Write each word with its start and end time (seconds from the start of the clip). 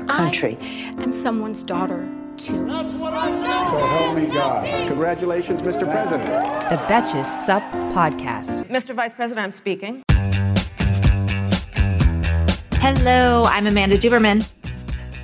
country. 0.00 0.56
I'm 0.98 1.12
someone's 1.12 1.62
daughter, 1.62 2.08
too. 2.36 2.68
So 2.68 3.86
help 3.86 4.16
me 4.16 4.26
God. 4.26 4.88
Congratulations, 4.88 5.60
Mr. 5.62 5.90
President. 5.90 6.30
the 6.70 6.76
Betches 6.86 7.26
Sup 7.26 7.62
podcast. 7.92 8.64
Mr. 8.68 8.94
Vice 8.94 9.14
President, 9.14 9.44
I'm 9.44 9.52
speaking. 9.52 10.02
Hello, 12.80 13.44
I'm 13.44 13.66
Amanda 13.66 13.98
Duberman. 13.98 14.48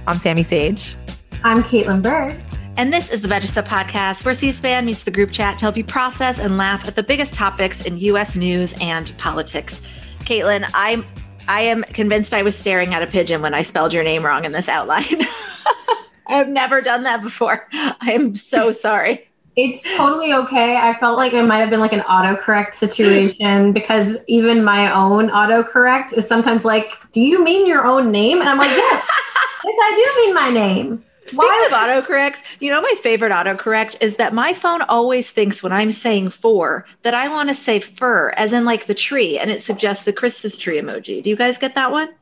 I'm 0.06 0.18
Sami 0.18 0.42
Sage. 0.42 0.96
I'm 1.44 1.62
Kaitlin 1.62 2.02
Bird. 2.02 2.42
And 2.76 2.92
this 2.92 3.08
is 3.10 3.20
the 3.20 3.28
Betches 3.28 3.50
Sup 3.50 3.66
podcast, 3.66 4.24
where 4.24 4.34
C-SPAN 4.34 4.84
meets 4.84 5.04
the 5.04 5.12
group 5.12 5.30
chat 5.30 5.58
to 5.58 5.64
help 5.66 5.76
you 5.76 5.84
process 5.84 6.40
and 6.40 6.56
laugh 6.56 6.88
at 6.88 6.96
the 6.96 7.04
biggest 7.04 7.32
topics 7.32 7.80
in 7.82 7.96
U.S. 7.98 8.34
news 8.34 8.74
and 8.80 9.16
politics. 9.16 9.80
Kaitlin, 10.20 10.68
I'm 10.74 11.04
I 11.48 11.62
am 11.62 11.82
convinced 11.82 12.32
I 12.32 12.42
was 12.42 12.56
staring 12.56 12.94
at 12.94 13.02
a 13.02 13.06
pigeon 13.06 13.42
when 13.42 13.54
I 13.54 13.62
spelled 13.62 13.92
your 13.92 14.04
name 14.04 14.24
wrong 14.24 14.44
in 14.44 14.52
this 14.52 14.68
outline. 14.68 15.04
I 16.26 16.36
have 16.36 16.48
never 16.48 16.80
done 16.80 17.02
that 17.02 17.20
before. 17.22 17.68
I 17.72 18.12
am 18.12 18.34
so 18.34 18.72
sorry. 18.72 19.28
It's 19.56 19.82
totally 19.96 20.32
okay. 20.32 20.76
I 20.76 20.94
felt 20.94 21.16
like 21.16 21.32
it 21.32 21.42
might 21.42 21.58
have 21.58 21.70
been 21.70 21.80
like 21.80 21.92
an 21.92 22.00
autocorrect 22.00 22.74
situation 22.74 23.72
because 23.74 24.24
even 24.26 24.64
my 24.64 24.92
own 24.92 25.28
autocorrect 25.28 26.12
is 26.14 26.26
sometimes 26.26 26.64
like, 26.64 26.94
"Do 27.12 27.20
you 27.20 27.44
mean 27.44 27.66
your 27.66 27.84
own 27.84 28.10
name?" 28.10 28.40
And 28.40 28.48
I'm 28.48 28.58
like, 28.58 28.70
"Yes, 28.70 29.08
yes, 29.64 29.74
I 29.78 30.12
do 30.16 30.26
mean 30.26 30.34
my 30.34 30.50
name." 30.50 31.04
Speaking 31.26 31.66
of 31.66 31.72
autocorrects, 31.72 32.42
you 32.60 32.70
know 32.70 32.80
my 32.80 32.94
favorite 33.02 33.32
autocorrect 33.32 33.96
is 34.00 34.16
that 34.16 34.34
my 34.34 34.52
phone 34.52 34.82
always 34.82 35.30
thinks 35.30 35.62
when 35.62 35.72
I'm 35.72 35.90
saying 35.90 36.30
for 36.30 36.84
that 37.02 37.14
I 37.14 37.28
want 37.28 37.48
to 37.48 37.54
say 37.54 37.80
fir, 37.80 38.30
as 38.30 38.52
in 38.52 38.64
like 38.64 38.86
the 38.86 38.94
tree, 38.94 39.38
and 39.38 39.50
it 39.50 39.62
suggests 39.62 40.04
the 40.04 40.12
Christmas 40.12 40.58
tree 40.58 40.78
emoji. 40.78 41.22
Do 41.22 41.30
you 41.30 41.36
guys 41.36 41.58
get 41.58 41.74
that 41.74 41.90
one? 41.90 42.14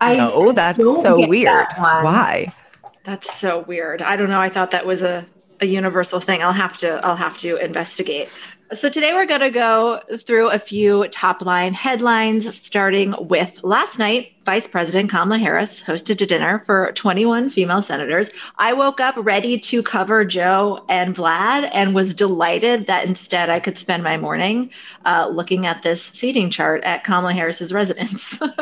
I 0.00 0.16
No, 0.16 0.52
that's 0.52 0.78
so 0.78 1.26
weird. 1.28 1.46
that. 1.46 1.78
Why? 1.78 2.52
That's 3.04 3.32
so 3.32 3.60
weird. 3.60 4.02
I 4.02 4.16
don't 4.16 4.28
know. 4.28 4.40
I 4.40 4.48
thought 4.48 4.72
that 4.72 4.86
was 4.86 5.02
a, 5.02 5.26
a 5.60 5.66
universal 5.66 6.20
thing. 6.20 6.42
I'll 6.42 6.52
have 6.52 6.76
to 6.78 7.04
I'll 7.04 7.16
have 7.16 7.38
to 7.38 7.56
investigate. 7.56 8.28
So 8.74 8.88
today 8.88 9.12
we're 9.12 9.26
going 9.26 9.42
to 9.42 9.50
go 9.50 10.00
through 10.18 10.48
a 10.48 10.58
few 10.58 11.06
top 11.08 11.42
line 11.42 11.74
headlines 11.74 12.54
starting 12.56 13.14
with 13.20 13.62
last 13.62 13.98
night 13.98 14.32
Vice 14.46 14.66
President 14.66 15.10
Kamala 15.10 15.38
Harris 15.38 15.82
hosted 15.82 16.22
a 16.22 16.26
dinner 16.26 16.58
for 16.60 16.90
21 16.92 17.50
female 17.50 17.82
senators. 17.82 18.30
I 18.56 18.72
woke 18.72 18.98
up 18.98 19.14
ready 19.18 19.58
to 19.58 19.82
cover 19.82 20.24
Joe 20.24 20.86
and 20.88 21.14
Vlad 21.14 21.68
and 21.74 21.94
was 21.94 22.14
delighted 22.14 22.86
that 22.86 23.06
instead 23.06 23.50
I 23.50 23.60
could 23.60 23.76
spend 23.76 24.04
my 24.04 24.16
morning 24.16 24.70
uh, 25.04 25.28
looking 25.30 25.66
at 25.66 25.82
this 25.82 26.02
seating 26.02 26.48
chart 26.48 26.82
at 26.82 27.04
Kamala 27.04 27.34
Harris's 27.34 27.72
residence. 27.72 28.38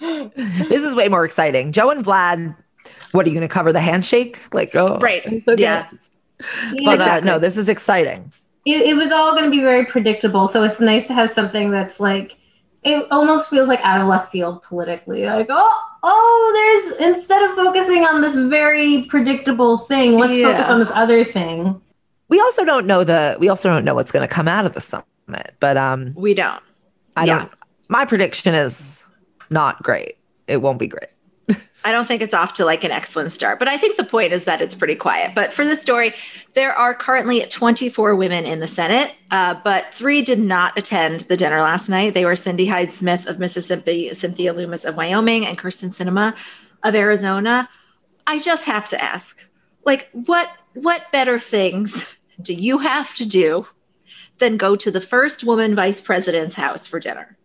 This 0.00 0.82
is 0.82 0.94
way 0.94 1.08
more 1.08 1.24
exciting. 1.24 1.72
Joe 1.72 1.88
and 1.88 2.04
Vlad, 2.04 2.54
what 3.12 3.24
are 3.24 3.28
you 3.30 3.34
going 3.34 3.48
to 3.48 3.52
cover? 3.52 3.72
The 3.72 3.80
handshake? 3.80 4.38
Like, 4.52 4.74
oh, 4.74 4.98
right. 4.98 5.22
Yeah. 5.56 5.88
But 6.84 6.94
Exactly. 6.94 7.00
uh, 7.00 7.20
no, 7.20 7.38
this 7.38 7.56
is 7.56 7.70
exciting. 7.70 8.30
It, 8.64 8.82
it 8.82 8.94
was 8.96 9.12
all 9.12 9.32
going 9.32 9.44
to 9.44 9.50
be 9.50 9.60
very 9.60 9.84
predictable, 9.84 10.48
so 10.48 10.64
it's 10.64 10.80
nice 10.80 11.06
to 11.08 11.14
have 11.14 11.30
something 11.30 11.70
that's 11.70 12.00
like 12.00 12.38
it 12.82 13.06
almost 13.10 13.48
feels 13.48 13.68
like 13.68 13.80
out 13.80 14.00
of 14.00 14.06
left 14.06 14.30
field 14.30 14.62
politically. 14.62 15.24
Like, 15.26 15.46
oh, 15.50 15.82
oh, 16.02 16.90
there's 16.98 17.08
instead 17.14 17.42
of 17.48 17.54
focusing 17.56 18.04
on 18.04 18.20
this 18.20 18.36
very 18.36 19.02
predictable 19.04 19.78
thing, 19.78 20.18
let's 20.18 20.36
Yeah. 20.36 20.52
focus 20.52 20.68
on 20.68 20.78
this 20.80 20.90
other 20.92 21.24
thing. 21.24 21.80
We 22.28 22.40
also 22.40 22.64
don't 22.64 22.86
know 22.86 23.04
the. 23.04 23.36
We 23.38 23.48
also 23.48 23.68
don't 23.68 23.84
know 23.84 23.94
what's 23.94 24.10
going 24.10 24.26
to 24.26 24.32
come 24.32 24.48
out 24.48 24.66
of 24.66 24.72
the 24.74 24.80
summit. 24.80 25.04
But 25.60 25.76
um, 25.76 26.12
We 26.16 26.34
don't. 26.34 26.62
I 27.16 27.24
Yeah. 27.24 27.38
don't. 27.38 27.52
My 27.88 28.04
prediction 28.04 28.54
is 28.54 29.04
not 29.50 29.82
great. 29.82 30.16
It 30.46 30.58
won't 30.58 30.78
be 30.78 30.88
great. 30.88 31.10
I 31.84 31.92
don't 31.92 32.08
think 32.08 32.22
it's 32.22 32.32
off 32.32 32.54
to 32.54 32.64
like 32.64 32.82
an 32.82 32.90
excellent 32.90 33.30
start, 33.30 33.58
but 33.58 33.68
I 33.68 33.76
think 33.76 33.98
the 33.98 34.04
point 34.04 34.32
is 34.32 34.44
that 34.44 34.62
it's 34.62 34.74
pretty 34.74 34.94
quiet. 34.94 35.34
But 35.34 35.52
for 35.52 35.66
this 35.66 35.82
story, 35.82 36.14
there 36.54 36.72
are 36.72 36.94
currently 36.94 37.44
24 37.44 38.16
women 38.16 38.46
in 38.46 38.60
the 38.60 38.66
Senate, 38.66 39.12
uh, 39.30 39.54
but 39.62 39.92
three 39.92 40.22
did 40.22 40.38
not 40.38 40.78
attend 40.78 41.20
the 41.20 41.36
dinner 41.36 41.60
last 41.60 41.90
night. 41.90 42.14
They 42.14 42.24
were 42.24 42.36
Cindy 42.36 42.66
Hyde 42.66 42.90
Smith 42.90 43.26
of 43.26 43.38
Mississippi, 43.38 44.14
Cynthia 44.14 44.54
Lummis 44.54 44.86
of 44.86 44.96
Wyoming, 44.96 45.46
and 45.46 45.58
Kyrsten 45.58 45.90
Sinema 45.90 46.34
of 46.82 46.94
Arizona. 46.94 47.68
I 48.26 48.38
just 48.38 48.64
have 48.64 48.88
to 48.90 49.02
ask, 49.02 49.46
like, 49.84 50.08
what 50.12 50.50
what 50.72 51.12
better 51.12 51.38
things 51.38 52.06
do 52.40 52.54
you 52.54 52.78
have 52.78 53.14
to 53.16 53.26
do 53.26 53.66
than 54.38 54.56
go 54.56 54.74
to 54.74 54.90
the 54.90 55.00
first 55.00 55.44
woman 55.44 55.76
vice 55.76 56.00
president's 56.00 56.54
house 56.56 56.86
for 56.86 56.98
dinner? 56.98 57.36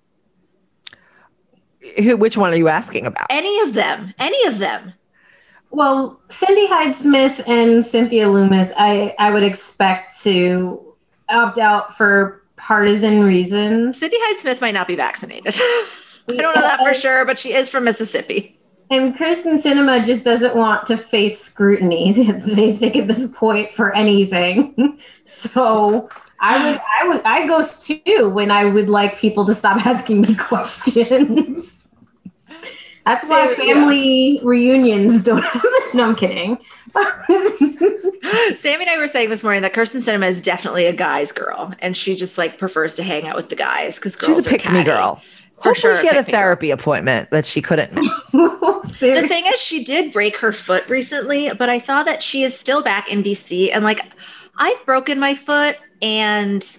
Who? 1.97 2.17
Which 2.17 2.38
one 2.38 2.51
are 2.53 2.57
you 2.57 2.67
asking 2.67 3.06
about? 3.06 3.28
Any 3.29 3.59
of 3.62 3.73
them? 3.73 4.13
Any 4.19 4.45
of 4.47 4.57
them? 4.57 4.94
Well, 5.72 6.19
Cindy 6.29 6.67
Hyde 6.67 6.95
Smith 6.95 7.41
and 7.45 7.85
Cynthia 7.85 8.28
Lummis, 8.28 8.72
I, 8.75 9.16
I 9.19 9.31
would 9.31 9.44
expect 9.44 10.19
to 10.23 10.95
opt 11.29 11.59
out 11.59 11.95
for 11.95 12.44
partisan 12.57 13.23
reasons. 13.23 14.00
Cindy 14.00 14.18
Hyde 14.19 14.38
Smith 14.38 14.62
might 14.62 14.73
not 14.73 14.88
be 14.88 14.95
vaccinated. 14.95 15.56
I 16.29 16.35
don't 16.35 16.56
know 16.56 16.62
that 16.62 16.81
for 16.81 16.94
sure, 16.94 17.25
but 17.25 17.39
she 17.39 17.53
is 17.53 17.69
from 17.69 17.84
Mississippi. 17.84 18.59
And 18.91 19.16
Kyrsten 19.16 19.62
Sinema 19.63 20.03
just 20.06 20.25
doesn't 20.25 20.56
want 20.56 20.88
to 20.88 20.97
face 20.97 21.39
scrutiny. 21.39 22.12
they 22.31 22.73
think 22.73 22.95
at 22.95 23.07
this 23.07 23.35
point 23.35 23.73
for 23.73 23.95
anything. 23.95 25.00
So 25.25 26.09
I 26.41 26.72
would, 26.72 26.81
I 27.01 27.07
would, 27.07 27.22
I 27.25 27.47
ghost 27.47 27.85
too 27.88 28.29
when 28.29 28.51
I 28.51 28.66
would 28.66 28.89
like 28.89 29.17
people 29.19 29.45
to 29.45 29.53
stop 29.55 29.85
asking 29.85 30.22
me 30.22 30.35
questions. 30.35 31.88
That's 33.05 33.25
why 33.27 33.53
So, 33.55 33.63
yeah. 33.63 33.73
family 33.73 34.39
reunions 34.44 35.23
don't 35.23 35.41
happen. 35.44 35.72
No, 35.94 36.05
I'm 36.09 36.16
kidding. 36.16 36.57
Sami 38.55 38.81
and 38.81 38.89
I 38.89 38.97
were 38.97 39.07
saying 39.07 39.29
this 39.29 39.44
morning 39.44 39.61
that 39.63 39.73
Kyrsten 39.73 40.01
Sinema 40.01 40.27
is 40.27 40.41
definitely 40.41 40.85
a 40.85 40.94
guy's 40.94 41.31
girl, 41.31 41.73
and 41.79 41.95
she 41.97 42.16
just 42.16 42.38
like 42.38 42.57
prefers 42.57 42.95
to 42.95 43.03
hang 43.03 43.27
out 43.27 43.35
with 43.35 43.50
the 43.50 43.56
guys 43.56 43.95
because 43.95 44.16
girls 44.16 44.35
She's 44.38 44.45
a 44.45 44.50
are 44.50 44.57
pick 44.57 44.69
me 44.71 44.83
girl. 44.83 45.21
For 45.61 45.73
Hopefully, 45.73 45.95
sure, 45.95 46.01
she 46.01 46.07
had 46.07 46.17
a 46.17 46.23
pick 46.23 46.27
me 46.27 46.31
girl. 46.33 46.39
therapy 46.39 46.71
appointment 46.71 47.31
that 47.31 47.45
she 47.45 47.61
couldn't 47.61 47.94
miss. 47.94 48.31
The 48.31 49.25
thing 49.27 49.45
is, 49.47 49.59
she 49.59 49.83
did 49.83 50.11
break 50.13 50.38
her 50.38 50.51
foot 50.53 50.89
recently, 50.89 51.51
but 51.53 51.69
I 51.69 51.77
saw 51.77 52.03
that 52.03 52.21
she 52.23 52.44
is 52.44 52.57
still 52.57 52.81
back 52.83 53.11
in 53.11 53.23
DC, 53.23 53.69
and 53.73 53.83
like 53.83 54.01
I've 54.57 54.85
broken 54.85 55.19
my 55.19 55.35
foot, 55.35 55.77
and 56.01 56.77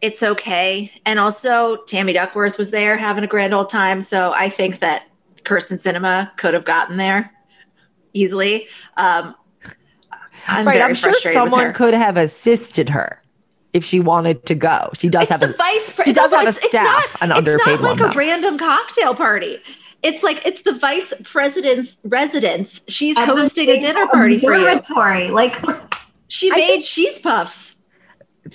it's 0.00 0.22
okay. 0.22 0.90
And 1.06 1.18
also, 1.18 1.76
Tammy 1.84 2.12
Duckworth 2.12 2.58
was 2.58 2.70
there 2.70 2.96
having 2.96 3.24
a 3.24 3.26
grand 3.28 3.54
old 3.54 3.70
time, 3.70 4.00
so 4.00 4.32
I 4.32 4.48
think 4.50 4.80
that 4.80 5.02
Kyrsten 5.44 5.74
Sinema 5.78 6.36
could 6.36 6.54
have 6.54 6.64
gotten 6.64 6.96
there 6.96 7.32
easily. 8.12 8.68
Um, 8.96 9.34
I'm 10.48 10.66
right. 10.66 10.74
very 10.74 10.82
I'm 10.90 10.94
sure 10.94 11.10
frustrated 11.12 11.42
with 11.42 11.50
someone 11.52 11.72
could 11.72 11.94
have 11.94 12.16
assisted 12.16 12.88
her 12.90 13.22
if 13.72 13.84
she 13.84 14.00
wanted 14.00 14.44
to 14.46 14.54
go. 14.54 14.90
She 14.98 15.08
does 15.08 15.22
It's 15.22 15.30
have 15.30 15.40
the 15.40 15.50
a 15.50 15.56
vice 15.56 15.86
she 15.86 15.92
president. 15.92 16.16
does 16.16 16.32
have 16.32 16.48
a 16.48 16.52
staff, 16.52 17.16
an 17.22 17.32
underpaid 17.32 17.60
It's 17.60 17.66
not 17.66 17.80
one. 17.80 17.98
like 17.98 18.00
a 18.10 18.12
though. 18.12 18.18
random 18.18 18.58
cocktail 18.58 19.14
party. 19.14 19.58
It's 20.02 20.24
like 20.24 20.44
it's 20.44 20.62
the 20.62 20.72
vice 20.72 21.14
president's 21.22 21.96
residence. 22.02 22.80
She's 22.88 23.16
At 23.16 23.26
the 23.26 23.36
hosting 23.36 23.70
a 23.70 23.78
dinner 23.78 24.06
party 24.08 24.40
for 24.40 24.52
you. 24.56 24.66
observatory. 24.68 25.30
Like, 25.30 25.56
She 26.26 26.50
I 26.50 26.56
made 26.56 26.66
think- 26.66 26.84
cheese 26.84 27.18
puffs. 27.20 27.71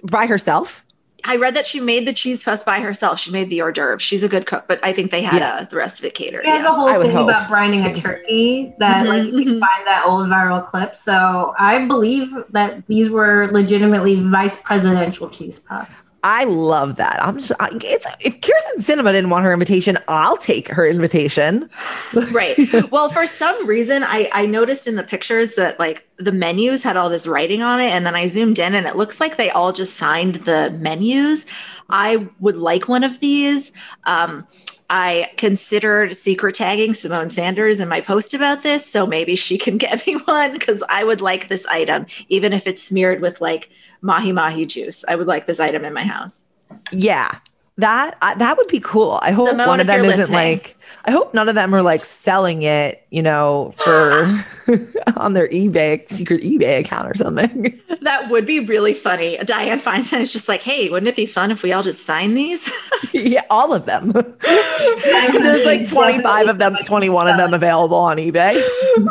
By 0.03 0.25
herself. 0.25 0.83
I 1.23 1.35
read 1.35 1.55
that 1.55 1.65
she 1.65 1.79
made 1.79 2.07
the 2.07 2.13
cheese 2.13 2.43
puffs 2.43 2.63
by 2.63 2.79
herself. 2.79 3.19
She 3.19 3.31
made 3.31 3.49
the 3.49 3.61
hors 3.61 3.73
d'oeuvres. 3.73 4.01
She's 4.01 4.23
a 4.23 4.29
good 4.29 4.45
cook, 4.45 4.65
but 4.67 4.79
I 4.83 4.93
think 4.93 5.11
they 5.11 5.23
had 5.23 5.41
Yeah. 5.41 5.55
uh, 5.55 5.63
the 5.65 5.75
rest 5.75 5.99
of 5.99 6.05
it 6.05 6.13
catered. 6.13 6.45
There's 6.45 6.63
yeah. 6.63 6.69
a 6.69 6.73
whole 6.73 6.87
I 6.87 6.99
thing 6.99 7.11
hope. 7.11 7.27
about 7.29 7.49
brining 7.49 7.85
a 7.85 7.93
turkey 7.99 8.73
that 8.77 9.05
Mhm, 9.05 9.09
like 9.09 9.23
you 9.33 9.43
can 9.43 9.55
mhm. 9.55 9.59
find 9.59 9.87
that 9.87 10.03
old 10.05 10.27
viral 10.27 10.65
clip. 10.65 10.95
So 10.95 11.53
I 11.57 11.85
believe 11.85 12.33
that 12.51 12.85
these 12.87 13.09
were 13.09 13.49
legitimately 13.51 14.15
vice 14.29 14.61
presidential 14.61 15.27
cheese 15.29 15.59
puffs. 15.59 16.06
I 16.23 16.45
love 16.45 16.95
that. 16.97 17.23
I'm 17.23 17.35
just, 17.35 17.51
I, 17.59 17.69
it's, 17.73 18.05
if 18.19 18.41
Kyrsten 18.41 18.79
Sinema 18.79 19.11
didn't 19.11 19.29
want 19.29 19.45
her 19.45 19.53
invitation, 19.53 19.97
I'll 20.07 20.37
take 20.37 20.67
her 20.69 20.87
invitation. 20.87 21.69
right. 22.31 22.57
Well, 22.91 23.09
for 23.09 23.27
some 23.27 23.67
reason, 23.67 24.03
I, 24.03 24.29
I 24.33 24.45
noticed 24.45 24.87
in 24.87 24.95
the 24.95 25.03
pictures 25.03 25.55
that 25.55 25.79
like 25.79 26.07
the 26.17 26.31
menus 26.31 26.83
had 26.83 26.97
all 26.97 27.09
this 27.09 27.27
writing 27.27 27.61
on 27.61 27.79
it. 27.79 27.89
And 27.89 28.05
then 28.05 28.15
I 28.15 28.27
zoomed 28.27 28.59
in 28.59 28.73
and 28.73 28.87
it 28.87 28.95
looks 28.95 29.19
like 29.19 29.37
they 29.37 29.51
all 29.51 29.71
just 29.71 29.95
signed 29.95 30.35
the 30.35 30.71
menus. 30.79 31.45
I 31.89 32.27
would 32.39 32.57
like 32.57 32.87
one 32.87 33.03
of 33.03 33.19
these. 33.19 33.71
Um, 34.05 34.47
I 34.89 35.31
considered 35.37 36.15
secret 36.15 36.55
tagging 36.55 36.93
Symone 36.93 37.29
Sanders 37.29 37.79
in 37.79 37.89
my 37.89 37.99
post 37.99 38.33
about 38.33 38.63
this. 38.63 38.85
So 38.85 39.05
maybe 39.05 39.35
she 39.35 39.57
can 39.57 39.77
get 39.85 40.05
me 40.07 40.13
one 40.15 40.53
because 40.53 40.83
I 40.89 41.03
would 41.03 41.21
like 41.21 41.47
this 41.47 41.65
item, 41.65 42.05
even 42.29 42.53
if 42.53 42.67
it's 42.67 42.81
smeared 42.81 43.21
with 43.21 43.41
like 43.41 43.69
mahi 44.01 44.31
mahi 44.31 44.65
juice. 44.65 45.03
I 45.07 45.15
would 45.15 45.27
like 45.27 45.45
this 45.45 45.59
item 45.59 45.83
in 45.83 45.93
my 45.93 46.03
house. 46.03 46.41
Yeah. 46.91 47.39
That 47.77 48.17
uh, 48.21 48.35
that 48.35 48.57
would 48.57 48.67
be 48.67 48.79
cool. 48.79 49.19
I 49.21 49.31
hope 49.31 49.49
Symone, 49.49 49.67
one 49.67 49.79
of 49.79 49.87
them 49.87 50.03
isn't 50.03 50.17
listening. 50.17 50.35
like. 50.35 50.73
I 51.05 51.11
hope 51.11 51.33
none 51.33 51.47
of 51.47 51.55
them 51.55 51.73
are 51.73 51.81
like 51.81 52.03
selling 52.03 52.63
it, 52.63 53.05
you 53.11 53.21
know, 53.21 53.73
for 53.77 54.23
on 55.15 55.33
their 55.33 55.47
eBay 55.47 56.05
secret 56.09 56.43
eBay 56.43 56.79
account 56.79 57.07
or 57.07 57.13
something. 57.15 57.79
That 58.01 58.29
would 58.29 58.45
be 58.45 58.61
really 58.61 58.93
funny. 58.93 59.37
Dianne 59.37 59.81
Feinstein 59.81 60.21
is 60.21 60.31
just 60.31 60.47
like, 60.47 60.61
hey, 60.61 60.89
wouldn't 60.89 61.09
it 61.09 61.15
be 61.17 61.25
fun 61.25 61.51
if 61.51 61.61
we 61.61 61.73
all 61.73 61.83
just 61.83 62.05
sign 62.05 62.35
these? 62.35 62.71
yeah, 63.11 63.43
all 63.49 63.73
of 63.73 63.85
them. 63.85 64.11
There's 64.13 65.65
like 65.65 65.85
25 65.87 66.47
of 66.47 66.57
them, 66.57 66.77
21 66.85 67.27
of 67.27 67.37
them 67.37 67.53
available 67.53 67.97
on 67.97 68.15
eBay. 68.17 68.61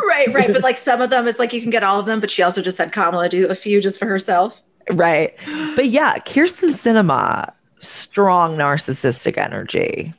right, 0.07 0.33
right. 0.33 0.51
But 0.51 0.63
like 0.63 0.77
some 0.77 0.99
of 1.01 1.11
them, 1.11 1.27
it's 1.27 1.37
like 1.37 1.53
you 1.53 1.61
can 1.61 1.69
get 1.69 1.83
all 1.83 1.99
of 1.99 2.07
them, 2.07 2.19
but 2.19 2.31
she 2.31 2.41
also 2.41 2.61
just 2.61 2.79
had 2.79 2.91
Kamala 2.91 3.29
do 3.29 3.47
a 3.47 3.55
few 3.55 3.81
just 3.81 3.99
for 3.99 4.07
herself. 4.07 4.63
Right. 4.91 5.35
But 5.75 5.89
yeah, 5.89 6.15
Kyrsten 6.19 6.69
Sinema, 6.69 7.51
strong 7.79 8.57
narcissistic 8.57 9.37
energy. 9.37 10.13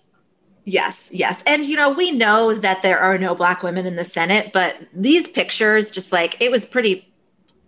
Yes, 0.64 1.10
yes. 1.12 1.42
And, 1.46 1.64
you 1.64 1.76
know, 1.76 1.90
we 1.90 2.10
know 2.10 2.54
that 2.54 2.82
there 2.82 2.98
are 2.98 3.16
no 3.16 3.34
Black 3.34 3.62
women 3.62 3.86
in 3.86 3.96
the 3.96 4.04
Senate, 4.04 4.52
but 4.52 4.76
these 4.92 5.26
pictures, 5.26 5.90
just 5.90 6.12
like 6.12 6.36
it 6.40 6.50
was 6.50 6.66
pretty 6.66 7.10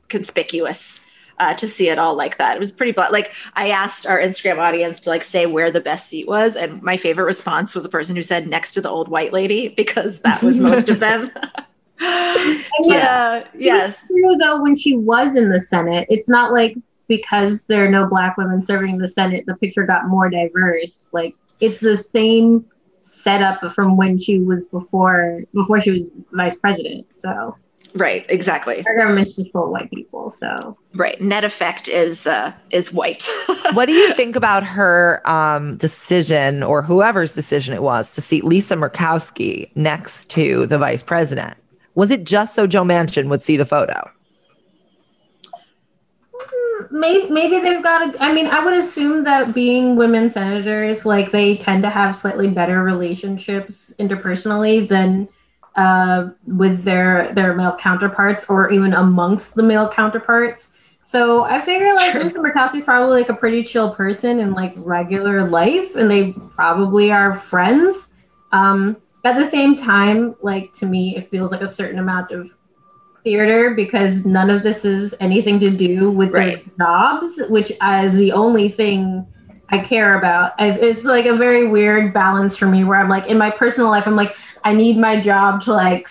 conspicuous 0.09 1.01
uh, 1.41 1.55
to 1.55 1.67
see 1.67 1.89
it 1.89 1.99
all 1.99 2.15
like 2.15 2.37
that. 2.37 2.55
It 2.55 2.61
was 2.61 2.71
pretty 2.71 2.93
black. 2.93 3.11
Like 3.11 3.35
I 3.55 3.71
asked 3.71 4.07
our 4.07 4.21
Instagram 4.21 4.59
audience 4.59 5.01
to 5.01 5.11
like 5.11 5.25
say 5.25 5.47
where 5.47 5.71
the 5.71 5.81
best 5.81 6.09
seat 6.09 6.29
was. 6.29 6.55
And 6.55 6.83
my 6.83 6.99
favorite 6.99 7.25
response 7.25 7.75
was 7.75 7.87
a 7.87 7.89
person 7.89 8.15
who 8.15 8.23
said 8.23 8.47
next 8.47 8.73
to 8.73 8.83
the 8.83 8.91
old 8.91 9.09
white 9.09 9.33
lady 9.33 9.69
because 9.77 10.21
that 10.21 10.43
was 10.43 10.61
most 10.61 10.89
of 10.91 11.01
them. 11.01 11.33
yeah. 12.01 13.45
Yes. 13.55 14.07
True 14.07 14.37
though 14.37 14.63
when 14.63 14.77
she 14.77 14.97
was 14.97 15.35
in 15.35 15.51
the 15.51 15.61
Senate, 15.61 16.07
it's 16.11 16.29
not 16.29 16.53
like 16.53 16.77
because 17.11 17.65
there 17.67 17.85
are 17.85 17.91
no 17.91 18.07
black 18.07 18.37
women 18.37 18.63
serving 18.63 18.95
in 18.95 18.99
the 18.99 19.09
Senate, 19.09 19.45
the 19.45 19.57
picture 19.57 19.85
got 19.85 20.07
more 20.07 20.31
diverse. 20.31 21.11
Like 21.13 21.35
it's 21.59 21.81
the 21.81 21.97
same 21.97 22.65
setup 23.03 23.73
from 23.73 23.97
when 23.97 24.17
she 24.17 24.39
was 24.39 24.63
before 24.65 25.43
before 25.53 25.81
she 25.81 25.91
was 25.91 26.11
vice 26.33 26.57
president. 26.57 27.13
So 27.13 27.57
Right. 27.93 28.25
Exactly. 28.29 28.85
our 28.87 28.97
government's 28.97 29.35
just 29.35 29.51
full 29.51 29.65
of 29.65 29.71
white 29.71 29.91
people. 29.91 30.31
So 30.31 30.79
Right. 30.95 31.21
Net 31.21 31.43
effect 31.43 31.89
is 31.89 32.29
uh, 32.29 32.53
is 32.71 32.93
white. 32.93 33.27
what 33.73 33.87
do 33.87 33.93
you 33.93 34.15
think 34.15 34.37
about 34.37 34.63
her 34.63 35.21
um, 35.29 35.77
decision 35.77 36.63
or 36.63 36.81
whoever's 36.81 37.35
decision 37.35 37.75
it 37.75 37.83
was 37.83 38.15
to 38.15 38.21
seat 38.21 38.45
Lisa 38.45 38.77
Murkowski 38.77 39.75
next 39.75 40.31
to 40.31 40.67
the 40.67 40.79
vice 40.79 41.03
president? 41.03 41.57
Was 41.97 42.13
it 42.13 42.23
just 42.23 42.55
so 42.55 42.69
Joe 42.69 42.85
Manchin 42.85 43.29
would 43.29 43.43
see 43.43 43.57
the 43.57 43.65
photo? 43.67 44.09
Maybe 46.91 47.31
maybe 47.31 47.61
they've 47.61 47.83
got 47.83 48.15
a, 48.15 48.23
I 48.23 48.33
mean, 48.33 48.47
I 48.47 48.65
would 48.65 48.75
assume 48.75 49.25
that 49.25 49.55
being 49.55 49.97
women 49.97 50.31
senators, 50.31 51.05
like 51.05 51.31
they 51.31 51.57
tend 51.57 51.83
to 51.83 51.91
have 51.91 52.17
slightly 52.17 52.49
better 52.49 52.83
relationships 52.83 53.95
interpersonally 53.99 54.87
than 54.87 55.29
uh, 55.77 56.31
with 56.47 56.83
their 56.83 57.33
their 57.35 57.55
male 57.55 57.77
counterparts 57.77 58.49
or 58.51 58.71
even 58.71 58.95
amongst 58.95 59.55
the 59.55 59.63
male 59.63 59.89
counterparts. 59.89 60.73
So 61.03 61.45
I 61.45 61.61
figure 61.61 61.95
like 61.95 62.15
Lisa 62.15 62.39
Murkowski's 62.39 62.85
probably 62.85 63.21
like 63.21 63.31
a 63.31 63.35
pretty 63.35 63.65
chill 63.65 63.91
person 63.95 64.39
in 64.41 64.53
like 64.53 64.75
regular 64.77 65.45
life, 65.45 65.97
and 65.97 66.11
they 66.11 66.33
probably 66.33 67.11
are 67.11 67.35
friends. 67.35 68.09
Um, 68.53 68.97
at 69.25 69.37
the 69.37 69.45
same 69.45 69.77
time, 69.77 70.37
like 70.43 70.73
to 70.75 70.87
me, 70.87 71.17
it 71.17 71.31
feels 71.31 71.53
like 71.53 71.63
a 71.63 71.69
certain 71.69 71.99
amount 71.99 72.33
of 72.33 72.55
theater 73.25 73.71
because 73.75 74.25
none 74.25 74.51
of 74.51 74.63
this 74.63 74.85
is 74.85 75.15
anything 75.21 75.61
to 75.61 75.71
do 75.71 76.11
with 76.11 76.33
Right. 76.33 76.65
their 76.77 76.87
jobs, 76.87 77.41
which 77.49 77.71
is 77.71 78.17
the 78.17 78.33
only 78.33 78.69
thing 78.69 79.27
I 79.69 79.79
care 79.79 80.19
about. 80.19 80.53
It's 80.59 81.05
like 81.05 81.27
a 81.27 81.37
very 81.37 81.67
weird 81.67 82.13
balance 82.13 82.57
for 82.57 82.67
me 82.67 82.85
where 82.85 82.99
I'm 82.99 83.09
like, 83.09 83.27
in 83.29 83.39
my 83.39 83.51
personal 83.51 83.89
life, 83.91 84.07
I'm 84.07 84.17
like, 84.17 84.35
I 84.65 84.75
need 84.75 84.97
my 84.99 85.21
job 85.21 85.61
to 85.63 85.73
like 85.73 86.09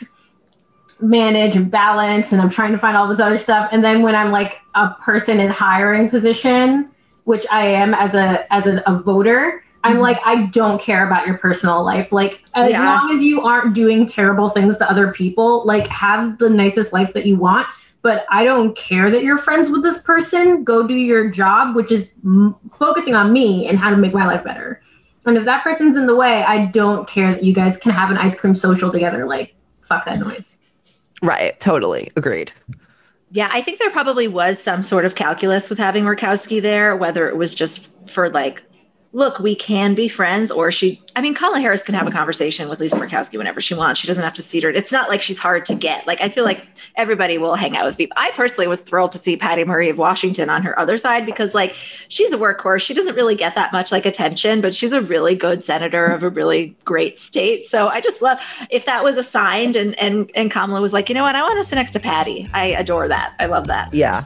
manage 1.01 1.55
and 1.55 1.69
balance, 1.69 2.31
and 2.31 2.41
I'm 2.41 2.49
trying 2.49 2.71
to 2.71 2.77
find 2.77 2.97
all 2.97 3.07
this 3.07 3.19
other 3.19 3.37
stuff. 3.37 3.69
And 3.71 3.83
then 3.83 4.01
when 4.01 4.15
I'm 4.15 4.31
like 4.31 4.59
a 4.75 4.89
person 5.01 5.39
in 5.39 5.49
hiring 5.49 6.09
position, 6.09 6.89
which 7.25 7.45
I 7.51 7.65
am 7.67 7.93
as 7.93 8.15
a 8.15 8.51
as 8.51 8.65
a, 8.67 8.81
a 8.87 8.97
voter, 8.97 9.63
I'm 9.83 9.93
mm-hmm. 9.93 10.01
like, 10.01 10.19
I 10.25 10.47
don't 10.47 10.81
care 10.81 11.07
about 11.07 11.25
your 11.25 11.37
personal 11.37 11.83
life. 11.83 12.11
Like, 12.11 12.43
as 12.53 12.71
Yeah. 12.71 12.83
long 12.83 13.11
as 13.11 13.21
you 13.21 13.41
aren't 13.41 13.73
doing 13.73 14.05
terrible 14.05 14.49
things 14.49 14.77
to 14.77 14.89
other 14.89 15.11
people, 15.11 15.65
like, 15.65 15.87
have 15.87 16.37
the 16.37 16.49
nicest 16.49 16.91
life 16.91 17.13
that 17.13 17.25
you 17.25 17.37
want. 17.37 17.67
But 18.01 18.25
I 18.29 18.43
don't 18.45 18.77
care 18.77 19.11
that 19.11 19.23
you're 19.23 19.37
friends 19.37 19.69
with 19.69 19.83
this 19.83 20.01
person. 20.03 20.63
Go 20.63 20.87
do 20.87 20.93
your 20.93 21.29
job, 21.29 21.75
which 21.75 21.91
is 21.91 22.13
m- 22.23 22.55
focusing 22.71 23.13
on 23.13 23.33
me 23.33 23.67
and 23.67 23.77
how 23.77 23.89
to 23.89 23.97
make 23.97 24.13
my 24.13 24.25
life 24.25 24.43
better. 24.43 24.81
And 25.25 25.37
if 25.37 25.43
that 25.45 25.63
person's 25.63 25.97
in 25.97 26.05
the 26.05 26.15
way, 26.15 26.43
I 26.43 26.67
don't 26.67 27.07
care 27.07 27.33
that 27.33 27.43
you 27.43 27.53
guys 27.53 27.77
can 27.77 27.91
have 27.91 28.09
an 28.09 28.17
ice 28.17 28.39
cream 28.39 28.55
social 28.55 28.89
together. 28.89 29.25
Like, 29.25 29.53
fuck 29.81 30.05
that 30.05 30.19
noise. 30.19 30.59
Right. 31.21 31.59
Totally. 31.59 32.09
Agreed. 32.15 32.53
Yeah, 33.31 33.49
I 33.51 33.61
think 33.61 33.79
there 33.79 33.91
probably 33.91 34.27
was 34.27 34.61
some 34.61 34.81
sort 34.81 35.05
of 35.05 35.15
calculus 35.15 35.69
with 35.69 35.77
having 35.77 36.03
Murkowski 36.03 36.61
there, 36.61 36.95
whether 36.95 37.27
it 37.27 37.35
was 37.35 37.53
just 37.53 37.89
for 38.09 38.29
like, 38.29 38.63
look, 39.11 39.39
we 39.39 39.55
can 39.55 39.95
be 39.95 40.07
friends, 40.07 40.51
or 40.51 40.71
she, 40.71 41.01
I 41.15 41.21
mean, 41.21 41.33
Kamala 41.33 41.59
Harris 41.59 41.81
can 41.81 41.95
have 41.95 42.05
a 42.05 42.11
conversation 42.11 42.69
with 42.69 42.79
Lisa 42.79 42.95
Murkowski 42.95 43.39
whenever 43.39 43.59
she 43.59 43.73
wants. 43.73 43.99
She 43.99 44.05
doesn't 44.05 44.23
have 44.23 44.35
to 44.35 44.43
seat 44.43 44.63
her. 44.63 44.69
It's 44.69 44.91
not 44.91 45.09
like 45.09 45.23
she's 45.23 45.39
hard 45.39 45.65
to 45.65 45.75
get. 45.75 46.05
Like, 46.05 46.21
I 46.21 46.29
feel 46.29 46.43
like 46.43 46.67
everybody 46.95 47.39
will 47.39 47.55
hang 47.55 47.75
out 47.75 47.85
with 47.85 47.97
people. 47.97 48.15
I 48.17 48.29
personally 48.31 48.67
was 48.67 48.81
thrilled 48.81 49.11
to 49.13 49.17
see 49.17 49.35
Patty 49.35 49.63
Murray 49.63 49.89
of 49.89 49.97
Washington 49.97 50.49
on 50.49 50.61
her 50.61 50.77
other 50.79 50.99
side 50.99 51.25
because, 51.25 51.55
like, 51.55 51.73
she's 51.73 52.33
a 52.33 52.37
workhorse. 52.37 52.81
She 52.81 52.93
doesn't 52.93 53.15
really 53.15 53.35
get 53.35 53.55
that 53.55 53.73
much 53.73 53.91
like 53.91 54.05
attention, 54.05 54.61
but 54.61 54.75
she's 54.75 54.93
a 54.93 55.01
really 55.01 55.33
good 55.33 55.63
senator 55.63 56.05
of 56.05 56.21
a 56.21 56.29
really 56.29 56.75
great 56.85 57.17
state. 57.17 57.65
So 57.65 57.87
I 57.87 58.01
just 58.01 58.21
love 58.21 58.39
if 58.69 58.85
that 58.85 59.03
was 59.03 59.17
assigned 59.17 59.75
and 59.75 59.97
and 59.99 60.29
and 60.35 60.51
Kamala 60.51 60.81
was 60.81 60.93
like, 60.93 61.09
you 61.09 61.15
know 61.15 61.23
what, 61.23 61.35
I 61.35 61.41
want 61.41 61.57
to 61.57 61.63
sit 61.63 61.75
next 61.75 61.91
to 61.91 61.99
Patty. 61.99 62.47
I 62.53 62.65
adore 62.65 63.07
that. 63.07 63.33
I 63.39 63.47
love 63.47 63.67
that. 63.67 63.91
Yeah. 63.93 64.25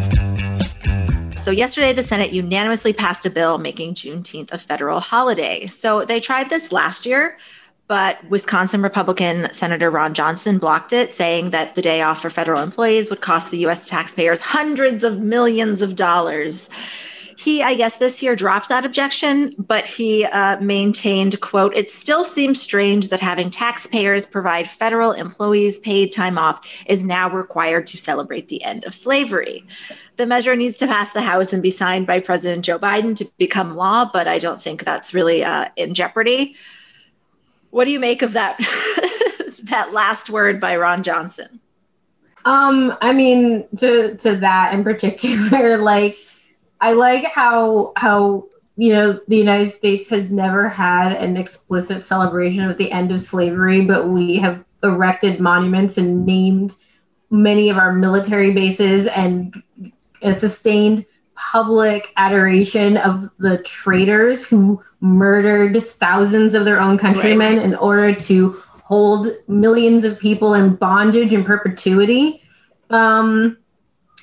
So, 1.41 1.49
yesterday, 1.49 1.91
the 1.91 2.03
Senate 2.03 2.31
unanimously 2.31 2.93
passed 2.93 3.25
a 3.25 3.29
bill 3.31 3.57
making 3.57 3.95
Juneteenth 3.95 4.51
a 4.51 4.59
federal 4.59 4.99
holiday. 4.99 5.65
So, 5.65 6.05
they 6.05 6.19
tried 6.19 6.51
this 6.51 6.71
last 6.71 7.03
year, 7.03 7.39
but 7.87 8.23
Wisconsin 8.29 8.83
Republican 8.83 9.51
Senator 9.51 9.89
Ron 9.89 10.13
Johnson 10.13 10.59
blocked 10.59 10.93
it, 10.93 11.11
saying 11.11 11.49
that 11.49 11.73
the 11.73 11.81
day 11.81 12.03
off 12.03 12.21
for 12.21 12.29
federal 12.29 12.61
employees 12.61 13.09
would 13.09 13.21
cost 13.21 13.49
the 13.49 13.65
US 13.65 13.89
taxpayers 13.89 14.39
hundreds 14.39 15.03
of 15.03 15.19
millions 15.19 15.81
of 15.81 15.95
dollars. 15.95 16.69
He, 17.41 17.63
I 17.63 17.73
guess, 17.73 17.97
this 17.97 18.21
year 18.21 18.35
dropped 18.35 18.69
that 18.69 18.85
objection, 18.85 19.55
but 19.57 19.87
he 19.87 20.25
uh, 20.25 20.59
maintained, 20.59 21.41
quote, 21.41 21.75
it 21.75 21.89
still 21.89 22.23
seems 22.23 22.61
strange 22.61 23.07
that 23.07 23.19
having 23.19 23.49
taxpayers 23.49 24.27
provide 24.27 24.69
federal 24.69 25.11
employees 25.11 25.79
paid 25.79 26.13
time 26.13 26.37
off 26.37 26.63
is 26.85 27.03
now 27.03 27.31
required 27.31 27.87
to 27.87 27.97
celebrate 27.97 28.47
the 28.49 28.63
end 28.63 28.83
of 28.83 28.93
slavery. 28.93 29.65
The 30.17 30.27
measure 30.27 30.55
needs 30.55 30.77
to 30.77 30.85
pass 30.85 31.13
the 31.13 31.23
House 31.23 31.51
and 31.51 31.63
be 31.63 31.71
signed 31.71 32.05
by 32.05 32.19
President 32.19 32.63
Joe 32.63 32.77
Biden 32.77 33.15
to 33.15 33.31
become 33.39 33.75
law, 33.75 34.07
but 34.13 34.27
I 34.27 34.37
don't 34.37 34.61
think 34.61 34.83
that's 34.83 35.11
really 35.11 35.43
uh, 35.43 35.69
in 35.75 35.95
jeopardy. 35.95 36.55
What 37.71 37.85
do 37.85 37.91
you 37.91 37.99
make 37.99 38.21
of 38.21 38.33
that 38.33 38.59
that 39.63 39.93
last 39.93 40.29
word 40.29 40.61
by 40.61 40.77
Ron 40.77 41.01
Johnson? 41.01 41.59
Um, 42.45 42.95
I 43.01 43.13
mean, 43.13 43.65
to 43.77 44.15
to 44.17 44.35
that 44.35 44.75
in 44.75 44.83
particular, 44.83 45.77
like 45.79 46.19
I 46.81 46.93
like 46.93 47.25
how 47.33 47.93
how 47.95 48.47
you 48.75 48.93
know 48.93 49.19
the 49.27 49.37
United 49.37 49.71
States 49.71 50.09
has 50.09 50.31
never 50.31 50.67
had 50.67 51.13
an 51.13 51.37
explicit 51.37 52.05
celebration 52.05 52.69
of 52.69 52.77
the 52.77 52.91
end 52.91 53.11
of 53.11 53.21
slavery, 53.21 53.85
but 53.85 54.09
we 54.09 54.37
have 54.37 54.65
erected 54.83 55.39
monuments 55.39 55.97
and 55.97 56.25
named 56.25 56.75
many 57.29 57.69
of 57.69 57.77
our 57.77 57.93
military 57.93 58.51
bases 58.51 59.07
and 59.07 59.61
a 60.23 60.33
sustained 60.33 61.05
public 61.35 62.11
adoration 62.17 62.97
of 62.97 63.29
the 63.39 63.57
traitors 63.59 64.45
who 64.45 64.83
murdered 64.99 65.83
thousands 65.83 66.53
of 66.53 66.65
their 66.65 66.79
own 66.79 66.97
countrymen 66.97 67.57
right. 67.57 67.65
in 67.65 67.75
order 67.75 68.13
to 68.13 68.61
hold 68.83 69.27
millions 69.47 70.03
of 70.03 70.19
people 70.19 70.53
in 70.53 70.75
bondage 70.75 71.31
in 71.31 71.43
perpetuity. 71.43 72.41
Um, 72.89 73.57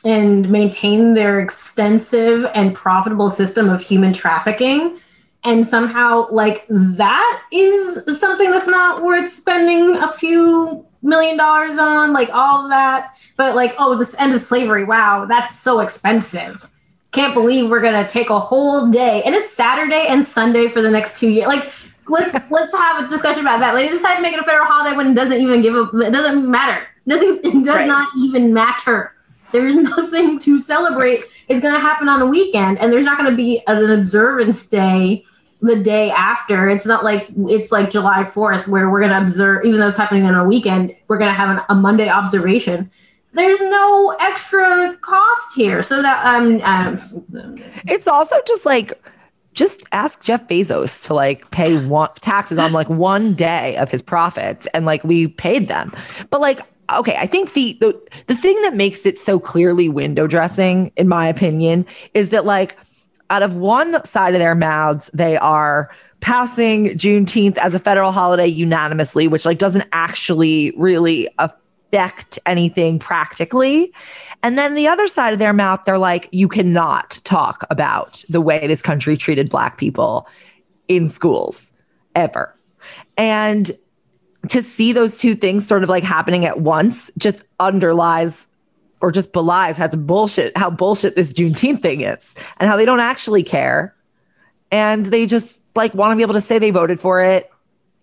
and 0.04 0.48
maintain 0.48 1.14
their 1.14 1.40
extensive 1.40 2.50
and 2.54 2.74
profitable 2.74 3.30
system 3.30 3.68
of 3.68 3.82
human 3.82 4.12
trafficking. 4.12 4.98
And 5.44 5.66
somehow 5.66 6.28
like 6.30 6.66
that 6.68 7.42
is 7.52 8.18
something 8.18 8.50
that's 8.50 8.66
not 8.66 9.02
worth 9.02 9.30
spending 9.30 9.96
a 9.96 10.08
few 10.08 10.84
million 11.00 11.36
dollars 11.36 11.78
on 11.78 12.12
like 12.12 12.30
all 12.32 12.64
of 12.64 12.70
that. 12.70 13.16
But 13.36 13.54
like 13.54 13.74
oh 13.78 13.96
this 13.96 14.18
end 14.18 14.34
of 14.34 14.40
slavery 14.40 14.84
wow 14.84 15.26
that's 15.26 15.58
so 15.58 15.80
expensive. 15.80 16.70
Can't 17.12 17.34
believe 17.34 17.70
we're 17.70 17.80
gonna 17.80 18.08
take 18.08 18.30
a 18.30 18.38
whole 18.38 18.90
day 18.90 19.22
and 19.22 19.34
it's 19.34 19.50
saturday 19.50 20.06
and 20.08 20.26
sunday 20.26 20.68
for 20.68 20.82
the 20.82 20.90
next 20.90 21.18
two 21.18 21.28
years 21.28 21.46
like 21.46 21.72
let's 22.08 22.34
let's 22.50 22.74
have 22.74 23.04
a 23.04 23.08
discussion 23.08 23.42
about 23.42 23.60
that. 23.60 23.74
Like 23.74 23.88
they 23.88 23.96
decide 23.96 24.16
to 24.16 24.22
make 24.22 24.34
it 24.34 24.40
a 24.40 24.44
federal 24.44 24.66
holiday 24.66 24.96
when 24.96 25.12
it 25.12 25.14
doesn't 25.14 25.40
even 25.40 25.62
give 25.62 25.74
a 25.74 25.84
it 26.00 26.10
doesn't 26.10 26.50
matter. 26.50 26.86
It 27.06 27.10
doesn't 27.10 27.44
it 27.44 27.64
does 27.64 27.76
right. 27.76 27.86
not 27.86 28.08
even 28.16 28.52
matter 28.52 29.12
there's 29.52 29.74
nothing 29.96 30.38
to 30.40 30.58
celebrate. 30.58 31.24
It's 31.48 31.60
going 31.60 31.74
to 31.74 31.80
happen 31.80 32.08
on 32.08 32.22
a 32.22 32.26
weekend, 32.26 32.78
and 32.78 32.92
there's 32.92 33.04
not 33.04 33.18
going 33.18 33.30
to 33.30 33.36
be 33.36 33.62
an 33.66 33.90
observance 33.90 34.68
day 34.68 35.24
the 35.60 35.76
day 35.76 36.10
after. 36.10 36.68
It's 36.68 36.86
not 36.86 37.04
like 37.04 37.28
it's 37.48 37.72
like 37.72 37.90
July 37.90 38.24
4th 38.24 38.68
where 38.68 38.90
we're 38.90 39.00
going 39.00 39.12
to 39.12 39.20
observe, 39.20 39.64
even 39.64 39.80
though 39.80 39.88
it's 39.88 39.96
happening 39.96 40.24
on 40.26 40.34
a 40.34 40.44
weekend, 40.44 40.94
we're 41.08 41.18
going 41.18 41.30
to 41.30 41.34
have 41.34 41.56
an, 41.56 41.64
a 41.68 41.74
Monday 41.74 42.08
observation. 42.08 42.90
There's 43.32 43.60
no 43.60 44.16
extra 44.20 44.96
cost 45.00 45.54
here. 45.54 45.82
So 45.82 46.02
that 46.02 46.24
um, 46.24 46.60
um 46.62 47.56
it's 47.86 48.06
also 48.06 48.36
just 48.46 48.64
like 48.64 48.92
just 49.52 49.82
ask 49.92 50.22
Jeff 50.22 50.46
Bezos 50.46 51.06
to 51.06 51.14
like 51.14 51.50
pay 51.50 51.84
one 51.86 52.10
taxes 52.16 52.58
on 52.58 52.72
like 52.72 52.88
one 52.88 53.34
day 53.34 53.76
of 53.76 53.90
his 53.90 54.02
profits 54.02 54.66
and 54.72 54.86
like 54.86 55.02
we 55.04 55.28
paid 55.28 55.68
them. 55.68 55.92
But 56.30 56.40
like 56.40 56.60
okay, 56.94 57.16
I 57.16 57.26
think 57.26 57.52
the, 57.52 57.76
the 57.80 58.00
the 58.26 58.34
thing 58.34 58.60
that 58.62 58.74
makes 58.74 59.06
it 59.06 59.18
so 59.18 59.38
clearly 59.38 59.88
window 59.88 60.26
dressing, 60.26 60.92
in 60.96 61.08
my 61.08 61.26
opinion, 61.26 61.86
is 62.14 62.30
that 62.30 62.44
like 62.44 62.78
out 63.30 63.42
of 63.42 63.56
one 63.56 64.04
side 64.04 64.34
of 64.34 64.40
their 64.40 64.54
mouths, 64.54 65.10
they 65.12 65.36
are 65.36 65.90
passing 66.20 66.86
Juneteenth 66.86 67.58
as 67.58 67.74
a 67.74 67.78
federal 67.78 68.12
holiday 68.12 68.46
unanimously, 68.46 69.28
which 69.28 69.44
like 69.44 69.58
doesn't 69.58 69.86
actually 69.92 70.72
really 70.76 71.28
affect 71.38 72.38
anything 72.46 72.98
practically. 72.98 73.92
And 74.42 74.56
then 74.56 74.74
the 74.74 74.88
other 74.88 75.08
side 75.08 75.32
of 75.32 75.38
their 75.38 75.52
mouth, 75.52 75.80
they're 75.84 75.98
like, 75.98 76.28
you 76.32 76.48
cannot 76.48 77.18
talk 77.24 77.66
about 77.70 78.24
the 78.28 78.40
way 78.40 78.66
this 78.66 78.82
country 78.82 79.16
treated 79.16 79.50
black 79.50 79.78
people 79.78 80.26
in 80.88 81.08
schools 81.08 81.72
ever. 82.14 82.54
And 83.16 83.70
to 84.48 84.62
see 84.62 84.92
those 84.92 85.18
two 85.18 85.34
things 85.34 85.66
sort 85.66 85.82
of 85.82 85.88
like 85.88 86.04
happening 86.04 86.44
at 86.44 86.60
once 86.60 87.10
just 87.18 87.44
underlies 87.58 88.46
or 89.00 89.12
just 89.12 89.32
belies 89.32 89.76
how 89.76 89.88
bullshit 89.88 90.56
how 90.56 90.70
bullshit 90.70 91.14
this 91.14 91.32
Juneteenth 91.32 91.82
thing 91.82 92.02
is 92.02 92.34
and 92.58 92.68
how 92.68 92.76
they 92.76 92.84
don't 92.84 93.00
actually 93.00 93.42
care. 93.42 93.94
And 94.70 95.06
they 95.06 95.26
just 95.26 95.64
like 95.74 95.94
want 95.94 96.12
to 96.12 96.16
be 96.16 96.22
able 96.22 96.34
to 96.34 96.40
say 96.40 96.58
they 96.58 96.70
voted 96.70 97.00
for 97.00 97.20
it 97.20 97.50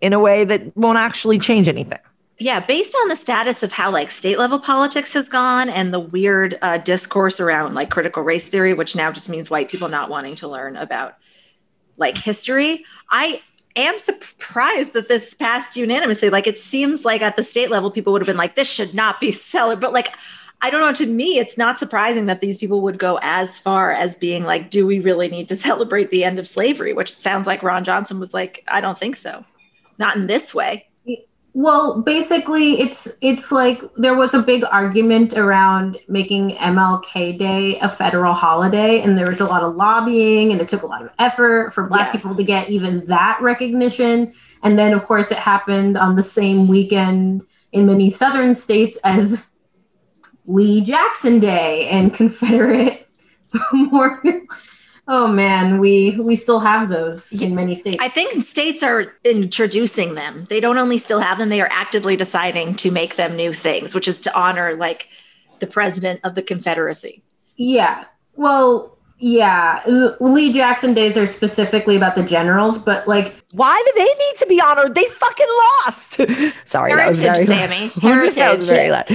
in 0.02 0.14
a 0.14 0.20
way 0.20 0.44
that 0.46 0.76
won't 0.76 0.98
actually 0.98 1.40
change 1.40 1.68
anything. 1.68 2.00
Yeah, 2.38 2.60
based 2.60 2.96
on 3.02 3.08
the 3.08 3.16
status 3.16 3.64
of 3.64 3.72
how 3.72 3.92
like 3.92 4.12
state 4.12 4.38
level 4.38 4.60
politics 4.60 5.14
has 5.14 5.30
gone 5.30 5.70
and 5.70 5.94
the 5.94 6.00
weird 6.00 6.58
uh, 6.62 6.78
discourse 6.80 7.40
around 7.40 7.76
like 7.76 7.90
critical 7.90 8.24
race 8.24 8.48
theory, 8.48 8.74
which 8.74 8.96
now 8.96 9.12
just 9.12 9.30
means 9.30 9.50
white 9.50 9.70
people 9.70 9.88
not 9.88 10.10
wanting 10.10 10.36
to 10.36 10.48
learn 10.48 10.76
about 10.76 11.16
like 11.98 12.18
history, 12.18 12.84
I 13.10 13.42
am 13.76 14.00
surprised 14.00 14.94
that 14.94 15.08
this 15.08 15.34
passed 15.34 15.76
unanimously. 15.76 16.30
Like 16.30 16.48
it 16.48 16.60
seems 16.60 17.06
like 17.06 17.22
at 17.22 17.36
the 17.36 17.44
state 17.44 17.70
level, 17.70 17.92
people 17.92 18.14
would 18.14 18.22
have 18.22 18.28
been 18.28 18.38
like, 18.38 18.56
this 18.56 18.70
should 18.70 18.94
not 18.94 19.20
be 19.20 19.32
celebrated. 19.32 19.82
But 19.82 19.94
like, 19.94 20.16
I 20.62 20.70
don't 20.70 20.82
know. 20.82 20.94
To 20.94 21.06
me, 21.06 21.38
it's 21.38 21.58
not 21.58 21.78
surprising 21.78 22.26
that 22.28 22.42
these 22.42 22.58
people 22.58 22.82
would 22.82 22.98
go 22.98 23.20
as 23.22 23.60
far 23.60 23.92
as 23.92 24.16
being 24.16 24.44
like, 24.44 24.70
do 24.70 24.88
we 24.88 25.00
really 25.00 25.28
need 25.28 25.48
to 25.50 25.56
celebrate 25.68 26.10
the 26.10 26.24
end 26.24 26.40
of 26.40 26.48
slavery? 26.48 26.94
Which 26.94 27.14
sounds 27.14 27.48
like 27.48 27.64
Ron 27.64 27.84
Johnson 27.84 28.20
was 28.20 28.34
like, 28.34 28.64
I 28.68 28.82
don't 28.82 28.98
think 28.98 29.16
so. 29.16 29.44
Not 29.98 30.16
in 30.16 30.28
this 30.28 30.54
way. 30.54 30.88
Well, 31.58 32.02
basically, 32.02 32.82
it's 32.82 33.08
it's 33.22 33.50
like 33.50 33.82
there 33.96 34.14
was 34.14 34.34
a 34.34 34.42
big 34.42 34.66
argument 34.66 35.36
around 35.38 35.98
making 36.10 36.52
MLK 36.58 37.40
Day 37.40 37.80
a 37.80 37.88
federal 37.88 38.34
holiday, 38.34 39.00
and 39.00 39.18
there 39.18 39.26
was 39.26 39.40
a 39.40 39.46
lot 39.46 39.64
of 39.64 39.74
lobbying, 39.78 40.52
and 40.52 40.60
it 40.60 40.68
took 40.68 40.82
a 40.84 40.86
lot 40.86 41.02
of 41.02 41.12
effort 41.18 41.72
for 41.74 41.88
Black 41.88 42.08
Yeah. 42.08 42.12
people 42.12 42.36
to 42.36 42.44
get 42.44 42.70
even 42.70 43.06
that 43.06 43.40
recognition. 43.42 44.34
And 44.64 44.78
then, 44.78 44.92
of 44.92 45.06
course, 45.06 45.32
it 45.32 45.38
happened 45.38 45.96
on 45.98 46.18
the 46.18 46.22
same 46.24 46.68
weekend 46.68 47.46
in 47.72 47.86
many 47.86 48.10
Southern 48.10 48.54
states 48.54 48.98
as 49.06 49.50
Lee 50.46 50.82
Jackson 50.82 51.40
Day 51.40 51.88
and 51.88 52.14
Confederate 52.14 53.08
Memorial. 53.72 54.42
Oh 55.08 55.28
man, 55.28 55.78
we 55.78 56.18
we 56.20 56.36
still 56.36 56.60
have 56.60 56.90
those 56.90 57.32
in 57.40 57.54
many 57.54 57.76
states. 57.76 57.98
I 58.00 58.10
think 58.10 58.44
states 58.44 58.82
are 58.82 59.14
introducing 59.24 60.16
them. 60.16 60.48
They 60.50 60.60
don't 60.60 60.80
only 60.80 60.98
still 60.98 61.20
have 61.20 61.38
them, 61.38 61.50
they 61.50 61.62
are 61.62 61.70
actively 61.72 62.16
deciding 62.16 62.76
to 62.78 62.92
make 62.92 63.16
them 63.16 63.36
new 63.36 63.54
things, 63.54 63.94
which 63.94 64.08
is 64.08 64.20
to 64.22 64.36
honor 64.36 64.76
like 64.76 65.10
the 65.60 65.68
president 65.68 66.22
of 66.24 66.34
the 66.34 66.42
Confederacy. 66.42 67.24
Yeah. 67.56 68.06
Well, 68.36 68.95
yeah. 69.18 69.82
Lee 70.20 70.52
Jackson 70.52 70.94
days 70.94 71.18
are 71.18 71.26
specifically 71.26 71.96
about 71.96 72.16
the 72.16 72.24
generals, 72.24 72.78
but 72.78 73.08
like, 73.08 73.34
Why 73.52 73.82
do 73.86 73.92
they 73.96 74.04
need 74.04 74.38
to 74.38 74.46
be 74.48 74.60
honored? 74.60 74.94
They 74.94 75.06
fucking 75.06 75.48
lost. 75.86 76.22
Sorry, 76.66 76.94
that 76.94 77.08
was 77.08 77.20
very 77.20 77.46
Sami. 77.46 77.88
that 78.02 78.56
was 78.56 78.66
very 78.66 78.92
loud. 78.92 79.10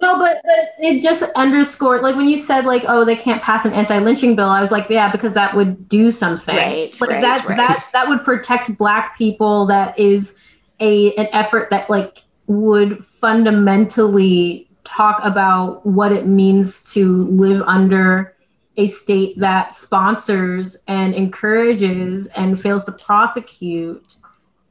no, 0.00 0.18
but, 0.18 0.40
but 0.42 0.72
it 0.78 1.02
just 1.02 1.24
underscored, 1.36 2.00
like 2.00 2.16
when 2.16 2.26
you 2.26 2.38
said, 2.38 2.64
like, 2.64 2.84
oh, 2.88 3.04
they 3.04 3.16
can't 3.16 3.42
pass 3.42 3.66
an 3.66 3.74
anti 3.74 3.98
lynching 3.98 4.34
bill, 4.34 4.48
I 4.48 4.62
was 4.62 4.72
like, 4.72 4.88
yeah, 4.88 5.12
because 5.12 5.34
that 5.34 5.54
would 5.54 5.88
do 5.90 6.10
something. 6.10 6.56
Right, 6.56 6.98
Like 7.00 7.10
right, 7.10 7.20
that, 7.20 7.44
right. 7.44 7.56
that, 7.56 7.86
that 7.92 8.08
would 8.08 8.24
protect 8.24 8.76
Black 8.78 9.18
people. 9.18 9.66
That 9.66 9.98
is 9.98 10.38
a, 10.80 11.14
an 11.16 11.28
effort 11.32 11.68
that, 11.68 11.90
like, 11.90 12.22
would 12.46 13.04
fundamentally 13.04 14.68
talk 14.84 15.18
about 15.22 15.84
what 15.84 16.12
it 16.12 16.26
means 16.26 16.92
to 16.92 17.26
live 17.28 17.62
under 17.66 18.33
a 18.76 18.86
state 18.86 19.38
that 19.38 19.72
sponsors 19.72 20.82
and 20.88 21.14
encourages 21.14 22.26
and 22.28 22.60
fails 22.60 22.84
to 22.84 22.92
prosecute 22.92 24.16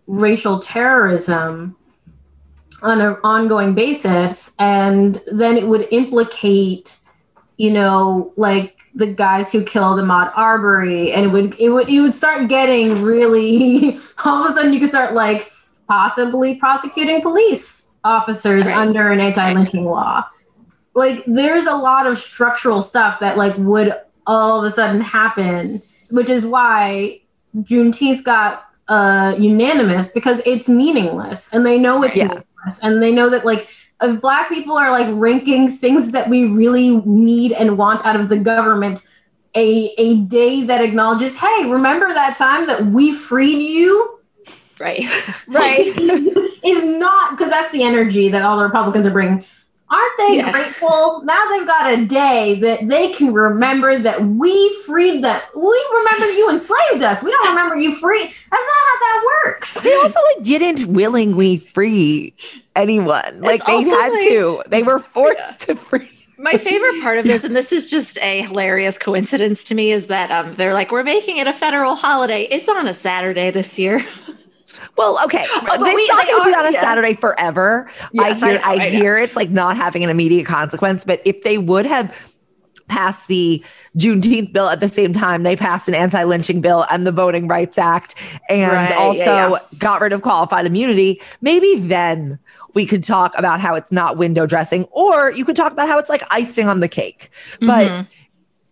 racial 0.08 0.60
terrorism 0.60 1.76
on 2.82 3.00
an 3.00 3.16
ongoing 3.24 3.74
basis 3.74 4.54
and 4.60 5.22
then 5.32 5.56
it 5.56 5.66
would 5.66 5.88
implicate 5.92 7.00
you 7.56 7.72
know 7.72 8.34
like 8.36 8.78
the 8.96 9.08
guys 9.08 9.52
who 9.52 9.64
killed 9.64 9.98
Ahmaud 10.00 10.34
Arbery 10.36 11.14
and 11.14 11.26
it 11.26 11.30
would 11.30 11.56
it 11.58 11.70
would 11.70 11.90
you 11.90 12.04
would 12.04 12.14
start 12.14 12.50
getting 12.50 13.02
really 13.02 13.98
all 14.26 14.44
of 14.44 14.52
a 14.52 14.54
sudden 14.54 14.74
you 14.74 14.80
could 14.82 14.90
start 14.90 15.14
like 15.14 15.52
possibly 15.88 16.56
prosecuting 16.56 17.22
police 17.22 17.92
officers 18.04 18.66
Right. 18.66 18.76
under 18.76 19.12
an 19.12 19.22
anti-lynching 19.22 19.86
law 19.86 20.26
like 20.96 21.24
there's 21.26 21.66
a 21.66 21.76
lot 21.76 22.06
of 22.08 22.18
structural 22.18 22.82
stuff 22.82 23.20
that 23.20 23.38
like 23.38 23.56
would 23.58 23.94
all 24.28 24.60
of 24.60 24.66
a 24.66 24.72
sudden 24.72 25.02
happen 25.02 25.82
which 26.10 26.30
is 26.30 26.46
why 26.46 27.20
juneteenth 27.58 28.24
got 28.24 28.66
uh 28.88 29.36
unanimous 29.38 30.12
because 30.14 30.42
it's 30.46 30.68
meaningless 30.70 31.54
and 31.54 31.66
they 31.66 31.78
know 31.78 32.04
it's 32.04 32.18
Yeah. 32.18 32.28
meaningless 32.28 32.80
and 32.82 33.02
they 33.02 33.12
know 33.12 33.30
that 33.30 33.46
like 33.46 33.68
if 34.02 34.20
black 34.22 34.50
people 34.50 34.78
are 34.78 34.92
like 34.92 35.08
ranking 35.12 35.72
things 35.72 36.12
that 36.12 36.30
we 36.30 36.46
really 36.46 36.98
need 37.06 37.54
and 37.54 37.78
want 37.78 38.06
out 38.06 38.16
of 38.20 38.30
the 38.30 38.38
government 38.38 39.06
a 39.56 39.94
a 39.98 40.18
day 40.22 40.64
that 40.64 40.82
acknowledges 40.82 41.38
hey 41.38 41.70
remember 41.70 42.14
that 42.14 42.38
time 42.38 42.68
that 42.68 42.86
we 42.88 43.16
freed 43.16 43.62
you 43.62 44.20
Right. 44.80 45.06
Right. 45.48 45.86
is, 45.86 46.36
is 46.66 46.86
not 46.86 47.38
because 47.38 47.50
that's 47.52 47.72
the 47.72 47.84
energy 47.84 48.30
that 48.30 48.42
all 48.42 48.58
the 48.58 48.64
Republicans 48.66 49.06
are 49.06 49.12
bringing. 49.12 49.46
Aren't 49.90 50.18
they 50.18 50.38
Yeah. 50.38 50.52
grateful? 50.52 51.22
Now 51.24 51.48
they've 51.50 51.68
got 51.68 51.94
a 51.94 52.06
day 52.06 52.60
that 52.62 52.88
they 52.88 53.12
can 53.12 53.32
remember 53.34 54.00
that 54.00 54.26
we 54.26 54.76
freed 54.86 55.24
them. 55.24 55.40
We 55.56 55.88
remember 55.98 56.32
you 56.32 56.50
enslaved 56.50 57.04
us. 57.04 57.22
We 57.22 57.30
don't 57.32 57.50
remember 57.50 57.78
you 57.78 57.94
free. 57.94 58.24
That's 58.24 58.34
not 58.52 58.52
how 58.52 59.00
that 59.00 59.24
works. 59.46 59.82
They 59.82 59.94
also 59.96 60.20
like 60.36 60.44
didn't 60.46 60.88
willingly 60.88 61.58
free 61.58 62.34
anyone. 62.76 63.42
Like 63.42 63.64
they 63.66 63.84
had 63.84 64.10
like- 64.14 64.28
to. 64.30 64.64
They 64.68 64.82
were 64.84 65.00
forced 65.00 65.62
to 65.68 65.76
free. 65.76 66.10
My 66.40 66.58
favorite 66.58 67.02
part 67.02 67.20
of 67.20 67.26
this, 67.32 67.44
and 67.44 67.56
this 67.56 67.72
is 67.72 67.90
just 67.90 68.18
a 68.18 68.42
hilarious 68.42 68.98
coincidence 68.98 69.64
to 69.66 69.76
me, 69.76 69.92
is 69.92 70.08
that 70.08 70.32
um, 70.32 70.54
they're 70.56 70.74
like, 70.74 70.92
we're 70.92 71.04
making 71.04 71.38
it 71.38 71.48
a 71.48 71.54
federal 71.54 71.96
holiday. 71.96 72.44
It's 72.50 72.68
on 72.68 72.88
a 72.88 72.94
Saturday 72.94 73.52
this 73.52 73.78
year. 73.78 74.04
Well, 74.98 75.20
okay. 75.26 75.46
but 75.66 75.80
it's 75.82 75.94
we- 75.94 76.08
not 76.08 76.28
going 76.28 76.44
to 76.44 76.50
be 76.50 76.56
on 76.56 76.66
a 76.68 76.72
yeah. 76.72 76.82
Saturday 76.82 77.14
forever. 77.14 77.90
Yes, 78.12 78.42
I 78.42 78.48
I 78.48 78.50
hear 78.52 78.60
know, 78.60 78.62
I, 78.66 78.72
I 78.74 78.90
hear 78.90 79.18
it's 79.18 79.36
like 79.36 79.50
not 79.50 79.76
having 79.78 80.04
an 80.04 80.10
immediate 80.10 80.46
consequence, 80.46 81.04
but 81.06 81.22
if 81.26 81.44
they 81.44 81.58
would 81.58 81.86
have 81.86 82.36
passed 82.88 83.28
the 83.28 83.64
Juneteenth 83.98 84.52
bill 84.52 84.68
at 84.70 84.80
the 84.82 84.90
same 84.90 85.14
time 85.14 85.44
they 85.44 85.56
passed 85.56 85.88
an 85.88 85.96
anti-lynching 85.96 86.60
bill 86.62 86.86
and 86.92 87.08
the 87.08 87.12
Voting 87.14 87.48
Rights 87.48 87.78
Act 87.78 88.14
and 88.50 88.72
Right, 88.74 88.92
also 88.92 89.18
yeah. 89.20 89.58
got 89.78 90.02
rid 90.02 90.12
of 90.12 90.22
qualified 90.22 90.66
immunity, 90.66 91.22
maybe 91.42 91.80
then 91.80 92.38
we 92.74 92.86
could 92.86 93.04
talk 93.04 93.38
about 93.38 93.62
how 93.62 93.74
it's 93.76 93.92
not 93.92 94.18
window 94.18 94.46
dressing 94.46 94.84
or 94.92 95.32
you 95.32 95.46
could 95.46 95.56
talk 95.56 95.72
about 95.72 95.88
how 95.88 95.98
it's 95.98 96.10
like 96.10 96.24
icing 96.30 96.68
on 96.68 96.82
the 96.82 96.88
cake. 96.90 97.30
But 97.62 97.90
Mhm. 97.90 98.08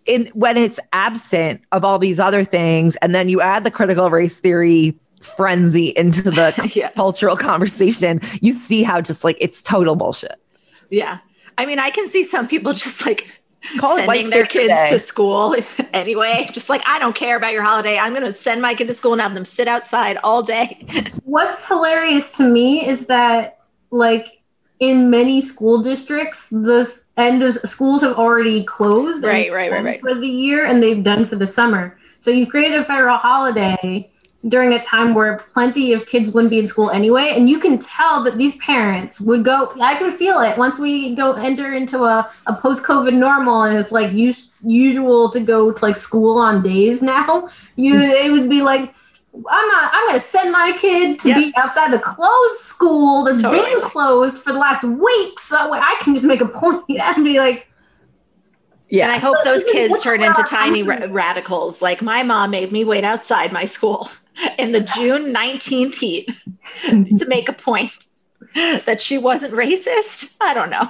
in 0.06 0.26
when 0.34 0.58
it's 0.58 0.80
absent 0.92 1.62
of 1.72 1.86
all 1.86 1.98
these 1.98 2.20
other 2.20 2.44
things 2.44 2.96
and 2.98 3.16
then 3.16 3.30
you 3.30 3.40
add 3.42 3.64
the 3.64 3.72
critical 3.72 4.10
race 4.10 4.40
theory 4.40 5.00
frenzy 5.22 5.88
into 5.96 6.30
the 6.32 6.72
Yeah. 6.76 6.92
cultural 6.92 7.36
conversation 7.38 8.22
you 8.42 8.52
see 8.52 8.84
how 8.84 9.02
just 9.02 9.24
like 9.24 9.38
it's 9.40 9.62
total 9.62 9.96
bullshit 9.96 10.40
Yeah. 10.90 11.20
I 11.58 11.66
mean, 11.66 11.80
I 11.80 11.90
can 11.92 12.08
see 12.08 12.24
some 12.24 12.48
people 12.48 12.74
just 12.74 13.06
like 13.06 13.28
Call 13.78 13.98
it 13.98 14.08
sending 14.08 14.30
their 14.32 14.46
kids 14.46 14.74
Day. 14.74 14.90
to 14.90 14.98
school 14.98 15.56
anyway. 15.94 16.50
Just 16.52 16.68
like, 16.70 16.82
I 16.88 16.98
don't 16.98 17.14
care 17.16 17.38
about 17.38 17.54
your 17.54 17.62
holiday. 17.62 17.96
I'm 18.00 18.12
going 18.14 18.24
to 18.26 18.32
send 18.32 18.60
my 18.60 18.74
kid 18.74 18.88
to 18.88 18.94
school 18.96 19.12
and 19.14 19.22
have 19.22 19.36
them 19.36 19.46
sit 19.46 19.68
outside 19.68 20.18
all 20.24 20.42
day. 20.42 20.84
What's 21.26 21.68
hilarious 21.68 22.36
to 22.38 22.44
me 22.50 22.88
is 22.88 23.06
that, 23.06 23.60
like, 23.92 24.42
in 24.80 25.12
many 25.12 25.42
school 25.42 25.84
districts, 25.84 26.50
the 26.50 26.92
end 27.18 27.44
of 27.44 27.54
schools 27.70 28.02
have 28.02 28.16
already 28.18 28.64
closed 28.64 29.24
Right, 29.24 29.52
right, 29.54 29.72
right, 29.72 29.84
right. 29.84 30.02
for 30.02 30.16
the 30.16 30.28
year, 30.28 30.66
and 30.66 30.82
they've 30.82 31.04
done 31.04 31.28
for 31.28 31.36
the 31.36 31.46
summer. 31.46 32.00
So 32.20 32.32
you 32.32 32.48
create 32.48 32.74
a 32.74 32.84
federal 32.84 33.18
holiday 33.18 34.10
during 34.48 34.74
a 34.74 34.82
time 34.84 35.14
where 35.14 35.38
plenty 35.54 35.94
of 35.94 36.08
kids 36.08 36.32
wouldn't 36.32 36.50
be 36.50 36.58
in 36.60 36.68
school 36.68 36.90
anyway, 36.90 37.34
and 37.36 37.48
you 37.50 37.60
can 37.60 37.78
tell 37.78 38.24
that 38.24 38.38
these 38.38 38.58
parents 38.58 39.22
would 39.22 39.46
go. 39.46 39.72
I 39.80 39.96
can 39.96 40.12
feel 40.12 40.40
it 40.40 40.58
once 40.58 40.80
we 40.80 41.14
go 41.16 41.34
enter 41.34 41.74
into 41.74 42.04
a, 42.04 42.28
a 42.48 42.54
post-COVID 42.56 43.14
normal, 43.14 43.64
and 43.64 43.78
it's 43.78 43.92
like 43.92 44.12
us- 44.14 44.50
usual 44.64 45.30
to 45.30 45.40
go 45.40 45.72
to 45.72 45.86
like 45.86 45.96
school 45.96 46.38
on 46.40 46.64
days 46.64 47.02
now. 47.04 47.50
You 47.76 48.00
it 48.00 48.32
would 48.32 48.50
be 48.50 48.62
like. 48.62 48.94
I'm 49.34 49.68
not. 49.70 49.92
I'm 49.94 50.08
going 50.10 50.20
to 50.20 50.26
send 50.26 50.52
my 50.52 50.78
kid 50.78 51.18
to 51.22 51.30
Yeah. 51.30 51.36
be 51.40 51.54
outside 51.56 51.94
the 51.94 52.00
closed 52.00 52.58
school 52.60 53.24
that's 53.24 53.42
Totally. 53.42 53.64
been 53.64 53.80
closed 53.82 54.38
for 54.40 54.52
the 54.52 54.60
last 54.60 54.84
week, 54.84 55.40
so 55.40 55.72
I 55.74 55.96
can 56.02 56.14
just 56.16 56.26
make 56.26 56.42
a 56.42 56.46
point 56.50 56.84
and 56.90 57.24
be 57.24 57.40
like, 57.40 57.66
yeah 58.90 59.06
And 59.06 59.14
I 59.14 59.20
hope 59.20 59.38
those 59.46 59.64
kids 59.64 60.04
turn 60.04 60.22
into 60.22 60.44
tiny 60.44 60.84
ra- 60.84 61.08
radicals. 61.10 61.82
Like 61.82 62.02
my 62.02 62.24
mom 62.24 62.52
made 62.52 62.74
me 62.74 62.84
wait 62.84 63.06
outside 63.06 63.54
my 63.54 63.64
school 63.64 64.10
in 64.58 64.72
the 64.72 64.82
June 64.82 65.34
19th 65.34 65.96
heat 65.96 66.30
to 66.86 67.26
make 67.28 67.50
a 67.50 67.54
point 67.54 68.08
that 68.56 69.02
she 69.02 69.18
wasn't 69.18 69.54
racist. 69.54 70.36
I 70.42 70.54
don't 70.54 70.70
know. 70.70 70.90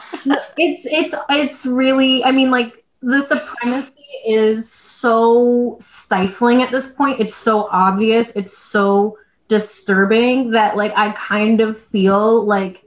it's 0.57 0.85
it's 0.85 1.15
it's 1.29 1.65
really 1.65 2.23
i 2.23 2.31
mean 2.31 2.51
like 2.51 2.83
the 3.01 3.21
supremacy 3.21 4.03
is 4.27 4.71
so 4.71 5.77
stifling 5.79 6.61
at 6.61 6.71
this 6.71 6.93
point 6.93 7.19
it's 7.19 7.35
so 7.35 7.67
obvious 7.71 8.31
it's 8.35 8.55
so 8.55 9.17
disturbing 9.47 10.51
that 10.51 10.77
like 10.77 10.93
i 10.95 11.11
kind 11.13 11.61
of 11.61 11.77
feel 11.77 12.45
like 12.45 12.83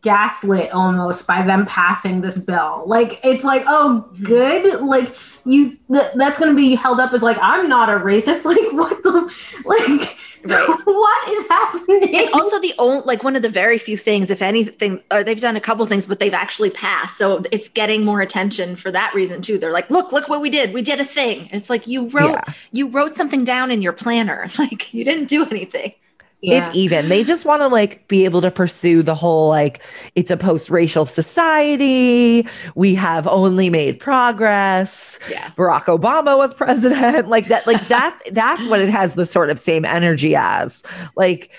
gaslit 0.00 0.70
almost 0.72 1.26
by 1.26 1.42
them 1.42 1.66
passing 1.66 2.20
this 2.20 2.38
bill 2.38 2.84
like 2.86 3.18
it's 3.24 3.44
like 3.44 3.64
oh 3.66 4.08
mm-hmm. 4.12 4.24
good 4.24 4.80
like 4.82 5.12
you 5.44 5.76
th- 5.92 6.12
that's 6.14 6.38
going 6.38 6.50
to 6.50 6.56
be 6.56 6.76
held 6.76 7.00
up 7.00 7.12
as 7.12 7.22
like 7.22 7.36
i'm 7.40 7.68
not 7.68 7.88
a 7.88 7.94
racist 7.94 8.44
like 8.44 8.72
what 8.72 9.02
the 9.02 9.34
like 9.64 10.16
Right. 10.44 10.78
what 10.84 11.28
is 11.28 11.48
happening 11.48 12.14
It's 12.14 12.32
also 12.32 12.60
the 12.60 12.74
only, 12.78 13.02
like 13.04 13.22
one 13.22 13.36
of 13.36 13.42
the 13.42 13.48
very 13.48 13.78
few 13.78 13.96
things, 13.96 14.30
if 14.30 14.42
anything, 14.42 15.00
or 15.10 15.22
they've 15.22 15.40
done 15.40 15.56
a 15.56 15.60
couple 15.60 15.86
things, 15.86 16.06
but 16.06 16.18
they've 16.18 16.34
actually 16.34 16.70
passed. 16.70 17.16
So 17.16 17.42
it's 17.52 17.68
getting 17.68 18.04
more 18.04 18.20
attention 18.20 18.74
for 18.76 18.90
that 18.90 19.14
reason 19.14 19.40
too. 19.40 19.58
They're 19.58 19.72
like, 19.72 19.88
look, 19.90 20.10
look 20.12 20.28
what 20.28 20.40
we 20.40 20.50
did. 20.50 20.74
We 20.74 20.82
did 20.82 21.00
a 21.00 21.04
thing. 21.04 21.48
It's 21.52 21.70
like 21.70 21.86
you 21.86 22.08
wrote, 22.08 22.32
Yeah. 22.32 22.54
you 22.72 22.88
wrote 22.88 23.14
something 23.14 23.44
down 23.44 23.70
in 23.70 23.82
your 23.82 23.92
planner. 23.92 24.48
Like 24.58 24.94
you 24.94 25.04
didn't 25.04 25.26
do 25.26 25.44
anything. 25.44 25.94
Yeah. 26.42 26.68
if 26.68 26.74
even 26.74 27.08
they 27.08 27.24
just 27.24 27.44
want 27.44 27.62
to 27.62 27.68
like 27.68 28.06
be 28.08 28.24
able 28.24 28.40
to 28.42 28.50
pursue 28.50 29.02
the 29.02 29.14
whole 29.14 29.48
like 29.48 29.82
it's 30.14 30.30
a 30.30 30.36
post-racial 30.36 31.06
society 31.06 32.46
we 32.74 32.94
have 32.94 33.26
only 33.26 33.70
made 33.70 33.98
progress 34.00 35.18
Yeah. 35.30 35.50
barack 35.56 35.84
obama 35.84 36.36
was 36.36 36.52
president 36.52 37.28
like 37.36 37.46
that 37.46 37.66
like 37.66 37.86
that 37.88 38.18
that's 38.32 38.66
what 38.66 38.80
it 38.80 38.90
has 38.90 39.14
the 39.14 39.24
sort 39.24 39.48
of 39.50 39.58
same 39.60 39.84
energy 39.84 40.34
as 40.36 40.82
like 41.16 41.50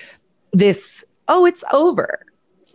this 0.51 1.03
oh 1.27 1.45
it's 1.45 1.63
over 1.71 2.25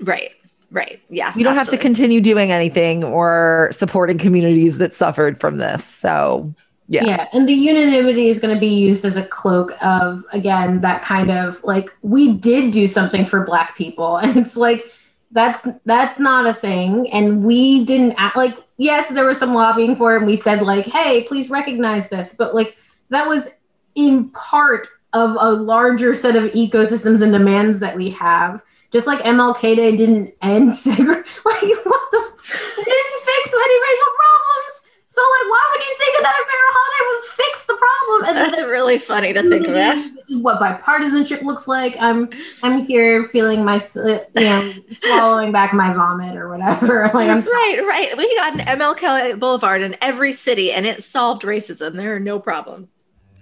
Right. 0.00 0.30
Right. 0.70 1.00
Yeah. 1.08 1.32
You 1.34 1.44
don't 1.44 1.56
have 1.56 1.70
to 1.70 1.78
continue 1.78 2.20
doing 2.20 2.52
anything 2.52 3.02
or 3.02 3.70
supporting 3.72 4.18
communities 4.18 4.78
that 4.78 4.94
suffered 4.94 5.40
from 5.40 5.56
this. 5.56 5.84
So, 5.84 6.54
yeah. 6.90 7.04
Yeah, 7.04 7.28
and 7.34 7.46
the 7.46 7.52
unanimity 7.52 8.28
is 8.28 8.40
going 8.40 8.54
to 8.54 8.60
be 8.60 8.74
used 8.74 9.04
as 9.04 9.16
a 9.16 9.22
cloak 9.22 9.72
of 9.82 10.24
again 10.32 10.80
that 10.80 11.02
kind 11.02 11.30
of 11.30 11.62
like 11.62 11.90
we 12.00 12.32
did 12.32 12.72
do 12.72 12.88
something 12.88 13.26
for 13.26 13.44
black 13.44 13.76
people 13.76 14.16
and 14.22 14.38
it's 14.38 14.56
like 14.56 14.82
that's 15.30 15.68
that's 15.84 16.18
not 16.18 16.46
a 16.46 16.54
thing 16.54 17.10
and 17.10 17.44
we 17.44 17.84
didn't 17.84 18.12
act 18.12 18.36
like 18.36 18.56
yes 18.78 19.10
there 19.10 19.26
was 19.26 19.38
some 19.38 19.52
lobbying 19.52 19.94
for 19.94 20.14
it 20.14 20.18
and 20.18 20.26
we 20.26 20.34
said 20.34 20.62
like 20.62 20.86
hey 20.86 21.24
please 21.24 21.50
recognize 21.50 22.08
this 22.08 22.34
but 22.34 22.54
like 22.54 22.78
that 23.10 23.28
was 23.28 23.58
in 23.94 24.30
part 24.30 24.86
of 25.12 25.36
a 25.38 25.50
larger 25.50 26.14
set 26.14 26.36
of 26.36 26.44
ecosystems 26.52 27.20
and 27.20 27.32
demands 27.32 27.80
that 27.80 27.94
we 27.94 28.08
have 28.08 28.62
just 28.90 29.06
like 29.06 29.20
MLK 29.20 29.76
Day 29.76 29.96
didn't 29.96 30.32
end 30.40 30.70
segre- 30.72 31.24
like 31.44 31.84
what 31.84 32.10
the 32.12 32.28
it 32.48 32.84
didn't 32.84 33.20
fix 33.20 33.54
any 33.54 33.74
racial 33.74 34.12
so 35.18 35.24
like 35.34 35.50
why 35.50 35.62
would 35.72 35.82
you 35.82 35.94
think 35.98 36.14
another 36.20 36.44
federal 36.50 36.74
holiday 36.78 37.04
would 37.10 37.24
fix 37.24 37.66
the 37.66 37.74
problem 37.74 38.28
and 38.28 38.36
That's 38.54 38.62
really 38.68 38.98
funny 38.98 39.32
to 39.32 39.42
think 39.48 39.66
of 39.66 39.74
that. 39.74 39.96
this 40.14 40.30
is 40.30 40.42
what 40.42 40.60
bipartisanship 40.60 41.42
looks 41.42 41.66
like. 41.66 41.96
I'm 41.98 42.30
I'm 42.62 42.84
here 42.84 43.24
feeling 43.24 43.64
my 43.64 43.76
uh, 43.96 44.18
you 44.36 44.44
know 44.44 44.72
swallowing 44.92 45.50
back 45.50 45.72
my 45.74 45.92
vomit 45.92 46.36
or 46.36 46.48
whatever. 46.48 47.10
Like 47.18 47.28
I'm 47.30 47.40
Right, 47.40 47.78
right. 47.86 48.16
We 48.16 48.36
got 48.36 48.60
an 48.60 48.78
MLK 48.78 49.40
Boulevard 49.40 49.82
in 49.82 49.96
every 50.00 50.32
city 50.32 50.70
and 50.72 50.86
it 50.86 51.02
solved 51.02 51.42
racism. 51.42 51.96
There 51.96 52.14
are 52.14 52.20
no 52.20 52.38
problem. 52.38 52.88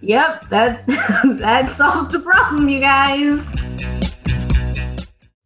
yep 0.00 0.48
that 0.50 0.86
that 0.86 1.68
solved 1.68 2.12
the 2.12 2.20
problem, 2.20 2.68
you 2.68 2.80
guys. 2.80 3.54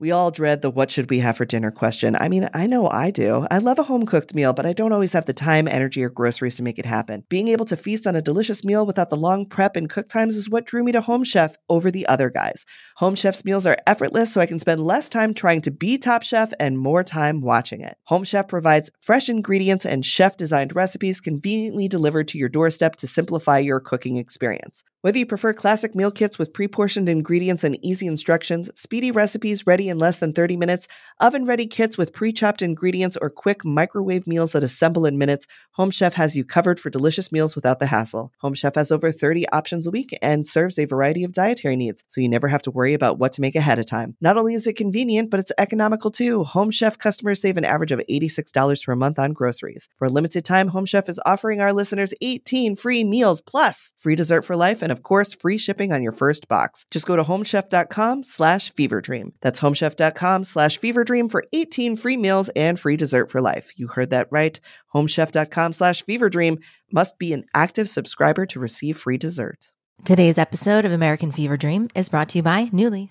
We 0.01 0.13
all 0.13 0.31
dread 0.31 0.63
the 0.63 0.71
what 0.71 0.91
should 0.91 1.11
we 1.11 1.19
have 1.19 1.37
for 1.37 1.45
dinner 1.45 1.71
question. 1.71 2.17
I 2.17 2.31
mean, 2.31 2.49
I 2.55 2.67
know 2.67 2.89
I 2.89 3.11
do. 3.11 3.47
I 3.51 3.59
love 3.59 3.79
a 3.79 3.83
home 3.83 4.07
cooked 4.07 4.35
meal, 4.35 4.55
but 4.55 4.65
I 4.65 4.73
don't 4.73 4.95
always 4.95 5.13
have 5.13 5.27
the 5.27 5.35
time, 5.35 5.69
energy, 5.69 6.03
or 6.03 6.09
groceries 6.09 6.57
to 6.57 6.63
make 6.63 6.79
it 6.79 6.87
happen. 6.87 7.23
Being 7.29 7.49
able 7.49 7.67
to 7.67 7.77
feast 7.77 8.07
on 8.07 8.17
a 8.17 8.23
delicious 8.23 8.65
meal 8.65 8.87
without 8.87 9.11
the 9.11 9.19
long 9.19 9.45
prep 9.45 9.77
and 9.77 9.91
cook 9.91 10.09
times 10.09 10.39
is 10.39 10.49
what 10.49 10.65
drew 10.65 10.83
me 10.83 10.93
to 10.93 11.03
Home 11.03 11.23
Chef 11.23 11.55
over 11.69 11.91
the 11.91 12.07
other 12.07 12.31
guys. 12.31 12.65
Home 13.01 13.15
Chef's 13.15 13.47
meals 13.47 13.67
are 13.67 13.79
effortless, 13.87 14.31
so 14.31 14.43
I 14.43 14.47
can 14.47 14.59
spend 14.59 14.79
less 14.79 15.09
time 15.09 15.33
trying 15.33 15.63
to 15.63 15.71
be 15.71 15.97
Top 15.97 16.23
Chef 16.23 16.53
and 16.61 16.79
more 16.79 17.03
time 17.03 17.41
watching 17.41 17.81
it. 17.81 17.97
Home 18.09 18.25
Chef 18.25 18.47
provides 18.47 18.91
fresh 19.01 19.31
ingredients 19.31 19.87
and 19.87 20.05
chef 20.05 20.37
designed 20.37 20.77
recipes 20.77 21.19
conveniently 21.19 21.89
delivered 21.89 22.29
to 22.29 22.37
your 22.37 22.51
doorstep 22.51 22.97
to 22.97 23.07
simplify 23.07 23.57
your 23.57 23.81
cooking 23.81 24.19
experience. 24.19 24.85
Whether 25.03 25.17
you 25.17 25.25
prefer 25.25 25.55
classic 25.55 25.95
meal 25.95 26.11
kits 26.11 26.39
with 26.39 26.53
pre 26.53 26.69
portioned 26.69 27.09
ingredients 27.09 27.65
and 27.65 27.83
easy 27.83 28.07
instructions, 28.07 28.69
speedy 28.79 29.11
recipes 29.11 29.67
ready 29.67 29.89
in 29.89 29.97
less 29.97 30.19
than 30.19 30.35
30 30.35 30.59
minutes, 30.59 30.89
oven 31.21 31.47
ready 31.47 31.67
kits 31.67 31.97
with 31.97 32.13
pre 32.13 32.35
chopped 32.35 32.61
ingredients, 32.61 33.17
or 33.19 33.31
quick 33.31 33.65
microwave 33.65 34.27
meals 34.27 34.53
that 34.53 34.63
assemble 34.63 35.07
in 35.07 35.17
minutes, 35.17 35.47
Home 35.77 35.91
Chef 35.91 36.13
has 36.15 36.37
you 36.37 36.45
covered 36.45 36.79
for 36.79 36.91
delicious 36.91 37.33
meals 37.33 37.57
without 37.57 37.79
the 37.79 37.87
hassle. 37.87 38.31
Home 38.41 38.53
Chef 38.53 38.75
has 38.75 38.93
over 38.93 39.11
30 39.11 39.49
options 39.49 39.87
a 39.87 39.91
week 39.91 40.19
and 40.21 40.47
serves 40.47 40.79
a 40.79 40.85
variety 40.85 41.25
of 41.25 41.33
dietary 41.33 41.77
needs, 41.77 42.05
so 42.07 42.21
you 42.21 42.29
never 42.29 42.49
have 42.49 42.61
to 42.61 42.71
worry 42.71 42.90
about 42.95 43.19
what 43.19 43.33
to 43.33 43.41
make 43.41 43.55
ahead 43.55 43.79
of 43.79 43.87
time. 43.87 44.17
Not 44.21 44.37
only 44.37 44.55
is 44.55 44.67
it 44.67 44.77
convenient, 44.77 45.31
but 45.31 45.41
it's 45.41 45.53
economical 45.59 46.11
too. 46.11 46.45
Home 46.45 46.71
Chef 46.71 46.99
customers 46.99 47.41
save 47.41 47.57
an 47.57 47.65
average 47.65 47.93
of 47.93 48.01
$86 48.11 48.85
per 48.85 48.97
month 48.97 49.19
on 49.19 49.33
groceries. 49.33 49.89
For 49.99 50.07
a 50.07 50.11
limited 50.11 50.45
time, 50.45 50.69
Home 50.69 50.87
Chef 50.87 51.09
is 51.09 51.21
offering 51.25 51.61
our 51.61 51.73
listeners 51.73 52.15
18 52.21 52.77
free 52.77 53.05
meals 53.05 53.41
plus 53.41 53.93
free 53.99 54.15
dessert 54.15 54.43
for 54.43 54.57
life 54.57 54.83
and 54.83 54.93
of 54.93 55.03
course 55.03 55.33
free 55.33 55.59
shipping 55.59 55.93
on 55.93 56.03
your 56.03 56.13
first 56.13 56.49
box. 56.49 56.87
Just 56.91 57.07
go 57.07 57.17
to 57.17 57.25
homechef.com 57.25 58.25
slash 58.25 58.73
feverdream. 58.75 59.33
That's 59.41 59.61
homechef.com 59.61 60.45
slash 60.45 60.79
feverdream 60.79 61.31
for 61.31 61.45
18 61.53 61.97
free 61.97 62.17
meals 62.17 62.51
and 62.51 62.79
free 62.79 62.97
dessert 62.97 63.31
for 63.31 63.41
life. 63.41 63.73
You 63.77 63.89
heard 63.89 64.11
that 64.11 64.29
right. 64.31 64.61
Homechef.com 64.95 65.73
slash 65.73 66.05
feverdream 66.05 66.63
must 66.93 67.19
be 67.19 67.33
an 67.33 67.45
active 67.55 67.89
subscriber 67.89 68.47
to 68.47 68.61
receive 68.61 68.97
free 68.97 69.19
dessert. 69.19 69.73
Today's 70.05 70.39
episode 70.39 70.87
of 70.87 70.93
American 70.93 71.31
Fever 71.31 71.59
Dream 71.59 71.89
is 71.95 72.09
brought 72.09 72.31
to 72.31 72.39
you 72.39 72.43
by 72.43 72.67
Nuuly. 72.67 73.11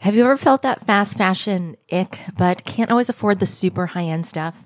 Have 0.00 0.14
you 0.14 0.22
ever 0.22 0.36
felt 0.36 0.62
that 0.62 0.86
fast 0.86 1.18
fashion 1.18 1.76
ick, 1.90 2.20
but 2.36 2.64
can't 2.64 2.90
always 2.90 3.08
afford 3.08 3.40
the 3.40 3.46
super 3.46 3.86
high 3.86 4.04
end 4.04 4.24
stuff? 4.24 4.64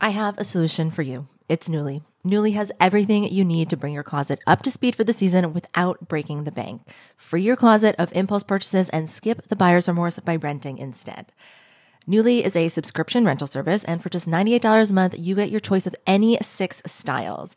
I 0.00 0.10
have 0.10 0.38
a 0.38 0.44
solution 0.44 0.92
for 0.92 1.02
you. 1.02 1.26
It's 1.48 1.68
Nuuly. 1.68 2.02
Nuuly 2.24 2.54
has 2.54 2.70
everything 2.78 3.24
you 3.24 3.44
need 3.44 3.68
to 3.70 3.76
bring 3.76 3.92
your 3.92 4.04
closet 4.04 4.38
up 4.46 4.62
to 4.62 4.70
speed 4.70 4.94
for 4.94 5.02
the 5.02 5.12
season 5.12 5.52
without 5.52 6.08
breaking 6.08 6.44
the 6.44 6.52
bank. 6.52 6.82
Free 7.16 7.42
your 7.42 7.56
closet 7.56 7.96
of 7.98 8.12
impulse 8.12 8.44
purchases 8.44 8.88
and 8.90 9.10
skip 9.10 9.48
the 9.48 9.56
buyer's 9.56 9.88
remorse 9.88 10.20
by 10.20 10.36
renting 10.36 10.78
instead. 10.78 11.32
Nuuly 12.08 12.42
is 12.42 12.56
a 12.56 12.68
subscription 12.68 13.24
rental 13.24 13.46
service, 13.46 13.84
and 13.84 14.02
for 14.02 14.08
just 14.08 14.28
$98 14.28 14.90
a 14.90 14.94
month, 14.94 15.14
you 15.18 15.34
get 15.34 15.50
your 15.50 15.60
choice 15.60 15.86
of 15.86 15.96
any 16.06 16.38
six 16.40 16.80
styles. 16.86 17.56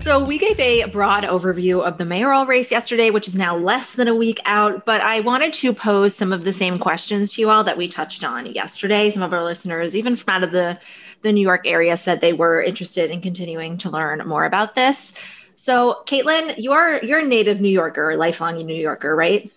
So, 0.00 0.18
we 0.18 0.38
gave 0.38 0.58
a 0.58 0.84
broad 0.86 1.24
overview 1.24 1.84
of 1.86 1.98
the 1.98 2.06
mayoral 2.06 2.46
race 2.46 2.70
yesterday, 2.70 3.10
which 3.10 3.28
is 3.28 3.36
now 3.36 3.54
less 3.54 3.92
than 3.92 4.08
a 4.08 4.14
week 4.14 4.40
out. 4.46 4.86
But 4.86 5.02
I 5.02 5.20
wanted 5.20 5.52
to 5.52 5.74
pose 5.74 6.14
some 6.14 6.32
of 6.32 6.44
the 6.44 6.54
same 6.54 6.78
questions 6.78 7.34
to 7.34 7.42
you 7.42 7.50
all 7.50 7.64
that 7.64 7.76
we 7.76 7.86
touched 7.86 8.24
on 8.24 8.46
yesterday. 8.46 9.10
Some 9.10 9.22
of 9.22 9.34
our 9.34 9.44
listeners, 9.44 9.94
even 9.94 10.16
from 10.16 10.34
out 10.34 10.42
of 10.42 10.52
the, 10.52 10.80
the 11.20 11.32
New 11.32 11.42
York 11.42 11.66
area, 11.66 11.98
said 11.98 12.22
they 12.22 12.32
were 12.32 12.62
interested 12.62 13.10
in 13.10 13.20
continuing 13.20 13.76
to 13.76 13.90
learn 13.90 14.26
more 14.26 14.46
about 14.46 14.74
this. 14.74 15.12
So, 15.56 16.02
Kaitlin, 16.06 16.56
you 16.56 16.72
are 16.72 17.04
you're 17.04 17.18
a 17.18 17.26
native 17.26 17.60
New 17.60 17.68
Yorker, 17.68 18.16
lifelong 18.16 18.56
New 18.56 18.74
Yorker, 18.74 19.14
right? 19.14 19.52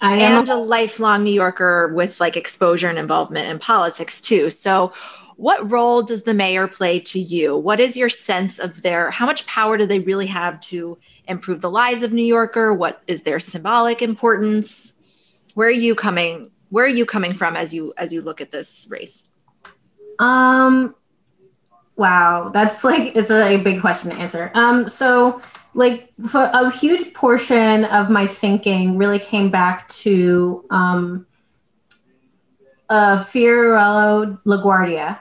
I 0.00 0.14
am 0.14 0.38
and 0.38 0.48
a 0.48 0.56
lifelong 0.56 1.24
New 1.24 1.32
Yorker 1.32 1.92
with 1.92 2.20
like 2.20 2.36
exposure 2.36 2.88
and 2.88 2.98
involvement 2.98 3.50
in 3.50 3.58
politics 3.58 4.20
too. 4.20 4.48
So, 4.48 4.92
what 5.42 5.68
role 5.68 6.04
does 6.04 6.22
the 6.22 6.34
mayor 6.34 6.68
play 6.68 7.00
to 7.00 7.18
you? 7.18 7.56
What 7.56 7.80
is 7.80 7.96
your 7.96 8.08
sense 8.08 8.60
of 8.60 8.82
their 8.82 9.10
how 9.10 9.26
much 9.26 9.44
power 9.44 9.76
do 9.76 9.86
they 9.86 9.98
really 9.98 10.28
have 10.28 10.60
to 10.60 10.96
improve 11.26 11.60
the 11.60 11.68
lives 11.68 12.04
of 12.04 12.12
New 12.12 12.24
Yorker? 12.24 12.72
What 12.72 13.02
is 13.08 13.22
their 13.22 13.40
symbolic 13.40 14.02
importance? 14.02 14.92
Where 15.54 15.66
are 15.66 15.72
you 15.72 15.96
coming 15.96 16.52
where 16.68 16.84
are 16.84 16.96
you 17.00 17.04
coming 17.04 17.32
from 17.32 17.56
as 17.56 17.74
you 17.74 17.92
as 17.96 18.12
you 18.12 18.22
look 18.22 18.40
at 18.40 18.52
this 18.52 18.86
race? 18.88 19.24
Um 20.20 20.94
wow, 21.96 22.50
that's 22.54 22.84
like 22.84 23.16
it's 23.16 23.32
a 23.32 23.56
big 23.56 23.80
question 23.80 24.10
to 24.10 24.16
answer. 24.16 24.52
Um 24.54 24.88
so 24.88 25.42
like 25.74 26.14
for 26.28 26.52
a 26.54 26.70
huge 26.70 27.12
portion 27.14 27.84
of 27.86 28.10
my 28.10 28.28
thinking 28.28 28.96
really 28.96 29.18
came 29.18 29.50
back 29.50 29.88
to 29.88 30.64
um 30.70 31.26
uh 32.88 33.24
Fiorello 33.24 34.40
LaGuardia, 34.46 35.18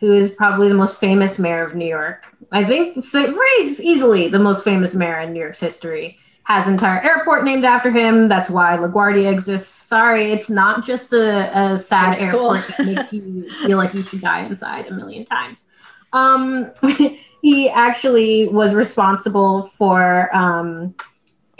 who 0.00 0.14
is 0.14 0.30
probably 0.30 0.68
the 0.68 0.74
most 0.74 0.98
famous 0.98 1.38
mayor 1.38 1.62
of 1.62 1.74
New 1.74 1.86
York. 1.86 2.26
I 2.50 2.64
think 2.64 3.04
so, 3.04 3.38
he's 3.58 3.80
easily 3.80 4.28
the 4.28 4.38
most 4.38 4.64
famous 4.64 4.94
mayor 4.94 5.20
in 5.20 5.32
New 5.32 5.40
York's 5.40 5.60
history. 5.60 6.18
Has 6.44 6.66
an 6.66 6.72
entire 6.72 7.00
airport 7.02 7.44
named 7.44 7.64
after 7.64 7.90
him. 7.90 8.26
That's 8.26 8.50
why 8.50 8.76
LaGuardia 8.76 9.30
exists. 9.30 9.72
Sorry, 9.72 10.32
it's 10.32 10.50
not 10.50 10.84
just 10.84 11.12
a, 11.12 11.56
a 11.56 11.78
sad 11.78 12.14
That's 12.14 12.32
cool. 12.32 12.54
airport 12.54 12.76
that 12.76 12.86
makes 12.86 13.12
you 13.12 13.48
feel 13.66 13.76
like 13.76 13.94
you 13.94 14.02
should 14.02 14.22
die 14.22 14.40
inside 14.46 14.86
a 14.88 14.92
million 14.92 15.26
times. 15.26 15.68
Um, 16.12 16.72
he 17.42 17.68
actually 17.68 18.48
was 18.48 18.74
responsible 18.74 19.62
for 19.64 20.34
um, 20.34 20.94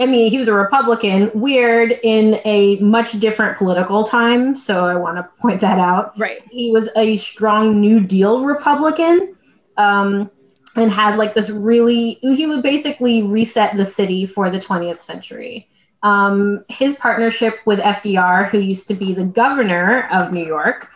I 0.00 0.06
mean, 0.06 0.30
he 0.30 0.38
was 0.38 0.48
a 0.48 0.54
Republican, 0.54 1.30
weird 1.34 1.98
in 2.02 2.40
a 2.44 2.76
much 2.76 3.18
different 3.20 3.58
political 3.58 4.04
time. 4.04 4.56
So 4.56 4.86
I 4.86 4.96
want 4.96 5.18
to 5.18 5.22
point 5.40 5.60
that 5.60 5.78
out. 5.78 6.18
Right. 6.18 6.40
He 6.50 6.70
was 6.70 6.88
a 6.96 7.16
strong 7.16 7.80
New 7.80 8.00
Deal 8.00 8.44
Republican 8.44 9.36
um, 9.76 10.30
and 10.76 10.90
had 10.90 11.16
like 11.16 11.34
this 11.34 11.50
really, 11.50 12.18
he 12.22 12.46
would 12.46 12.62
basically 12.62 13.22
reset 13.22 13.76
the 13.76 13.84
city 13.84 14.26
for 14.26 14.50
the 14.50 14.58
20th 14.58 15.00
century. 15.00 15.68
Um, 16.02 16.64
his 16.68 16.94
partnership 16.94 17.58
with 17.66 17.78
FDR, 17.78 18.48
who 18.48 18.58
used 18.58 18.88
to 18.88 18.94
be 18.94 19.12
the 19.12 19.24
governor 19.24 20.08
of 20.10 20.32
New 20.32 20.46
York, 20.46 20.90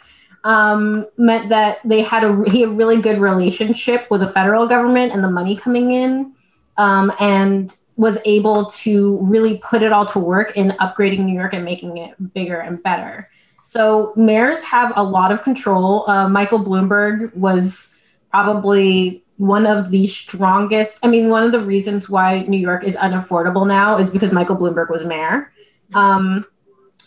um, 0.44 1.06
meant 1.16 1.48
that 1.48 1.78
they 1.84 2.02
had 2.02 2.22
a 2.22 2.50
he 2.50 2.60
had 2.60 2.70
a 2.70 2.72
really 2.72 3.00
good 3.00 3.18
relationship 3.18 4.06
with 4.10 4.20
the 4.20 4.28
federal 4.28 4.66
government 4.66 5.12
and 5.12 5.24
the 5.24 5.30
money 5.30 5.56
coming 5.56 5.92
in, 5.92 6.34
um, 6.76 7.12
and 7.18 7.76
was 7.96 8.18
able 8.24 8.66
to 8.66 9.18
really 9.22 9.58
put 9.58 9.82
it 9.82 9.92
all 9.92 10.06
to 10.06 10.18
work 10.18 10.56
in 10.56 10.70
upgrading 10.80 11.20
New 11.20 11.34
York 11.34 11.52
and 11.52 11.64
making 11.64 11.96
it 11.96 12.34
bigger 12.34 12.58
and 12.58 12.82
better. 12.82 13.30
So 13.62 14.12
mayors 14.16 14.62
have 14.62 14.92
a 14.96 15.02
lot 15.02 15.32
of 15.32 15.42
control. 15.42 16.08
Uh, 16.08 16.28
Michael 16.28 16.58
Bloomberg 16.58 17.34
was 17.34 17.98
probably 18.30 19.24
one 19.36 19.66
of 19.66 19.90
the 19.90 20.06
strongest. 20.06 20.98
I 21.04 21.08
mean, 21.08 21.28
one 21.28 21.44
of 21.44 21.52
the 21.52 21.60
reasons 21.60 22.08
why 22.08 22.40
New 22.42 22.58
York 22.58 22.84
is 22.84 22.96
unaffordable 22.96 23.66
now 23.66 23.98
is 23.98 24.10
because 24.10 24.32
Michael 24.32 24.56
Bloomberg 24.56 24.90
was 24.90 25.04
mayor. 25.04 25.52
Um, 25.94 26.44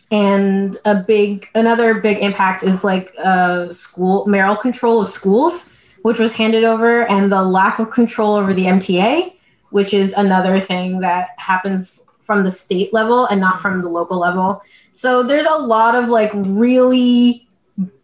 and 0.10 0.78
a 0.86 0.96
big 0.96 1.48
another 1.54 1.96
big 1.96 2.20
impact 2.20 2.64
is 2.64 2.84
like 2.84 3.14
uh, 3.22 3.74
school 3.74 4.26
mayoral 4.26 4.56
control 4.56 5.02
of 5.02 5.08
schools, 5.08 5.76
which 6.04 6.20
was 6.20 6.34
handed 6.34 6.64
over, 6.64 7.06
and 7.08 7.32
the 7.32 7.44
lack 7.44 7.80
of 7.80 7.92
control 7.92 8.36
over 8.36 8.54
the 8.54 8.64
MTA, 8.64 9.34
which 9.70 9.94
is 9.94 10.14
another 10.14 10.60
thing 10.60 11.00
that 11.00 11.30
happens 11.38 12.06
from 12.22 12.44
the 12.44 12.52
state 12.52 12.94
level 12.94 13.26
and 13.26 13.40
not 13.40 13.60
from 13.60 13.82
the 13.82 13.90
local 13.90 14.20
level. 14.20 14.62
So 14.92 15.24
there's 15.24 15.46
a 15.46 15.58
lot 15.58 15.96
of 15.96 16.10
like 16.10 16.32
really 16.34 17.48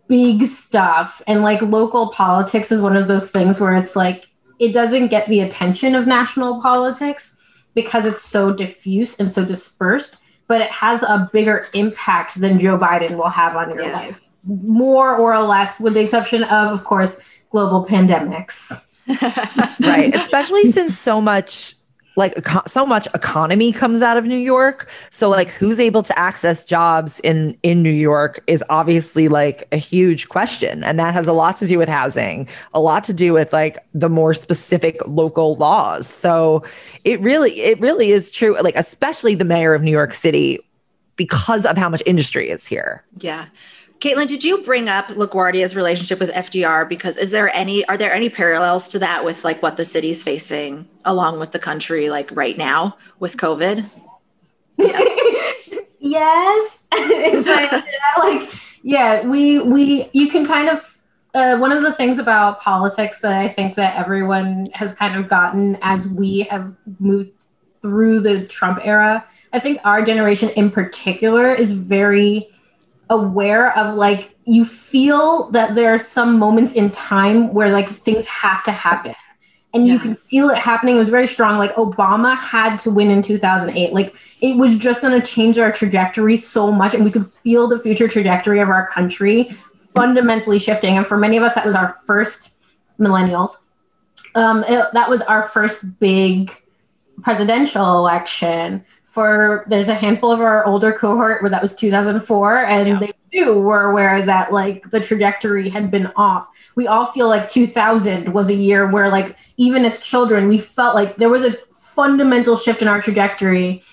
big 0.08 0.44
stuff 0.44 1.22
and 1.28 1.42
like 1.42 1.62
local 1.62 2.10
politics 2.10 2.72
is 2.72 2.82
one 2.82 2.96
of 2.96 3.08
those 3.08 3.32
things 3.32 3.60
where 3.60 3.76
it's 3.76 3.96
like 3.96 4.28
it 4.60 4.72
doesn't 4.74 5.08
get 5.08 5.28
the 5.28 5.40
attention 5.40 5.96
of 5.96 6.08
national 6.08 6.62
politics 6.62 7.38
because 7.74 8.06
it's 8.06 8.22
so 8.24 8.54
diffuse 8.54 9.20
and 9.20 9.32
so 9.32 9.44
dispersed 9.44 10.18
but 10.48 10.62
it 10.62 10.70
has 10.70 11.04
a 11.04 11.30
bigger 11.34 11.66
impact 11.74 12.40
than 12.40 12.60
Joe 12.60 12.78
Biden 12.78 13.16
will 13.16 13.30
have 13.30 13.56
on 13.56 13.70
your 13.70 13.82
Yeah. 13.82 13.94
life 13.94 14.22
more 14.46 15.16
or 15.18 15.40
less 15.42 15.80
with 15.80 15.94
the 15.94 16.02
exception 16.02 16.44
of 16.44 16.72
of 16.72 16.84
course 16.84 17.22
global 17.50 17.86
pandemics 17.86 18.86
right 19.08 20.16
especially 20.16 20.72
since 20.72 20.98
so 20.98 21.20
much 21.20 21.76
like 22.16 22.38
so 22.68 22.86
much 22.86 23.08
economy 23.14 23.72
comes 23.72 24.02
out 24.02 24.18
of 24.18 24.26
new 24.26 24.38
york. 24.38 24.90
So 25.10 25.30
like 25.30 25.50
who's 25.50 25.80
able 25.80 26.04
to 26.04 26.18
access 26.18 26.64
jobs 26.64 27.20
in 27.22 27.58
in 27.64 27.82
new 27.82 27.92
york 27.92 28.44
is 28.48 28.64
obviously 28.70 29.28
like 29.28 29.68
a 29.72 29.78
huge 29.78 30.30
question. 30.30 30.84
And 30.84 31.00
that 31.00 31.14
has 31.14 31.28
a 31.28 31.34
lot 31.34 31.58
to 31.58 31.68
do 31.68 31.78
with 31.78 31.90
housing 31.90 32.48
a 32.74 32.80
lot 32.80 33.04
to 33.06 33.14
do 33.14 33.34
with 33.34 33.52
like 33.52 33.84
the 33.94 34.10
more 34.10 34.34
specific 34.34 35.00
local 35.08 35.56
laws. 35.56 36.08
So 36.08 36.64
it 37.04 37.20
really 37.22 37.60
it 37.62 37.80
really 37.80 38.12
is 38.12 38.30
true 38.30 38.56
like 38.62 38.76
especially 38.76 39.36
the 39.36 39.46
mayor 39.46 39.74
of 39.74 39.82
new 39.82 39.92
york 39.92 40.14
city 40.14 40.60
because 41.16 41.66
of 41.66 41.78
how 41.78 41.90
much 41.90 42.04
industry 42.06 42.50
is 42.50 42.66
here. 42.66 43.04
Yeah. 43.20 43.46
Kaitlin, 44.04 44.28
did 44.28 44.44
you 44.44 44.62
bring 44.64 44.90
up 44.90 45.08
LaGuardia's 45.08 45.78
relationship 45.78 46.20
with 46.20 46.30
FDR? 46.32 46.90
Because 46.90 47.16
is 47.16 47.32
there 47.32 47.56
any 47.56 47.86
are 47.86 47.96
there 47.96 48.14
any 48.14 48.30
parallels 48.30 48.90
to 48.90 49.00
that 49.00 49.24
with 49.24 49.46
like 49.46 49.64
what 49.64 49.78
the 49.78 49.86
city's 49.86 50.22
facing 50.22 50.90
along 51.06 51.40
with 51.40 51.54
the 51.54 51.60
country 51.60 52.10
like 52.10 52.30
right 52.34 52.58
now 52.58 52.98
with 53.20 53.38
COVID? 53.38 53.90
yes 56.00 56.88
It's 56.92 57.48
like, 57.48 57.72
like 58.18 58.50
yeah 58.84 59.26
we 59.26 59.60
we 59.60 60.10
you 60.12 60.30
can 60.30 60.46
kind 60.46 60.68
of 60.68 61.00
uh, 61.34 61.56
one 61.58 61.72
of 61.72 61.82
the 61.82 61.94
things 61.94 62.20
about 62.20 62.62
politics 62.62 63.22
that 63.22 63.34
i 63.40 63.48
think 63.48 63.76
that 63.76 63.96
everyone 63.96 64.68
has 64.74 64.94
kind 64.94 65.16
of 65.16 65.30
gotten 65.30 65.78
as 65.82 66.10
we 66.10 66.42
have 66.42 66.74
moved 67.00 67.46
through 67.82 68.20
the 68.20 68.46
trump 68.48 68.80
era 68.84 69.26
i 69.54 69.60
think 69.60 69.80
our 69.86 70.04
generation 70.04 70.50
in 70.50 70.70
particular 70.70 71.54
is 71.54 71.72
very 71.72 72.53
aware 73.18 73.66
of 73.78 73.96
like 73.96 74.36
you 74.46 74.66
feel 74.66 75.50
that 75.52 75.76
there 75.76 75.94
are 75.94 75.98
some 76.00 76.38
moments 76.38 76.74
in 76.74 76.92
time 76.92 77.54
where 77.54 77.72
like 77.72 77.88
things 77.88 78.26
have 78.26 78.64
to 78.66 78.72
happen 78.72 79.16
and 79.74 79.88
you 79.88 79.98
can 79.98 80.16
feel 80.16 80.50
it 80.50 80.58
happening. 80.58 80.96
It 80.96 81.00
was 81.00 81.10
very 81.10 81.28
strong. 81.28 81.58
Like 81.58 81.74
Obama 81.76 82.38
had 82.38 82.78
to 82.82 82.92
win 82.92 83.10
in 83.10 83.22
2008. 83.24 83.92
Like 83.92 84.16
it 84.42 84.56
was 84.56 84.78
just 84.78 85.02
going 85.02 85.20
to 85.20 85.26
change 85.26 85.58
our 85.58 85.72
trajectory 85.72 86.38
so 86.38 86.72
much, 86.72 86.94
and 86.94 87.04
we 87.04 87.10
could 87.10 87.26
feel 87.26 87.68
the 87.68 87.80
future 87.80 88.08
trajectory 88.08 88.60
of 88.60 88.70
our 88.70 88.88
country 88.88 89.58
fundamentally 89.94 90.60
shifting. 90.60 90.98
And 90.98 91.08
for 91.08 91.18
many 91.18 91.38
of 91.38 91.44
us, 91.44 91.56
that 91.56 91.66
was 91.66 91.76
our 91.76 91.90
first 92.06 92.60
millennials. 93.00 93.52
Um, 94.36 94.64
it- 94.64 94.94
that 94.94 95.10
was 95.10 95.22
our 95.24 95.44
first 95.44 96.00
big 96.00 96.52
presidential 97.22 97.98
election. 97.98 98.86
For 99.14 99.64
there's 99.68 99.90
a 99.90 99.94
handful 99.94 100.32
of 100.32 100.42
our 100.42 100.66
older 100.66 100.92
cohort 100.92 101.44
where 101.44 101.52
that 101.52 101.62
was 101.62 101.76
2004, 101.76 102.66
and 102.66 102.88
Yeah. 102.88 103.00
they 103.00 103.12
too 103.32 103.62
were 103.62 103.92
aware 103.92 104.26
that 104.26 104.52
like 104.52 104.90
the 104.90 105.00
trajectory 105.00 105.70
had 105.70 105.92
been 105.92 106.12
off. 106.16 106.48
We 106.76 106.88
all 106.88 107.06
feel 107.06 107.28
like 107.28 107.48
2000 107.48 108.34
was 108.34 108.50
a 108.50 108.56
year 108.56 108.88
where 108.90 109.10
like 109.10 109.36
even 109.58 109.86
as 109.86 110.02
children 110.02 110.48
we 110.48 110.58
felt 110.58 110.96
like 110.96 111.18
there 111.18 111.30
was 111.30 111.44
a 111.44 111.56
fundamental 111.72 112.58
shift 112.58 112.82
in 112.82 112.88
our 112.88 113.02
trajectory. 113.04 113.84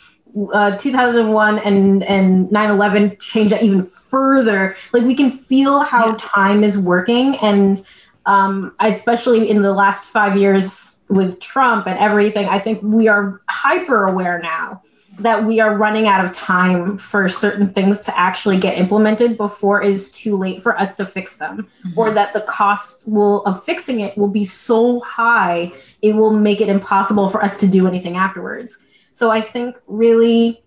Uh, 0.55 0.77
2001 0.79 1.59
and 1.59 2.03
and 2.05 2.49
9/11 2.51 3.19
changed 3.21 3.53
that 3.53 3.63
even 3.63 3.83
further. 3.83 4.75
Like 4.95 5.03
we 5.03 5.15
can 5.15 5.31
feel 5.31 5.81
how 5.81 6.07
Yeah. 6.07 6.15
time 6.19 6.65
is 6.65 6.79
working, 6.79 7.37
and 7.43 7.79
um, 8.25 8.73
especially 8.81 9.51
in 9.51 9.61
the 9.61 9.73
last 9.75 10.05
five 10.05 10.39
years 10.39 10.99
with 11.11 11.41
Trump 11.41 11.87
and 11.87 11.99
everything, 11.99 12.49
I 12.49 12.59
think 12.59 12.81
we 12.83 13.07
are 13.09 13.43
hyper 13.51 14.07
aware 14.07 14.39
now 14.39 14.81
that 15.23 15.45
we 15.45 15.61
are 15.61 15.77
running 15.77 16.07
out 16.07 16.25
of 16.25 16.33
time 16.35 16.97
for 16.99 17.29
certain 17.29 17.73
things 17.73 18.01
to 18.03 18.19
actually 18.19 18.59
get 18.59 18.79
implemented 18.79 19.37
before 19.37 19.83
it 19.83 19.91
is 19.91 20.11
too 20.13 20.37
late 20.37 20.63
for 20.63 20.79
us 20.79 20.97
to 20.97 21.07
fix 21.07 21.37
them. 21.37 21.69
Mm-hmm. 21.87 21.99
Or 21.99 22.11
that 22.13 22.33
the 22.33 22.41
cost 22.43 23.07
will 23.07 23.45
of 23.45 23.63
fixing 23.63 24.01
it 24.01 24.17
will 24.17 24.29
be 24.29 24.45
so 24.45 25.01
high 25.01 25.73
it 26.03 26.15
will 26.15 26.33
make 26.33 26.61
it 26.61 26.69
impossible 26.69 27.29
for 27.29 27.43
us 27.43 27.59
to 27.61 27.67
do 27.67 27.87
anything 27.87 28.17
afterwards. 28.17 28.79
So 29.13 29.31
i 29.31 29.41
think 29.41 29.77
really 29.87 30.63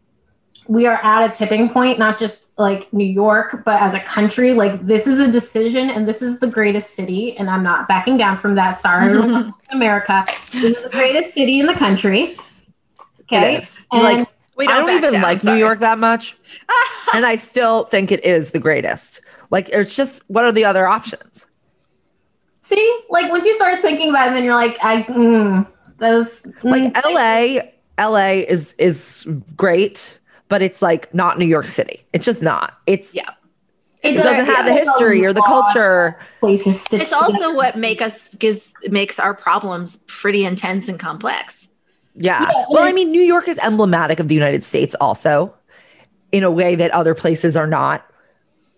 we 0.67 0.85
are 0.85 0.99
at 1.03 1.29
a 1.29 1.33
tipping 1.33 1.69
point 1.69 1.99
not 1.99 2.19
just 2.19 2.49
like 2.57 2.91
new 2.93 3.05
york 3.05 3.63
but 3.65 3.81
as 3.81 3.93
a 3.93 3.99
country. 3.99 4.53
Like 4.53 4.85
this 4.85 5.07
is 5.07 5.19
a 5.19 5.31
decision 5.31 5.89
and 5.89 6.07
this 6.07 6.21
is 6.21 6.39
the 6.39 6.47
greatest 6.47 6.91
city 6.91 7.35
and 7.37 7.49
i'm 7.49 7.63
not 7.63 7.87
backing 7.87 8.17
down 8.17 8.37
from 8.37 8.55
that. 8.55 8.77
Sorry 8.77 9.05
everyone 9.05 9.35
else 9.35 9.47
in 9.47 9.77
america. 9.77 10.23
This 10.51 10.77
is 10.77 10.83
the 10.83 10.89
greatest 10.89 11.33
city 11.33 11.59
in 11.59 11.65
the 11.65 11.73
country. 11.73 12.37
Okay? 13.21 13.57
Is. 13.57 13.79
and 13.91 14.03
like 14.03 14.27
We 14.55 14.67
I 14.67 14.77
don't 14.77 14.89
even 14.91 15.11
down, 15.11 15.21
like 15.21 15.39
sorry. 15.39 15.57
New 15.57 15.65
York 15.65 15.79
that 15.79 15.97
much. 15.99 16.37
and 17.13 17.25
I 17.25 17.35
still 17.37 17.85
think 17.85 18.11
it 18.11 18.23
is 18.23 18.51
the 18.51 18.59
greatest. 18.59 19.21
Like 19.49 19.69
it's 19.69 19.95
just 19.95 20.23
what 20.29 20.45
are 20.45 20.51
the 20.51 20.65
other 20.65 20.87
options? 20.87 21.47
See, 22.61 22.99
like 23.09 23.29
once 23.29 23.45
you 23.45 23.53
start 23.55 23.81
thinking 23.81 24.09
about 24.09 24.29
it, 24.29 24.33
then 24.35 24.43
you're 24.43 24.55
like, 24.55 24.77
I, 24.81 25.03
mm, 25.03 25.67
those, 25.97 26.47
Like 26.63 26.93
mm, 26.93 27.65
LA, 27.97 28.07
LA 28.09 28.43
is 28.47 28.73
is 28.73 29.27
great, 29.57 30.17
but 30.49 30.61
it's 30.61 30.81
like 30.81 31.13
not 31.13 31.37
New 31.37 31.45
York 31.45 31.67
City. 31.67 32.05
It's 32.13 32.25
just 32.25 32.41
not. 32.41 32.77
It's 32.87 33.13
Yeah. 33.13 33.29
it 34.01 34.13
doesn't 34.13 34.45
have 34.45 34.65
the 34.65 34.73
history 34.73 35.25
or 35.25 35.33
the 35.33 35.41
culture. 35.41 36.19
Places 36.39 36.79
stitched 36.79 37.03
It's 37.03 37.13
also 37.13 37.53
what 37.53 37.77
make 37.77 38.01
us 38.01 38.33
gives 38.35 38.73
makes 38.89 39.19
our 39.19 39.33
problems 39.33 39.97
pretty 40.07 40.45
intense 40.45 40.87
and 40.87 40.99
complex. 40.99 41.67
Yeah. 42.15 42.41
Yeah, 42.41 42.65
well, 42.69 42.83
I 42.83 42.91
mean, 42.91 43.11
New 43.11 43.21
York 43.21 43.47
is 43.47 43.57
emblematic 43.59 44.19
of 44.19 44.27
the 44.27 44.35
United 44.35 44.63
States 44.63 44.95
also 45.01 45.53
in 46.31 46.43
a 46.43 46.51
way 46.51 46.75
that 46.75 46.91
other 46.91 47.13
places 47.15 47.57
are 47.57 47.67
not. 47.67 48.05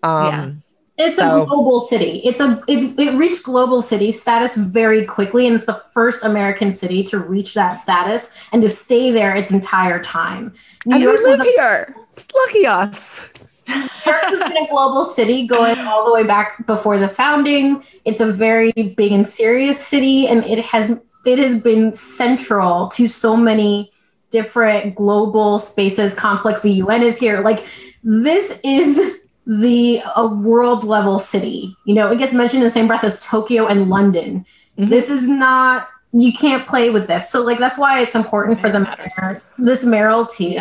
Um 0.02 0.26
Yeah. 0.26 0.50
It's 0.98 1.16
so- 1.16 1.42
a 1.42 1.46
global 1.46 1.80
city. 1.80 2.22
It's 2.24 2.40
a 2.40 2.62
it, 2.66 2.98
it 2.98 3.14
reached 3.18 3.42
global 3.42 3.82
city 3.82 4.12
status 4.12 4.56
very 4.56 5.04
quickly, 5.04 5.46
and 5.46 5.54
it's 5.56 5.66
the 5.66 5.82
first 5.92 6.24
American 6.24 6.72
city 6.72 7.04
to 7.04 7.18
reach 7.18 7.52
that 7.52 7.74
status 7.74 8.32
and 8.52 8.62
to 8.62 8.68
stay 8.70 9.10
there 9.10 9.34
its 9.34 9.50
entire 9.50 10.02
time. 10.02 10.54
New 10.86 10.94
and 10.96 11.04
we 11.04 11.18
live 11.18 11.40
a 11.40 11.44
here. 11.44 11.94
Lucky 12.34 12.66
us. 12.66 13.28
New 13.68 13.74
York 13.74 13.90
has 14.24 14.38
been 14.38 14.56
a 14.56 14.68
global 14.68 15.04
city 15.04 15.46
going 15.46 15.78
all 15.80 16.06
the 16.06 16.12
way 16.14 16.22
back 16.22 16.66
before 16.66 16.98
the 16.98 17.08
founding. 17.08 17.82
It's 18.06 18.20
a 18.22 18.32
very 18.32 18.72
big 18.72 19.12
and 19.12 19.26
serious 19.26 19.84
city, 19.84 20.26
and 20.28 20.44
it 20.44 20.64
has 20.64 20.98
it 21.26 21.38
has 21.38 21.60
been 21.60 21.94
central 21.94 22.88
to 22.88 23.08
so 23.08 23.36
many 23.36 23.92
different 24.30 24.94
global 24.94 25.58
spaces, 25.58 26.14
conflicts. 26.14 26.62
The 26.62 26.72
UN 26.72 27.02
is 27.02 27.18
here. 27.18 27.40
Like 27.40 27.66
this 28.02 28.60
is 28.64 29.18
the 29.46 30.02
a 30.14 30.26
world 30.26 30.84
level 30.84 31.18
city. 31.18 31.76
You 31.84 31.94
know, 31.94 32.10
it 32.10 32.18
gets 32.18 32.34
mentioned 32.34 32.62
in 32.62 32.68
the 32.68 32.74
same 32.74 32.86
breath 32.86 33.04
as 33.04 33.20
Tokyo 33.20 33.66
and 33.66 33.88
London. 33.88 34.44
Mhm. 34.78 34.88
This 34.88 35.10
is 35.10 35.28
not 35.28 35.88
you 36.12 36.32
can't 36.32 36.66
play 36.66 36.90
with 36.90 37.08
this. 37.08 37.30
So 37.30 37.42
like 37.42 37.58
that's 37.58 37.76
why 37.76 38.00
it's 38.00 38.14
important 38.14 38.58
for 38.58 38.70
the 38.70 38.80
mayor, 38.80 39.42
this 39.58 39.84
mayoralty 39.84 40.58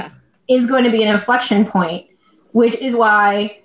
is 0.48 0.68
going 0.68 0.84
to 0.84 0.92
be 0.92 1.02
an 1.02 1.10
inflection 1.10 1.66
point, 1.66 2.08
which 2.52 2.76
is 2.76 2.96
why 2.96 3.60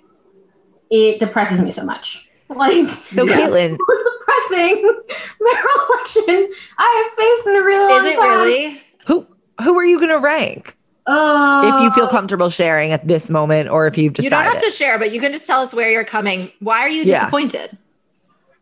it 0.89 1.19
depresses 1.19 1.61
me 1.61 1.71
so 1.71 1.83
much. 1.85 2.30
Like 2.55 2.89
So, 3.05 3.25
Kaitlin- 3.25 3.77
the 3.77 3.85
most 3.87 4.09
depressing 4.19 4.83
mayoral 5.39 5.79
election 5.89 6.53
I 6.77 7.03
have 7.07 7.17
faced 7.17 7.47
in 7.47 7.55
a 7.55 7.63
really 7.63 7.93
long 7.93 8.05
Is 8.05 8.11
it 8.11 8.15
time. 8.15 8.39
really? 8.41 8.81
Who 9.07 9.27
who 9.63 9.77
are 9.79 9.85
you 9.85 9.97
going 9.97 10.09
to 10.09 10.19
rank? 10.19 10.75
Uh, 11.07 11.73
if 11.75 11.81
you 11.83 11.91
feel 11.91 12.07
comfortable 12.07 12.49
sharing 12.49 12.91
at 12.91 13.07
this 13.07 13.29
moment, 13.29 13.69
or 13.69 13.87
if 13.87 13.97
you've 13.97 14.13
decided, 14.13 14.23
You 14.23 14.29
decided. 14.29 14.45
don't 14.53 14.53
have 14.63 14.71
to 14.71 14.77
share, 14.77 14.99
but 14.99 15.11
you 15.11 15.19
can 15.19 15.31
just 15.31 15.45
tell 15.47 15.61
us 15.61 15.73
where 15.73 15.89
you're 15.89 16.03
coming. 16.05 16.51
Why 16.59 16.79
are 16.79 16.89
you 16.89 17.03
Yeah. 17.03 17.19
disappointed? 17.21 17.77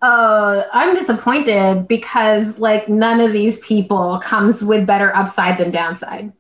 Uh, 0.02 0.64
I'm 0.72 0.96
disappointed 0.96 1.88
because 1.88 2.60
like 2.60 2.88
none 2.88 3.20
of 3.20 3.34
these 3.34 3.60
people 3.60 4.20
comes 4.24 4.64
with 4.64 4.86
better 4.88 5.14
upside 5.16 5.58
than 5.58 5.72
downside. 5.72 6.32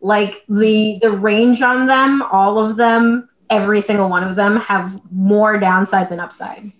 Like 0.00 0.42
the 0.48 0.98
the 1.00 1.10
range 1.12 1.62
on 1.62 1.86
them, 1.86 2.22
all 2.32 2.58
of 2.58 2.76
them, 2.76 3.28
every 3.48 3.80
single 3.80 4.08
one 4.10 4.24
of 4.24 4.34
them 4.36 4.56
have 4.56 5.00
more 5.12 5.58
downside 5.58 6.08
than 6.10 6.18
upside. 6.18 6.72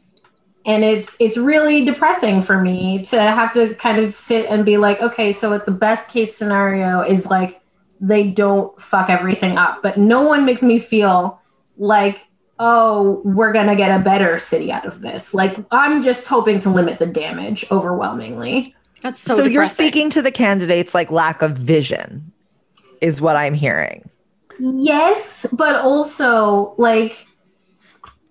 And 0.66 0.83
it's 0.83 1.16
it's 1.20 1.37
really 1.37 1.85
depressing 1.85 2.40
for 2.42 2.61
me 2.61 3.05
to 3.05 3.20
have 3.20 3.53
to 3.53 3.74
kind 3.74 3.98
of 3.98 4.14
sit 4.14 4.46
and 4.46 4.64
be 4.64 4.79
like, 4.79 5.00
okay, 5.00 5.33
so 5.33 5.53
at 5.53 5.66
the 5.66 5.72
best 5.72 6.11
case 6.11 6.35
scenario 6.35 7.00
is 7.00 7.27
like 7.27 7.61
they 8.00 8.29
don't 8.29 8.81
fuck 8.81 9.11
everything 9.11 9.59
up, 9.59 9.83
but 9.83 9.98
no 9.98 10.22
one 10.22 10.44
makes 10.44 10.62
me 10.62 10.79
feel 10.79 11.40
like 11.77 12.27
oh, 12.59 13.20
we're 13.24 13.53
going 13.53 13.66
to 13.66 13.77
get 13.77 13.98
a 13.98 14.03
better 14.03 14.38
city 14.38 14.70
out 14.70 14.87
of 14.87 15.00
this. 15.00 15.35
Like, 15.35 15.57
I'm 15.70 16.03
just 16.03 16.27
hoping 16.27 16.61
to 16.61 16.70
limit 16.70 16.98
the 16.98 17.07
damage 17.07 17.64
overwhelmingly. 17.70 18.74
That's 19.00 19.20
so 19.20 19.44
you're 19.44 19.66
speaking 19.66 20.09
to 20.11 20.22
the 20.22 20.31
candidates 20.31 20.94
like 20.94 21.11
lack 21.11 21.42
of 21.42 21.53
vision, 21.59 22.33
is 23.00 23.20
what 23.20 23.37
I'm 23.37 23.55
hearing. 23.55 24.09
Yes, 24.59 25.46
but 25.53 25.77
also, 25.77 26.74
like, 26.79 27.27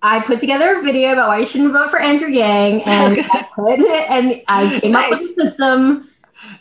I 0.04 0.20
put 0.20 0.38
together 0.38 0.76
a 0.76 0.82
video 0.82 1.12
about 1.12 1.28
why 1.28 1.38
you 1.38 1.46
shouldn't 1.46 1.72
vote 1.72 1.90
for 1.90 1.98
Andrew 1.98 2.28
Yang, 2.28 2.82
and 2.82 3.18
I 3.32 3.48
put 3.54 3.80
it, 3.80 4.10
and 4.10 4.42
I 4.48 4.78
came 4.78 4.94
up 4.94 5.08
with 5.08 5.20
a 5.20 5.28
system 5.28 6.10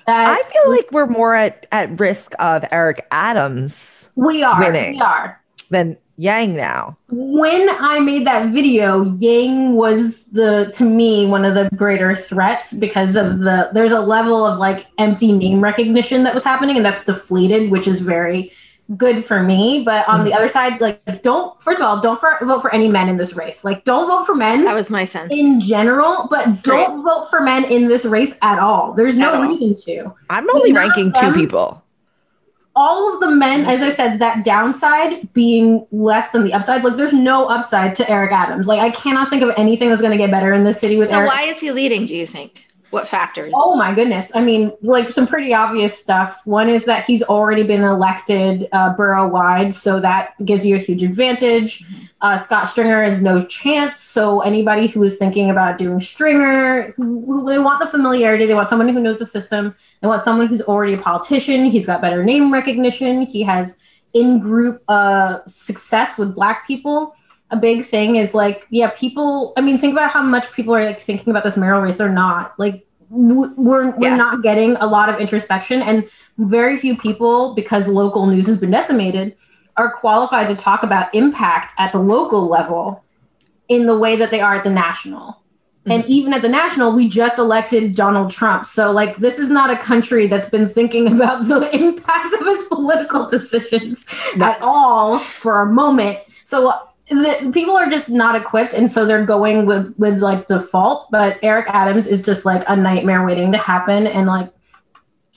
that 0.07 0.29
I 0.29 0.41
feel 0.49 0.71
like 0.71 0.89
we're 0.93 1.07
more 1.07 1.35
at, 1.35 1.67
at 1.73 1.99
risk 1.99 2.33
of 2.39 2.63
Eric 2.71 3.05
Adams 3.11 4.09
we 4.15 4.43
are. 4.43 4.61
winning 4.61 4.93
We 4.93 5.01
are. 5.01 5.41
than 5.69 5.97
Yang 6.15 6.55
now. 6.55 6.97
when 7.09 7.67
I 7.81 7.99
made 7.99 8.25
that 8.27 8.53
video, 8.53 9.03
Yang 9.17 9.75
was 9.75 10.23
the 10.25 10.71
to 10.75 10.85
me 10.85 11.25
one 11.25 11.43
of 11.43 11.53
the 11.53 11.69
greater 11.75 12.15
threats 12.15 12.71
because 12.71 13.17
of 13.17 13.39
the 13.39 13.71
there's 13.73 13.91
a 13.91 13.99
level 13.99 14.45
of 14.45 14.57
like 14.57 14.87
empty 14.97 15.33
name 15.33 15.59
recognition 15.59 16.23
that 16.23 16.33
was 16.33 16.45
happening 16.45 16.77
and 16.77 16.85
that's 16.85 17.05
deflated, 17.05 17.71
which 17.71 17.89
is 17.89 17.99
very 17.99 18.53
good 18.97 19.23
for 19.23 19.41
me. 19.41 19.83
But 19.83 20.07
on 20.07 20.23
the 20.23 20.31
mm-hmm. 20.31 20.37
other 20.37 20.49
side, 20.49 20.81
like 20.81 21.23
don't 21.23 21.61
first 21.61 21.79
of 21.79 21.85
all, 21.85 22.01
don't 22.01 22.19
for, 22.19 22.37
vote 22.43 22.61
for 22.61 22.73
any 22.73 22.89
men 22.89 23.09
in 23.09 23.17
this 23.17 23.35
race. 23.35 23.63
Like 23.63 23.83
don't 23.83 24.07
vote 24.07 24.25
for 24.25 24.35
men. 24.35 24.63
That 24.65 24.73
was 24.73 24.89
my 24.89 25.05
sense 25.05 25.31
in 25.33 25.61
general, 25.61 26.27
but 26.29 26.63
don't 26.63 27.03
vote 27.03 27.27
for 27.29 27.41
men 27.41 27.65
in 27.65 27.87
this 27.87 28.05
race 28.05 28.37
at 28.41 28.59
all. 28.59 28.93
There's 28.93 29.15
no 29.15 29.41
reason 29.41 29.75
to. 29.85 30.13
I'm 30.29 30.49
only 30.55 30.71
None 30.71 30.87
ranking 30.87 31.11
two 31.13 31.27
them- 31.27 31.33
people. 31.33 31.83
all 32.75 33.13
of 33.13 33.19
the 33.19 33.29
men, 33.29 33.65
as 33.65 33.81
I 33.81 33.91
said, 33.91 34.17
that 34.19 34.43
downside 34.43 35.31
being 35.33 35.85
less 35.91 36.31
than 36.31 36.43
the 36.43 36.53
upside. 36.53 36.83
Like, 36.83 36.97
there's 36.97 37.13
no 37.13 37.45
upside 37.45 37.95
to 37.97 38.09
Eric 38.09 38.31
Adams. 38.31 38.67
Like, 38.67 38.79
I 38.79 38.89
cannot 38.89 39.29
think 39.29 39.43
of 39.43 39.51
anything 39.57 39.89
that's 39.89 40.01
going 40.01 40.11
to 40.11 40.17
get 40.17 40.31
better 40.31 40.53
in 40.53 40.63
this 40.63 40.79
city 40.79 40.97
with 40.97 41.09
So 41.09 41.17
Eric. 41.17 41.29
why 41.29 41.43
is 41.43 41.59
he 41.59 41.71
leading? 41.71 42.07
Do 42.07 42.17
you 42.17 42.25
think? 42.25 42.67
What 42.93 43.07
factors? 43.07 43.51
Oh 43.55 43.75
my 43.75 43.93
goodness! 43.93 44.35
I 44.35 44.41
mean, 44.41 44.71
like 44.83 45.11
some 45.11 45.25
pretty 45.25 45.53
obvious 45.53 45.97
stuff. 45.97 46.41
One 46.45 46.69
is 46.69 46.85
that 46.85 47.05
he's 47.05 47.23
already 47.23 47.63
been 47.63 47.83
elected 47.83 48.69
uh, 48.71 48.93
borough 48.93 49.27
wide, 49.27 49.73
so 49.73 49.99
that 49.99 50.33
gives 50.45 50.63
you 50.63 50.75
a 50.75 50.79
huge 50.79 51.01
advantage. 51.01 51.83
Uh, 52.21 52.37
Scott 52.37 52.67
Stringer 52.67 53.03
has 53.03 53.21
no 53.21 53.43
chance. 53.45 53.97
So 53.97 54.41
anybody 54.41 54.85
who 54.87 55.01
is 55.03 55.17
thinking 55.17 55.49
about 55.49 55.77
doing 55.77 55.99
Stringer, 55.99 56.91
who, 56.91 57.25
who 57.25 57.45
they 57.45 57.59
want 57.59 57.81
the 57.81 57.87
familiarity, 57.87 58.45
they 58.45 58.53
want 58.53 58.69
someone 58.69 58.87
who 58.87 59.01
knows 59.01 59.19
the 59.19 59.25
system. 59.25 59.75
They 60.01 60.07
want 60.07 60.23
someone 60.23 60.47
who's 60.47 60.61
already 60.61 60.93
a 60.93 60.97
politician. 60.97 61.65
He's 61.65 61.85
got 61.85 61.99
better 61.99 62.23
name 62.23 62.53
recognition. 62.53 63.23
He 63.23 63.41
has 63.41 63.79
in-group 64.13 64.83
uh, 64.87 65.39
success 65.47 66.17
with 66.19 66.35
Black 66.35 66.67
people 66.67 67.15
a 67.53 67.55
big 67.55 67.85
thing 67.85 68.15
is 68.15 68.33
like, 68.33 68.65
yeah, 68.71 68.89
people. 68.89 69.53
I 69.55 69.61
mean, 69.61 69.77
think 69.77 69.93
about 69.93 70.11
how 70.11 70.23
much 70.23 70.51
people 70.53 70.75
are 70.75 70.83
like 70.83 70.99
thinking 70.99 71.29
about 71.29 71.43
this 71.43 71.55
mayoral 71.55 71.81
race. 71.81 71.97
They're 71.97 72.09
not 72.09 72.53
like 72.57 72.85
we're 73.09 73.91
we're 73.91 74.15
not 74.15 74.41
getting 74.41 74.75
a 74.77 74.87
lot 74.87 75.07
of 75.07 75.19
introspection, 75.19 75.83
and 75.83 76.09
very 76.39 76.77
few 76.77 76.97
people, 76.97 77.53
because 77.53 77.87
local 77.87 78.25
news 78.25 78.47
has 78.47 78.57
been 78.57 78.71
decimated, 78.71 79.35
are 79.77 79.91
qualified 79.91 80.47
to 80.47 80.55
talk 80.55 80.81
about 80.81 81.13
impact 81.13 81.73
at 81.77 81.91
the 81.91 81.99
local 81.99 82.47
level 82.47 83.03
in 83.69 83.85
the 83.85 83.97
way 83.97 84.15
that 84.15 84.31
they 84.31 84.41
are 84.41 84.55
at 84.55 84.63
the 84.63 84.71
national. 84.71 85.39
And 85.85 86.03
mm-hmm. 86.03 86.11
even 86.11 86.33
at 86.33 86.41
the 86.41 86.49
national, 86.49 86.93
we 86.93 87.07
just 87.07 87.37
elected 87.37 87.95
Donald 87.95 88.31
Trump. 88.31 88.65
So, 88.65 88.91
like, 88.91 89.17
this 89.17 89.37
is 89.37 89.49
not 89.49 89.69
a 89.69 89.77
country 89.77 90.27
that's 90.27 90.49
been 90.49 90.67
thinking 90.67 91.07
about 91.13 91.47
the 91.47 91.69
impacts 91.75 92.33
of 92.33 92.47
its 92.47 92.67
political 92.67 93.27
decisions 93.29 94.07
at 94.41 94.59
all 94.61 95.19
for 95.19 95.61
a 95.61 95.65
moment. 95.65 96.19
So, 96.45 96.73
the, 97.09 97.51
people 97.53 97.75
are 97.75 97.89
just 97.89 98.09
not 98.09 98.35
equipped, 98.35 98.73
and 98.73 98.91
so 98.91 99.05
they're 99.05 99.25
going 99.25 99.65
with 99.65 99.93
with 99.97 100.19
like 100.19 100.47
default. 100.47 101.09
But 101.11 101.37
Eric 101.41 101.67
Adams 101.69 102.07
is 102.07 102.23
just 102.23 102.45
like 102.45 102.63
a 102.67 102.75
nightmare 102.75 103.25
waiting 103.25 103.51
to 103.51 103.57
happen. 103.57 104.07
And 104.07 104.27
like, 104.27 104.51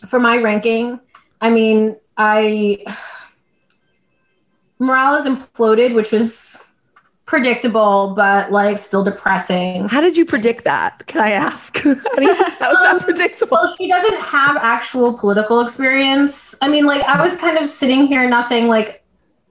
for 0.09 0.20
my 0.20 0.37
ranking, 0.37 1.00
I 1.40 1.50
mean, 1.50 1.96
I 2.16 2.85
Morales 4.79 5.24
has 5.24 5.37
imploded, 5.37 5.94
which 5.94 6.12
was 6.12 6.62
predictable, 7.24 8.14
but 8.14 8.52
like 8.52 8.79
still 8.79 9.02
depressing. 9.02 9.88
How 9.88 10.00
did 10.00 10.16
you 10.16 10.24
predict 10.24 10.64
that? 10.64 11.05
Can 11.07 11.20
I 11.20 11.33
ask? 11.33 11.76
I 11.85 11.88
mean, 12.18 12.29
that 12.29 12.59
was 12.61 12.81
not 12.81 13.02
predictable. 13.02 13.59
Well, 13.61 13.74
she 13.76 13.88
doesn't 13.88 14.20
have 14.20 14.57
actual 14.59 15.18
political 15.18 15.61
experience. 15.61 16.55
I 16.62 16.68
mean, 16.68 16.87
like 16.87 17.02
I 17.02 17.20
was 17.20 17.37
kind 17.38 17.59
of 17.59 17.68
sitting 17.68 18.07
here 18.07 18.29
not 18.29 18.46
saying 18.46 18.68
like 18.68 19.02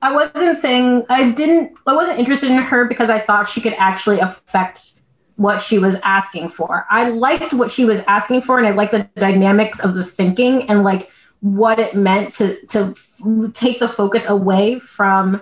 I 0.06 0.12
wasn't 0.12 0.56
saying 0.56 1.04
I 1.10 1.32
didn't 1.32 1.78
I 1.88 1.94
wasn't 1.96 2.20
interested 2.20 2.52
in 2.52 2.58
her 2.58 2.86
because 2.86 3.10
I 3.10 3.18
thought 3.18 3.50
she 3.50 3.60
could 3.60 3.74
actually 3.74 4.20
affect 4.20 5.02
what 5.36 5.64
she 5.64 5.80
was 5.80 5.96
asking 6.04 6.50
for. 6.50 6.86
I 6.92 7.10
liked 7.10 7.54
what 7.54 7.72
she 7.72 7.86
was 7.86 8.00
asking 8.02 8.42
for 8.44 8.60
and 8.60 8.68
I 8.68 8.72
liked 8.72 8.92
the 8.92 9.10
dynamics 9.16 9.80
of 9.80 9.96
the 9.96 10.04
thinking 10.04 10.70
and 10.70 10.84
like 10.84 11.10
what 11.40 11.80
it 11.80 11.96
meant 11.96 12.34
to 12.34 12.64
to 12.68 12.94
f- 12.96 13.54
take 13.54 13.80
the 13.80 13.88
focus 13.88 14.30
away 14.30 14.78
from 14.78 15.42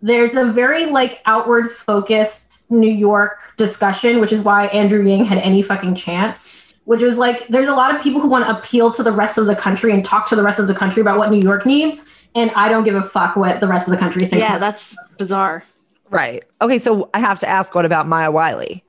there's 0.00 0.36
a 0.36 0.44
very 0.44 0.86
like 0.86 1.20
outward 1.26 1.68
focused 1.68 2.70
New 2.70 2.92
York 2.92 3.40
discussion, 3.56 4.20
which 4.20 4.32
is 4.32 4.42
why 4.42 4.66
Andrew 4.66 5.04
Yang 5.04 5.24
had 5.24 5.38
any 5.38 5.62
fucking 5.62 5.96
chance. 5.96 6.60
Which 6.84 7.00
was 7.00 7.16
like, 7.16 7.48
there's 7.48 7.68
a 7.68 7.74
lot 7.74 7.94
of 7.94 8.02
people 8.02 8.20
who 8.20 8.28
want 8.28 8.44
to 8.44 8.58
appeal 8.58 8.90
to 8.92 9.02
the 9.02 9.10
rest 9.10 9.38
of 9.38 9.46
the 9.46 9.56
country 9.56 9.90
and 9.90 10.04
talk 10.04 10.28
to 10.28 10.36
the 10.36 10.42
rest 10.42 10.58
of 10.58 10.68
the 10.68 10.74
country 10.74 11.00
about 11.00 11.16
what 11.16 11.30
New 11.30 11.40
York 11.40 11.64
needs, 11.64 12.10
and 12.34 12.50
I 12.52 12.68
don't 12.68 12.84
give 12.84 12.94
a 12.94 13.02
fuck 13.02 13.36
what 13.36 13.60
the 13.60 13.68
rest 13.68 13.86
of 13.86 13.92
the 13.92 13.98
country 13.98 14.26
thinks. 14.26 14.38
Yeah, 14.38 14.58
that's 14.58 14.96
bizarre. 15.18 15.64
Right. 16.10 16.44
Okay, 16.60 16.78
so 16.78 17.10
I 17.14 17.20
have 17.20 17.38
to 17.40 17.48
ask 17.48 17.74
what 17.74 17.84
about 17.84 18.06
Maya 18.06 18.30
Wiley? 18.30 18.84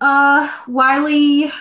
Uh, 0.00 0.50
Wiley, 0.66 1.52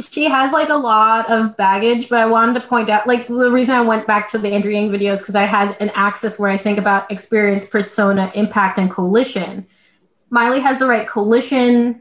she 0.00 0.24
has 0.24 0.52
like 0.52 0.68
a 0.68 0.76
lot 0.76 1.28
of 1.30 1.56
baggage, 1.56 2.08
but 2.08 2.20
I 2.20 2.26
wanted 2.26 2.60
to 2.60 2.66
point 2.66 2.88
out, 2.88 3.06
like, 3.06 3.26
the 3.26 3.50
reason 3.50 3.74
I 3.74 3.80
went 3.80 4.06
back 4.06 4.30
to 4.30 4.38
the 4.38 4.52
Andrew 4.52 4.70
Yang 4.70 4.90
videos 4.90 5.18
because 5.18 5.34
I 5.34 5.42
had 5.42 5.76
an 5.80 5.90
axis 5.94 6.38
where 6.38 6.50
I 6.50 6.56
think 6.56 6.78
about 6.78 7.10
experience, 7.10 7.66
persona, 7.66 8.30
impact, 8.34 8.78
and 8.78 8.90
coalition. 8.90 9.66
Miley 10.30 10.60
has 10.60 10.78
the 10.78 10.86
right 10.86 11.06
coalition. 11.08 12.00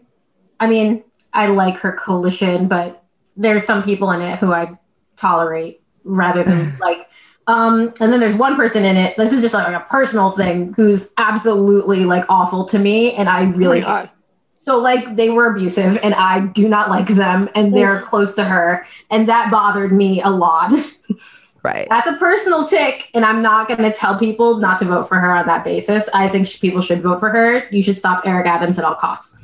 I 0.60 0.68
mean, 0.68 1.04
I 1.34 1.48
like 1.48 1.78
her 1.78 1.94
coalition, 1.94 2.68
but 2.68 3.04
there's 3.36 3.66
some 3.66 3.84
people 3.84 4.12
in 4.12 4.22
it 4.22 4.38
who 4.38 4.54
I 4.54 4.78
tolerate 5.16 5.82
rather 6.04 6.44
than 6.44 6.78
like. 6.80 7.07
Um, 7.48 7.94
and 8.02 8.12
then 8.12 8.20
there's 8.20 8.36
one 8.36 8.56
person 8.58 8.84
in 8.84 8.98
it. 8.98 9.16
This 9.18 9.32
is 9.32 9.42
just 9.42 9.54
like 9.54 9.68
a 9.74 9.86
personal 9.90 10.32
thing 10.32 10.74
who's 10.74 11.14
absolutely 11.18 12.04
like 12.06 12.26
awful 12.30 12.66
to 12.66 12.78
me, 12.80 13.14
and 13.14 13.30
I 13.30 13.46
really 13.52 13.82
God. 13.82 14.10
so 14.60 14.78
like 14.78 15.16
they 15.16 15.30
were 15.30 15.46
abusive 15.48 15.98
and 16.04 16.14
I 16.14 16.42
do 16.48 16.68
not 16.68 16.90
like 16.90 17.08
them 17.08 17.48
and 17.56 17.74
they're 17.76 18.02
close 18.02 18.36
to 18.36 18.44
her 18.44 18.86
and 19.10 19.30
that 19.30 19.50
bothered 19.50 19.94
me 19.94 20.22
a 20.22 20.30
lot. 20.30 20.74
Right. 21.64 21.88
That's 21.90 22.08
a 22.08 22.14
personal 22.14 22.66
tick 22.66 23.10
and 23.14 23.26
I'm 23.26 23.42
not 23.42 23.68
going 23.68 23.82
to 23.82 23.92
tell 23.92 24.18
people 24.18 24.58
not 24.58 24.80
to 24.80 24.86
vote 24.86 25.04
for 25.10 25.20
her 25.20 25.34
on 25.34 25.48
that 25.48 25.66
basis. 25.66 26.08
I 26.14 26.30
think 26.30 26.48
sh- 26.48 26.62
people 26.62 26.82
should 26.82 27.02
vote 27.02 27.20
for 27.20 27.30
her. 27.30 27.68
You 27.72 27.84
should 27.84 27.98
stop 27.98 28.26
Eric 28.26 28.46
Adams 28.48 28.80
at 28.80 28.86
all 28.86 28.96
costs. 28.96 29.38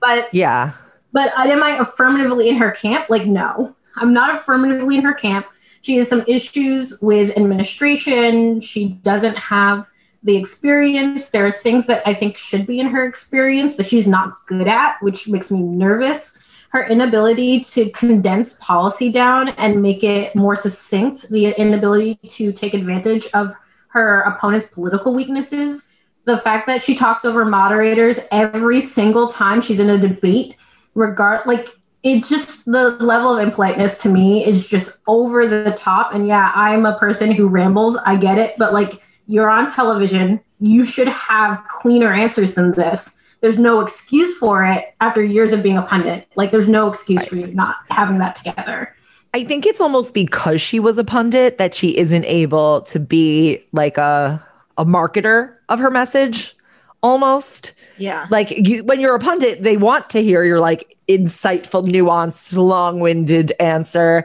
But 0.00 0.32
Yeah. 0.34 0.72
but 1.12 1.30
am 1.38 1.62
I 1.62 1.76
affirmatively 1.76 2.48
in 2.48 2.56
her 2.56 2.72
camp? 2.72 3.10
Like 3.10 3.26
no. 3.26 3.76
I'm 3.96 4.12
not 4.12 4.34
affirmatively 4.34 4.96
in 4.96 5.02
her 5.02 5.12
camp. 5.12 5.46
She 5.82 5.96
has 5.96 6.08
some 6.08 6.24
issues 6.26 7.00
with 7.02 7.36
administration. 7.36 8.60
She 8.60 8.88
doesn't 8.88 9.36
have 9.36 9.88
the 10.22 10.36
experience. 10.36 11.30
There 11.30 11.44
are 11.44 11.52
things 11.52 11.86
that 11.88 12.02
I 12.06 12.14
think 12.14 12.36
should 12.36 12.66
be 12.66 12.78
in 12.78 12.86
her 12.86 13.04
experience 13.04 13.76
that 13.76 13.86
she's 13.86 14.06
not 14.06 14.46
good 14.46 14.68
at, 14.68 14.96
which 15.02 15.28
makes 15.28 15.50
me 15.50 15.60
nervous. 15.60 16.38
her 16.72 16.86
inability 16.86 17.60
to 17.60 17.90
condense 17.90 18.54
policy 18.54 19.12
down 19.12 19.50
and 19.50 19.82
make 19.82 20.02
it 20.02 20.34
more 20.34 20.56
succinct, 20.56 21.28
the 21.28 21.48
inability 21.60 22.14
to 22.26 22.50
take 22.50 22.72
advantage 22.72 23.26
of 23.34 23.54
her 23.88 24.22
opponent's 24.22 24.68
political 24.68 25.12
weaknesses, 25.14 25.90
the 26.24 26.38
fact 26.38 26.66
that 26.66 26.82
she 26.82 26.94
talks 26.94 27.26
over 27.26 27.44
moderators 27.44 28.20
every 28.30 28.80
single 28.80 29.28
time 29.28 29.60
she's 29.60 29.80
in 29.80 29.90
a 29.90 29.98
debate, 29.98 30.56
regard 30.94 31.46
like 31.46 31.68
it's 32.02 32.28
just 32.28 32.64
the 32.66 32.90
level 33.00 33.36
of 33.36 33.46
impoliteness 33.46 34.02
to 34.02 34.08
me 34.08 34.44
is 34.44 34.66
just 34.66 35.00
over 35.06 35.46
the 35.46 35.72
top. 35.76 36.12
And 36.12 36.26
yeah, 36.26 36.52
I'm 36.54 36.84
a 36.84 36.98
person 36.98 37.30
who 37.30 37.48
rambles. 37.48 37.96
I 38.04 38.16
get 38.16 38.38
it, 38.38 38.54
but 38.58 38.72
like 38.72 39.02
you're 39.26 39.48
on 39.48 39.70
television, 39.70 40.40
you 40.60 40.84
should 40.84 41.08
have 41.08 41.62
cleaner 41.68 42.12
answers 42.12 42.54
than 42.54 42.72
this. 42.72 43.20
There's 43.40 43.58
no 43.58 43.80
excuse 43.80 44.36
for 44.38 44.64
it 44.64 44.94
after 45.00 45.22
years 45.22 45.52
of 45.52 45.62
being 45.62 45.78
a 45.78 45.82
pundit. 45.82 46.28
Like 46.36 46.50
there's 46.50 46.68
no 46.68 46.88
excuse 46.88 47.26
for 47.26 47.36
you 47.36 47.48
not 47.48 47.76
having 47.90 48.18
that 48.18 48.34
together. 48.34 48.94
I 49.34 49.44
think 49.44 49.64
it's 49.64 49.80
almost 49.80 50.12
because 50.12 50.60
she 50.60 50.78
was 50.78 50.98
a 50.98 51.04
pundit 51.04 51.58
that 51.58 51.74
she 51.74 51.96
isn't 51.96 52.24
able 52.24 52.82
to 52.82 53.00
be 53.00 53.64
like 53.72 53.96
a 53.96 54.44
a 54.78 54.84
marketer 54.84 55.54
of 55.68 55.78
her 55.78 55.90
message 55.90 56.56
almost. 57.02 57.72
Yeah. 57.98 58.26
Like 58.30 58.50
you 58.50 58.84
when 58.84 59.00
you're 59.00 59.14
a 59.14 59.20
pundit, 59.20 59.62
they 59.62 59.76
want 59.76 60.10
to 60.10 60.22
hear 60.22 60.44
your 60.44 60.60
like 60.60 60.96
insightful, 61.08 61.86
nuanced, 61.86 62.54
long-winded 62.54 63.52
answer. 63.60 64.24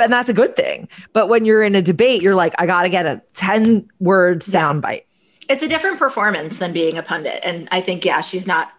And 0.00 0.12
that's 0.12 0.28
a 0.28 0.34
good 0.34 0.56
thing. 0.56 0.88
But 1.12 1.28
when 1.28 1.44
you're 1.44 1.62
in 1.62 1.74
a 1.74 1.82
debate, 1.82 2.22
you're 2.22 2.34
like, 2.34 2.54
I 2.58 2.66
gotta 2.66 2.88
get 2.88 3.06
a 3.06 3.20
10 3.34 3.88
word 3.98 4.40
soundbite. 4.40 5.02
It's 5.48 5.64
a 5.64 5.68
different 5.68 5.98
performance 5.98 6.58
than 6.58 6.72
being 6.72 6.96
a 6.96 7.02
pundit. 7.02 7.40
And 7.42 7.68
I 7.72 7.80
think, 7.80 8.04
yeah, 8.04 8.20
she's 8.20 8.46
not 8.46 8.70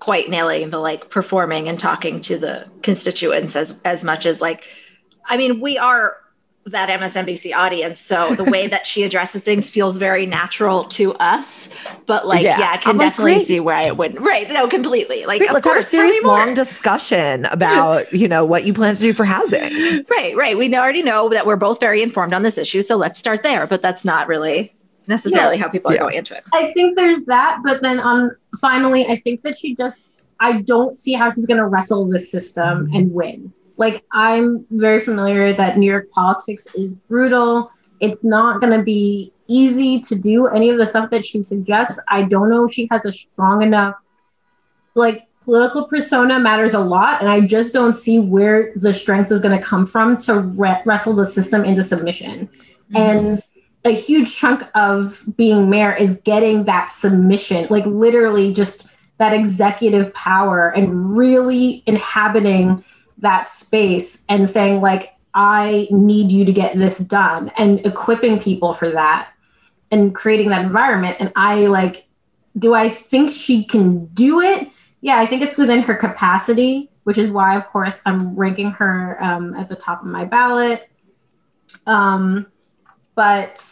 quite 0.00 0.28
nailing 0.28 0.70
the 0.70 0.78
like 0.78 1.10
performing 1.10 1.68
and 1.68 1.78
talking 1.78 2.20
to 2.22 2.38
the 2.38 2.66
constituents 2.82 3.54
as 3.54 3.78
as 3.84 4.02
much 4.02 4.26
as 4.26 4.40
like 4.40 4.64
I 5.26 5.36
mean, 5.36 5.60
we 5.60 5.78
are 5.78 6.16
that 6.66 6.88
MSNBC 6.90 7.54
audience. 7.54 7.98
So 7.98 8.34
the 8.34 8.44
way 8.44 8.66
that 8.68 8.86
she 8.86 9.02
addresses 9.02 9.42
things 9.42 9.70
feels 9.70 9.96
very 9.96 10.26
natural 10.26 10.84
to 10.84 11.14
us. 11.14 11.70
But 12.06 12.26
like, 12.26 12.42
yeah, 12.42 12.58
Yeah. 12.58 12.70
I 12.72 12.76
can 12.76 12.90
I'm 12.92 12.98
definitely 12.98 13.34
great. 13.36 13.46
see 13.46 13.60
why 13.60 13.82
it 13.82 13.96
wouldn't. 13.96 14.20
Right. 14.20 14.48
No, 14.50 14.68
completely. 14.68 15.24
Like, 15.24 15.38
Great, 15.38 15.48
of 15.50 15.54
let's 15.54 15.66
have 15.66 15.72
a 15.72 15.78
course, 15.78 15.90
tell 15.90 16.02
me 16.04 16.10
serious 16.10 16.24
long 16.24 16.54
discussion 16.54 17.46
about, 17.46 18.12
you 18.12 18.28
know, 18.28 18.44
what 18.44 18.64
you 18.64 18.74
plan 18.74 18.94
to 18.94 19.00
do 19.00 19.12
for 19.14 19.24
housing. 19.24 20.04
Right, 20.10 20.36
right. 20.36 20.56
We 20.56 20.72
already 20.76 21.02
know 21.02 21.28
that 21.30 21.46
we're 21.46 21.56
both 21.56 21.80
very 21.80 22.02
informed 22.02 22.34
on 22.34 22.42
this 22.42 22.58
issue. 22.58 22.82
So 22.82 22.96
let's 22.96 23.18
start 23.18 23.42
there. 23.42 23.66
But 23.66 23.80
that's 23.80 24.04
not 24.04 24.28
really 24.28 24.72
necessarily 25.06 25.56
Yeah. 25.56 25.62
how 25.62 25.68
people 25.70 25.90
are 25.90 25.94
Yeah. 25.94 26.00
going 26.02 26.14
into 26.16 26.36
it. 26.36 26.44
I 26.52 26.70
think 26.72 26.96
there's 26.96 27.24
that, 27.24 27.58
but 27.64 27.80
then 27.82 27.98
on 28.00 28.30
finally, 28.60 29.06
I 29.06 29.16
think 29.24 29.42
that 29.42 29.58
she 29.58 29.74
just 29.74 30.04
I 30.42 30.62
don't 30.62 30.96
see 30.96 31.12
how 31.14 31.32
she's 31.32 31.46
gonna 31.46 31.66
wrestle 31.68 32.06
this 32.06 32.30
system 32.30 32.88
and 32.94 33.12
win. 33.12 33.52
Like 33.80 34.04
I'm 34.12 34.66
very 34.70 35.00
familiar 35.00 35.52
that 35.54 35.78
New 35.78 35.90
York 35.90 36.10
politics 36.12 36.66
is 36.76 36.94
brutal. 36.94 37.72
It's 37.98 38.22
not 38.22 38.60
gonna 38.60 38.84
be 38.84 39.32
easy 39.48 40.00
to 40.02 40.14
do 40.14 40.46
any 40.46 40.70
of 40.70 40.78
the 40.78 40.86
stuff 40.86 41.10
that 41.10 41.26
she 41.26 41.42
suggests. 41.42 41.98
I 42.06 42.22
don't 42.22 42.48
know 42.48 42.64
if 42.66 42.72
she 42.72 42.86
has 42.92 43.04
a 43.04 43.10
strong 43.12 43.62
enough 43.62 43.96
like 44.94 45.26
political 45.44 45.86
persona 45.86 46.38
matters 46.38 46.74
a 46.74 46.78
lot, 46.78 47.20
and 47.20 47.28
I 47.28 47.40
just 47.40 47.72
don't 47.72 47.94
see 47.94 48.18
where 48.18 48.72
the 48.76 48.92
strength 48.92 49.32
is 49.32 49.40
going 49.40 49.58
to 49.58 49.64
come 49.64 49.86
from 49.86 50.16
to 50.18 50.40
re- 50.40 50.82
wrestle 50.84 51.14
the 51.14 51.24
system 51.24 51.64
into 51.64 51.82
submission. 51.82 52.46
Mm-hmm. 52.46 52.96
And 52.96 53.40
a 53.84 53.90
huge 53.90 54.36
chunk 54.36 54.62
of 54.74 55.24
being 55.36 55.70
mayor 55.70 55.94
is 55.94 56.20
getting 56.20 56.64
that 56.64 56.92
submission, 56.92 57.66
like 57.70 57.86
literally 57.86 58.52
just 58.52 58.88
that 59.18 59.32
executive 59.32 60.12
power 60.14 60.68
and 60.68 61.16
really 61.16 61.82
inhabiting 61.86 62.84
that 63.20 63.50
space 63.50 64.26
and 64.28 64.48
saying 64.48 64.80
like 64.80 65.14
I 65.34 65.88
need 65.90 66.32
you 66.32 66.44
to 66.44 66.52
get 66.52 66.76
this 66.76 66.98
done 66.98 67.50
and 67.56 67.84
equipping 67.86 68.40
people 68.40 68.74
for 68.74 68.90
that 68.90 69.32
and 69.90 70.14
creating 70.14 70.50
that 70.50 70.64
environment 70.64 71.16
and 71.20 71.32
I 71.36 71.66
like 71.66 72.06
do 72.58 72.74
I 72.74 72.88
think 72.88 73.30
she 73.30 73.64
can 73.64 74.06
do 74.06 74.40
it? 74.40 74.68
Yeah, 75.00 75.18
I 75.18 75.26
think 75.26 75.42
it's 75.42 75.56
within 75.56 75.82
her 75.82 75.94
capacity, 75.94 76.90
which 77.04 77.16
is 77.16 77.30
why, 77.30 77.56
of 77.56 77.66
course, 77.66 78.02
I'm 78.04 78.34
ranking 78.34 78.72
her 78.72 79.22
um, 79.22 79.54
at 79.54 79.68
the 79.68 79.76
top 79.76 80.00
of 80.02 80.06
my 80.08 80.24
ballot. 80.24 80.88
Um, 81.86 82.46
but 83.14 83.64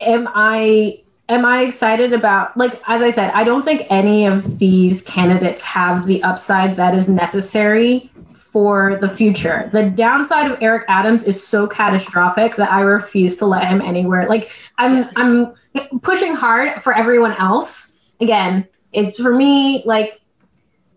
am 0.00 0.28
I 0.34 1.02
am 1.28 1.44
I 1.44 1.62
excited 1.62 2.12
about 2.12 2.56
like 2.56 2.82
as 2.86 3.02
I 3.02 3.10
said, 3.10 3.30
I 3.32 3.44
don't 3.44 3.62
think 3.62 3.86
any 3.90 4.26
of 4.26 4.58
these 4.58 5.02
candidates 5.02 5.62
have 5.64 6.06
the 6.06 6.22
upside 6.22 6.76
that 6.76 6.94
is 6.94 7.08
necessary 7.08 8.10
for 8.54 8.94
the 9.00 9.08
future. 9.08 9.68
The 9.72 9.90
downside 9.90 10.48
of 10.48 10.58
Eric 10.62 10.84
Adams 10.86 11.24
is 11.24 11.44
so 11.44 11.66
catastrophic 11.66 12.54
that 12.54 12.70
I 12.70 12.82
refuse 12.82 13.36
to 13.38 13.46
let 13.46 13.66
him 13.66 13.82
anywhere. 13.82 14.28
Like 14.28 14.52
I'm 14.78 15.10
I'm 15.16 15.54
pushing 16.02 16.36
hard 16.36 16.80
for 16.80 16.94
everyone 16.94 17.32
else. 17.32 17.96
Again, 18.20 18.68
it's 18.92 19.20
for 19.20 19.34
me 19.34 19.82
like 19.84 20.20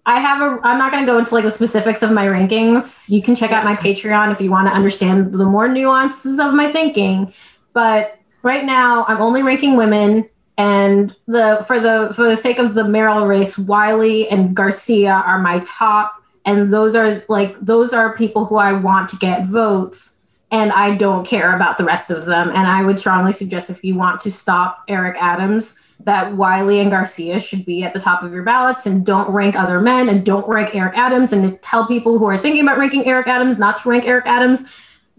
I 0.05 0.19
have 0.19 0.39
a 0.39 0.59
I'm 0.61 0.77
not 0.77 0.91
going 0.91 1.03
to 1.03 1.11
go 1.11 1.17
into 1.17 1.33
like 1.33 1.45
the 1.45 1.49
specifics 1.49 2.03
of 2.03 2.11
my 2.11 2.27
rankings. 2.27 3.09
You 3.09 3.23
can 3.23 3.35
check 3.35 3.51
out 3.51 3.65
my 3.65 3.75
Patreon 3.75 4.31
if 4.31 4.39
you 4.39 4.51
want 4.51 4.67
to 4.67 4.73
understand 4.75 5.33
the 5.33 5.43
more 5.43 5.67
nuances 5.67 6.37
of 6.37 6.53
my 6.53 6.71
thinking, 6.71 7.33
but 7.73 8.19
right 8.43 8.65
now 8.65 9.03
I'm 9.07 9.19
only 9.19 9.41
ranking 9.41 9.75
women 9.75 10.29
and 10.59 11.15
the 11.25 11.63
for 11.65 11.79
the 11.79 12.11
for 12.13 12.29
the 12.29 12.37
sake 12.37 12.59
of 12.59 12.75
the 12.75 12.83
mayoral 12.83 13.25
race, 13.25 13.57
Wiley 13.57 14.29
and 14.29 14.55
Garcia 14.55 15.23
are 15.25 15.39
my 15.39 15.63
top 15.65 16.16
and 16.47 16.73
those 16.73 16.95
are 16.95 17.23
like 17.29 17.59
those 17.59 17.93
are 17.93 18.15
people 18.17 18.45
who 18.45 18.55
I 18.55 18.71
want 18.73 19.09
to 19.09 19.17
get 19.17 19.45
votes 19.45 20.21
and 20.49 20.71
I 20.71 20.95
don't 20.95 21.27
care 21.27 21.55
about 21.55 21.77
the 21.77 21.83
rest 21.83 22.09
of 22.09 22.25
them 22.25 22.49
and 22.49 22.67
I 22.67 22.81
would 22.81 22.97
strongly 22.97 23.33
suggest 23.33 23.69
if 23.69 23.83
you 23.83 23.95
want 23.95 24.21
to 24.21 24.31
stop 24.31 24.83
Eric 24.87 25.17
Adams 25.19 25.79
that 26.05 26.35
Wiley 26.35 26.79
and 26.79 26.89
Garcia 26.89 27.39
should 27.39 27.65
be 27.65 27.83
at 27.83 27.93
the 27.93 27.99
top 27.99 28.23
of 28.23 28.31
your 28.31 28.43
ballots 28.43 28.85
and 28.85 29.05
don't 29.05 29.29
rank 29.29 29.55
other 29.55 29.81
men 29.81 30.07
and 30.07 30.25
don't 30.25 30.47
rank 30.47 30.73
Eric 30.73 30.97
Adams 30.97 31.33
and 31.33 31.61
tell 31.61 31.85
people 31.85 32.17
who 32.17 32.25
are 32.25 32.37
thinking 32.37 32.61
about 32.61 32.77
ranking 32.77 33.05
Eric 33.05 33.27
Adams 33.27 33.59
not 33.59 33.81
to 33.81 33.89
rank 33.89 34.05
Eric 34.05 34.25
Adams. 34.25 34.63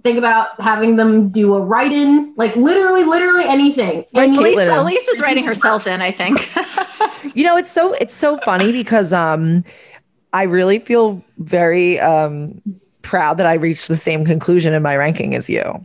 Think 0.03 0.17
about 0.17 0.59
having 0.61 0.95
them 0.95 1.29
do 1.29 1.55
a 1.57 1.61
write 1.61 1.93
in, 1.93 2.33
like 2.37 2.55
literally, 2.55 3.03
literally 3.03 3.45
anything. 3.45 4.05
Right, 4.15 4.29
And 4.29 4.37
Kaitlin. 4.37 4.79
Elise, 4.81 5.01
Elise 5.01 5.09
is 5.09 5.21
writing 5.21 5.45
herself 5.45 5.89
in, 5.89 6.01
I 6.01 6.13
think. 6.13 6.49
You 7.35 7.45
know, 7.45 7.57
it's 7.57 7.71
so 7.71 7.93
it's 7.95 8.15
so 8.15 8.37
funny 8.39 8.73
because 8.73 9.13
um 9.13 9.65
I 10.33 10.45
really 10.45 10.79
feel 10.79 11.23
very 11.39 11.99
um 12.01 12.61
proud 13.03 13.39
that 13.39 13.47
I 13.47 13.55
reached 13.55 13.89
the 13.89 13.97
same 13.97 14.25
conclusion 14.25 14.75
in 14.75 14.83
my 14.83 14.97
ranking 14.97 15.35
as 15.35 15.49
you. 15.49 15.81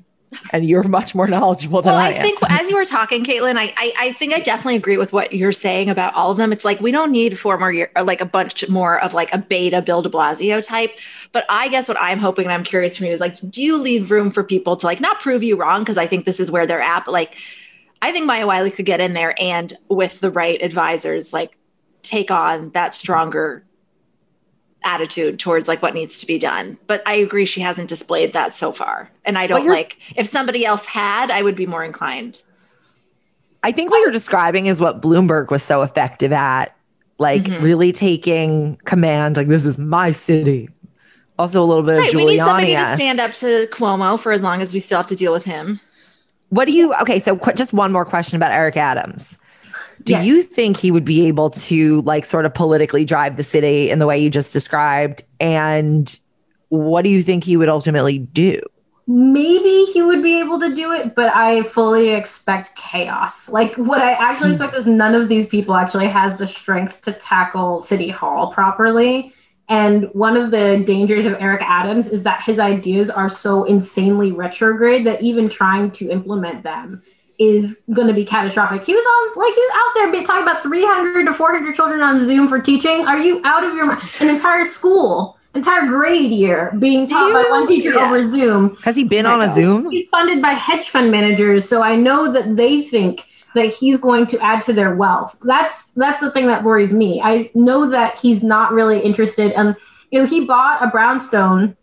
And 0.51 0.65
you're 0.65 0.83
much 0.83 1.13
more 1.13 1.27
knowledgeable 1.27 1.81
than 1.83 1.93
well, 1.93 2.01
I, 2.01 2.07
I 2.07 2.11
am. 2.13 2.21
think 2.23 2.39
as 2.49 2.67
you 2.67 2.75
were 2.75 2.85
talking, 2.85 3.23
Kaitlin, 3.23 3.55
I, 3.55 3.71
I 3.77 3.93
I 3.99 4.13
think 4.13 4.33
I 4.33 4.39
definitely 4.39 4.75
agree 4.75 4.97
with 4.97 5.13
what 5.13 5.31
you're 5.31 5.51
saying 5.51 5.89
about 5.89 6.13
all 6.15 6.31
of 6.31 6.37
them. 6.37 6.51
It's 6.51 6.65
like 6.65 6.81
we 6.81 6.91
don't 6.91 7.11
need 7.11 7.37
four 7.37 7.57
more 7.59 7.71
year, 7.71 7.91
like 8.01 8.19
a 8.19 8.25
bunch 8.25 8.67
more 8.67 8.99
of 9.01 9.13
like 9.13 9.31
a 9.31 9.37
beta 9.37 9.81
Bill 9.81 10.01
De 10.01 10.09
Blasio 10.09 10.61
type. 10.61 10.91
But 11.31 11.45
I 11.49 11.67
guess 11.67 11.87
what 11.87 12.01
I'm 12.01 12.17
hoping 12.19 12.45
and 12.45 12.53
I'm 12.53 12.63
curious 12.63 12.97
from 12.97 13.05
you 13.05 13.13
is 13.13 13.19
like, 13.19 13.37
do 13.49 13.61
you 13.61 13.77
leave 13.77 14.09
room 14.09 14.31
for 14.31 14.43
people 14.43 14.75
to 14.77 14.85
like 14.85 14.99
not 14.99 15.19
prove 15.19 15.43
you 15.43 15.55
wrong? 15.55 15.81
Because 15.81 15.97
I 15.97 16.07
think 16.07 16.25
this 16.25 16.39
is 16.39 16.49
where 16.49 16.65
they're 16.65 16.81
at. 16.81 17.05
But 17.05 17.11
like, 17.11 17.35
I 18.01 18.11
think 18.11 18.25
Maya 18.25 18.47
Wiley 18.47 18.71
could 18.71 18.85
get 18.85 18.99
in 18.99 19.13
there 19.13 19.39
and 19.39 19.77
with 19.87 20.19
the 20.19 20.31
right 20.31 20.61
advisors, 20.61 21.31
like 21.31 21.57
take 22.01 22.31
on 22.31 22.71
that 22.71 22.93
stronger 22.93 23.63
attitude 24.84 25.39
towards 25.39 25.67
like 25.67 25.81
what 25.81 25.93
needs 25.93 26.19
to 26.19 26.25
be 26.25 26.38
done. 26.38 26.77
But 26.88 27.01
I 27.07 27.13
agree 27.15 27.45
she 27.45 27.61
hasn't 27.61 27.89
displayed 27.89 28.34
that 28.34 28.53
so 28.53 28.71
far. 28.71 29.09
And 29.25 29.38
I 29.38 29.47
don't 29.47 29.67
like 29.67 29.97
if 30.15 30.27
somebody 30.27 30.65
else 30.65 30.86
had, 30.86 31.31
I 31.31 31.41
would 31.41 31.55
be 31.55 31.65
more 31.65 31.84
inclined. 31.84 32.41
I 33.63 33.71
think 33.71 33.91
what 33.91 33.99
you're 33.99 34.11
describing 34.11 34.65
is 34.65 34.81
what 34.81 35.01
Bloomberg 35.01 35.49
was 35.49 35.63
so 35.63 35.81
effective 35.84 36.34
at, 36.34 36.75
like 37.17 37.43
Mhm. 37.43 37.61
really 37.61 37.93
taking 37.93 38.77
command. 38.86 39.38
Like 39.38 39.47
this 39.47 39.63
is 39.65 39.77
my 39.77 40.11
city. 40.11 40.69
Also, 41.39 41.63
a 41.63 41.65
little 41.65 41.81
bit 41.84 41.97
Right, 41.97 42.07
of 42.09 42.13
Giuliani. 42.13 42.25
we 42.25 42.31
need 42.34 42.39
somebody 42.39 42.75
to 42.75 42.95
stand 42.95 43.19
up 43.19 43.34
to 43.36 43.67
Cuomo 43.71 44.19
for 44.19 44.31
as 44.31 44.43
long 44.43 44.61
as 44.61 44.73
we 44.73 44.79
still 44.79 44.97
have 44.97 45.07
to 45.07 45.15
deal 45.15 45.31
with 45.31 45.45
him. 45.45 45.79
What 46.49 46.65
do 46.65 46.71
you? 46.73 46.93
Okay, 47.01 47.19
so 47.19 47.36
qu- 47.38 47.53
just 47.53 47.73
one 47.73 47.91
more 47.91 48.05
question 48.05 48.36
about 48.36 48.51
Eric 48.51 48.77
Adams. 48.77 49.39
Do 50.03 50.13
Yes. 50.13 50.25
you 50.25 50.43
think 50.43 50.77
he 50.77 50.91
would 50.91 51.05
be 51.05 51.27
able 51.27 51.49
to 51.51 52.01
like 52.01 52.25
sort 52.25 52.45
of 52.45 52.53
politically 52.53 53.05
drive 53.05 53.37
the 53.37 53.43
city 53.43 53.89
in 53.89 53.99
the 53.99 54.07
way 54.07 54.19
you 54.19 54.29
just 54.29 54.53
described? 54.53 55.23
And 55.39 56.15
what 56.69 57.03
do 57.03 57.09
you 57.09 57.23
think 57.23 57.43
he 57.43 57.57
would 57.57 57.69
ultimately 57.69 58.17
do? 58.19 58.59
maybe 59.07 59.85
he 59.91 60.01
would 60.01 60.23
be 60.23 60.39
able 60.39 60.59
to 60.59 60.73
do 60.73 60.91
it, 60.91 61.15
but 61.15 61.29
I 61.33 61.63
fully 61.63 62.09
expect 62.09 62.75
chaos. 62.75 63.49
Like 63.49 63.75
what 63.75 64.01
I 64.01 64.13
actually 64.13 64.49
hmm. 64.49 64.53
expect 64.53 64.75
is 64.75 64.87
none 64.87 65.15
of 65.15 65.29
these 65.29 65.49
people 65.49 65.75
actually 65.75 66.07
has 66.07 66.37
the 66.37 66.47
strength 66.47 67.01
to 67.03 67.11
tackle 67.11 67.81
City 67.81 68.09
Hall 68.09 68.47
properly. 68.47 69.33
And 69.69 70.09
one 70.13 70.35
of 70.35 70.51
the 70.51 70.83
dangers 70.85 71.25
of 71.25 71.33
Eric 71.39 71.61
Adams 71.63 72.09
is 72.09 72.23
that 72.23 72.43
his 72.43 72.59
ideas 72.59 73.09
are 73.09 73.29
so 73.29 73.63
insanely 73.63 74.31
retrograde 74.31 75.05
that 75.07 75.21
even 75.21 75.49
trying 75.49 75.91
to 75.91 76.09
implement 76.09 76.63
them 76.63 77.01
is 77.39 77.84
going 77.93 78.07
to 78.07 78.13
be 78.13 78.23
catastrophic. 78.25 78.86
He 78.86 78.93
was 78.93 79.03
on, 79.05 79.41
like, 79.43 79.53
he 79.53 79.61
was 79.61 79.71
out 79.75 79.91
there 79.95 80.11
be- 80.21 80.25
talking 80.25 80.43
about 80.43 80.63
300 80.63 81.25
to 81.25 81.34
400 81.34 81.75
children 81.75 82.01
on 82.01 82.23
Zoom 82.25 82.47
for 82.47 82.59
teaching. 82.59 83.07
Are 83.07 83.17
you 83.17 83.41
out 83.43 83.63
of 83.63 83.73
your 83.73 83.86
mind? 83.88 84.01
An 84.19 84.29
entire 84.29 84.65
school 84.65 85.38
entire 85.55 85.86
grade 85.86 86.31
year 86.31 86.73
being 86.79 87.05
taught 87.05 87.31
by 87.31 87.47
one 87.47 87.67
teacher 87.67 87.93
Yeah. 87.93 88.05
over 88.07 88.23
Zoom. 88.23 88.75
Has 88.84 88.95
he 88.95 89.03
been 89.03 89.27
on 89.27 89.39
a 89.39 89.53
Zoom? 89.53 89.88
He's 89.91 90.07
funded 90.09 90.41
by 90.41 90.49
hedge 90.53 90.89
fund 90.89 91.11
managers, 91.11 91.69
so 91.69 91.84
I 91.84 91.95
know 91.95 92.31
that 92.31 92.55
they 92.55 92.81
think 92.81 93.23
that 93.53 93.67
he's 93.67 93.99
going 93.99 94.25
to 94.27 94.39
add 94.43 94.63
to 94.63 94.73
their 94.73 94.95
wealth. 94.95 95.38
That's 95.43 95.91
that's 95.91 96.21
the 96.21 96.31
thing 96.31 96.47
that 96.47 96.63
worries 96.63 96.91
me. 96.91 97.21
I 97.23 97.51
know 97.53 97.88
that 97.91 98.17
he's 98.17 98.41
not 98.43 98.71
really 98.73 98.99
interested. 98.99 99.51
And 99.51 99.75
you 100.09 100.21
know, 100.21 100.25
he 100.25 100.43
bought 100.45 100.84
a 100.84 100.88
brownstone 100.88 101.77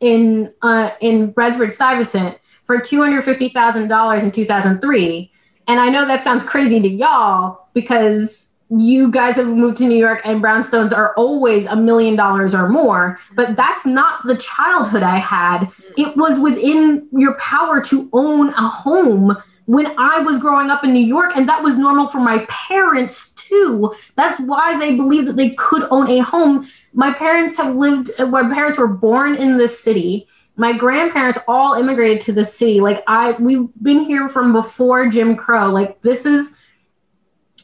in 0.00 0.50
uh, 0.62 0.92
in 1.00 1.32
Bedford 1.32 1.72
Stuyvesant 1.74 2.38
for 2.72 2.80
two 2.80 3.02
hundred 3.02 3.22
fifty 3.22 3.48
thousand 3.48 3.88
dollars 3.88 4.22
in 4.22 4.30
two 4.30 4.44
thousand 4.44 4.80
three. 4.80 5.30
And 5.68 5.78
I 5.78 5.90
know 5.90 6.06
that 6.06 6.24
sounds 6.24 6.44
crazy 6.44 6.80
to 6.80 6.88
y'all 6.88 7.68
because 7.74 8.56
you 8.70 9.10
guys 9.10 9.36
have 9.36 9.46
moved 9.46 9.76
to 9.76 9.86
New 9.86 9.98
York 9.98 10.22
and 10.24 10.42
brownstones 10.42 10.96
are 10.96 11.14
always 11.14 11.66
a 11.66 11.76
million 11.76 12.16
dollars 12.16 12.54
or 12.54 12.68
more, 12.70 13.18
but 13.34 13.54
that's 13.54 13.84
not 13.84 14.26
the 14.26 14.36
childhood 14.38 15.02
I 15.02 15.18
had. 15.18 15.68
It 15.98 16.16
was 16.16 16.40
within 16.40 17.06
your 17.12 17.34
power 17.34 17.82
to 17.84 18.08
own 18.14 18.48
a 18.54 18.68
home 18.68 19.36
when 19.66 19.94
I 19.98 20.20
was 20.20 20.40
growing 20.40 20.70
up 20.70 20.82
in 20.82 20.92
New 20.94 21.04
York, 21.04 21.32
and 21.36 21.48
that 21.48 21.62
was 21.62 21.76
normal 21.76 22.06
for 22.08 22.18
my 22.18 22.46
parents 22.48 23.34
too. 23.34 23.94
That's 24.16 24.40
why 24.40 24.78
they 24.78 24.96
believed 24.96 25.28
that 25.28 25.36
they 25.36 25.50
could 25.50 25.86
own 25.90 26.08
a 26.08 26.20
home. 26.20 26.66
My 26.94 27.12
parents 27.12 27.58
have 27.58 27.76
lived, 27.76 28.10
my 28.18 28.42
parents 28.42 28.78
were 28.78 28.88
born 28.88 29.34
in 29.34 29.58
this 29.58 29.78
city. 29.78 30.26
My 30.56 30.72
grandparents 30.72 31.38
all 31.48 31.74
immigrated 31.74 32.20
to 32.22 32.32
the 32.32 32.44
city. 32.44 32.80
Like 32.80 33.02
I, 33.06 33.32
we've 33.32 33.68
been 33.80 34.00
here 34.00 34.28
from 34.28 34.52
before 34.52 35.08
Jim 35.08 35.34
Crow. 35.36 35.70
Like 35.70 36.02
this 36.02 36.26
is 36.26 36.58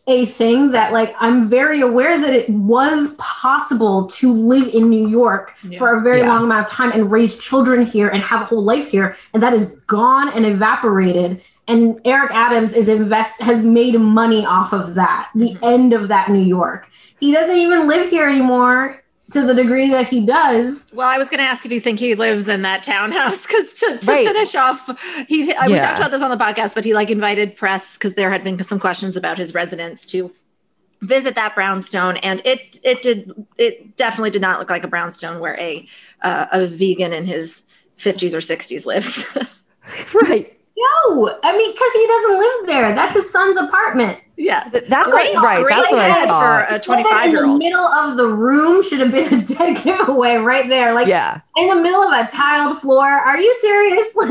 a 0.09 0.25
thing 0.25 0.71
that 0.71 0.93
like 0.93 1.15
I'm 1.21 1.49
very 1.49 1.83
aware 1.83 2.19
that 2.19 2.33
it 2.33 2.49
was 2.49 3.15
possible 3.17 4.07
to 4.07 4.33
live 4.33 4.69
in 4.69 4.89
New 4.89 5.07
York 5.07 5.55
for 5.77 5.95
a 5.95 6.01
very 6.01 6.21
Yeah. 6.21 6.29
long 6.29 6.45
amount 6.45 6.65
of 6.65 6.71
time 6.71 6.93
and 6.93 7.13
raise 7.13 7.39
children 7.39 7.85
here 7.85 8.09
and 8.09 8.23
have 8.23 8.41
a 8.41 8.45
whole 8.47 8.65
life 8.65 8.91
here 8.91 9.17
and 9.35 9.43
that 9.43 9.53
is 9.53 9.79
gone 9.87 10.31
and 10.31 10.47
evaporated 10.47 11.43
and 11.69 12.01
Eric 12.07 12.31
Adams 12.33 12.73
is 12.73 12.89
invest 12.89 13.43
has 13.43 13.63
made 13.63 14.01
money 14.01 14.47
off 14.47 14.73
of 14.73 14.95
that 14.95 15.29
the 15.35 15.51
mm-hmm. 15.51 15.65
end 15.65 15.93
of 15.93 16.09
that 16.09 16.31
New 16.31 16.45
York 16.45 16.89
he 17.21 17.31
doesn't 17.31 17.59
even 17.59 17.87
live 17.87 18.09
here 18.09 18.27
anymore 18.27 19.05
to 19.33 19.45
the 19.45 19.55
degree 19.55 19.91
that 19.91 20.09
he 20.09 20.25
does 20.25 20.91
Well, 20.95 21.07
I 21.09 21.19
was 21.19 21.29
going 21.29 21.39
to 21.39 21.45
ask 21.45 21.67
if 21.67 21.73
you 21.73 21.81
think 21.81 21.99
he 21.99 22.15
lives 22.15 22.49
in 22.49 22.63
that 22.63 22.83
townhouse 22.83 23.47
because 23.47 23.75
to, 23.81 23.99
to 23.99 24.11
Right. 24.11 24.27
finish 24.27 24.55
off, 24.55 24.89
he 25.29 25.53
I, 25.55 25.69
we 25.69 25.79
talked 25.79 25.99
about 25.99 26.11
this 26.11 26.23
on 26.23 26.31
the 26.31 26.37
podcast, 26.37 26.75
but 26.75 26.85
he 26.85 26.95
like 26.95 27.11
invited 27.11 27.55
press 27.57 27.95
because 27.97 28.15
there 28.15 28.31
had 28.31 28.43
been 28.45 28.63
some 28.65 28.79
questions 28.81 29.17
about 29.17 29.37
his 29.39 29.53
residence 29.55 30.07
to 30.07 30.33
visit 31.03 31.35
that 31.37 31.55
brownstone, 31.55 32.17
and 32.19 32.43
it 32.45 32.81
it 32.83 33.03
did 33.03 33.31
it 33.57 33.97
definitely 33.97 34.31
did 34.31 34.43
not 34.43 34.59
look 34.59 34.71
like 34.71 34.83
a 34.83 34.89
brownstone 34.89 35.39
where 35.41 35.57
a 35.61 35.87
uh, 36.23 36.47
a 36.51 36.67
vegan 36.67 37.13
in 37.13 37.25
his 37.25 37.63
fifties 37.97 38.35
or 38.35 38.41
sixties 38.41 38.87
lives. 38.87 39.25
Right. 40.15 40.55
no 40.77 41.39
I 41.43 41.57
mean 41.57 41.73
because 41.73 41.93
he 41.95 42.07
doesn't 42.07 42.39
live 42.39 42.67
there 42.67 42.95
that's 42.95 43.15
his 43.15 43.31
son's 43.33 43.57
apartment 43.57 44.19
yeah, 44.41 44.69
That's 44.71 45.11
Great- 45.11 45.35
what, 45.35 45.45
right. 45.45 45.61
great 45.63 45.69
That's 45.77 45.91
what 45.91 46.01
I 46.01 46.27
thought. 46.27 46.69
for 46.69 46.75
a 46.75 46.79
twenty 46.79 47.03
five 47.05 47.31
year 47.31 47.41
in 47.43 47.47
the 47.47 47.51
old. 47.53 47.59
middle 47.59 47.85
of 47.87 48.17
the 48.17 48.27
room 48.29 48.83
should 48.83 49.01
have 49.01 49.11
been 49.11 49.35
a 49.35 49.43
dead 49.43 49.83
giveaway 49.85 50.37
right 50.37 50.69
there 50.69 50.95
like 50.95 51.09
yeah. 51.09 51.41
in 51.57 51.69
the 51.69 51.75
middle 51.75 52.01
of 52.03 52.13
a 52.13 52.31
tiled 52.31 52.79
floor. 52.79 53.05
Are 53.09 53.39
you 53.39 53.55
serious? 53.57 54.15
Like, 54.17 54.31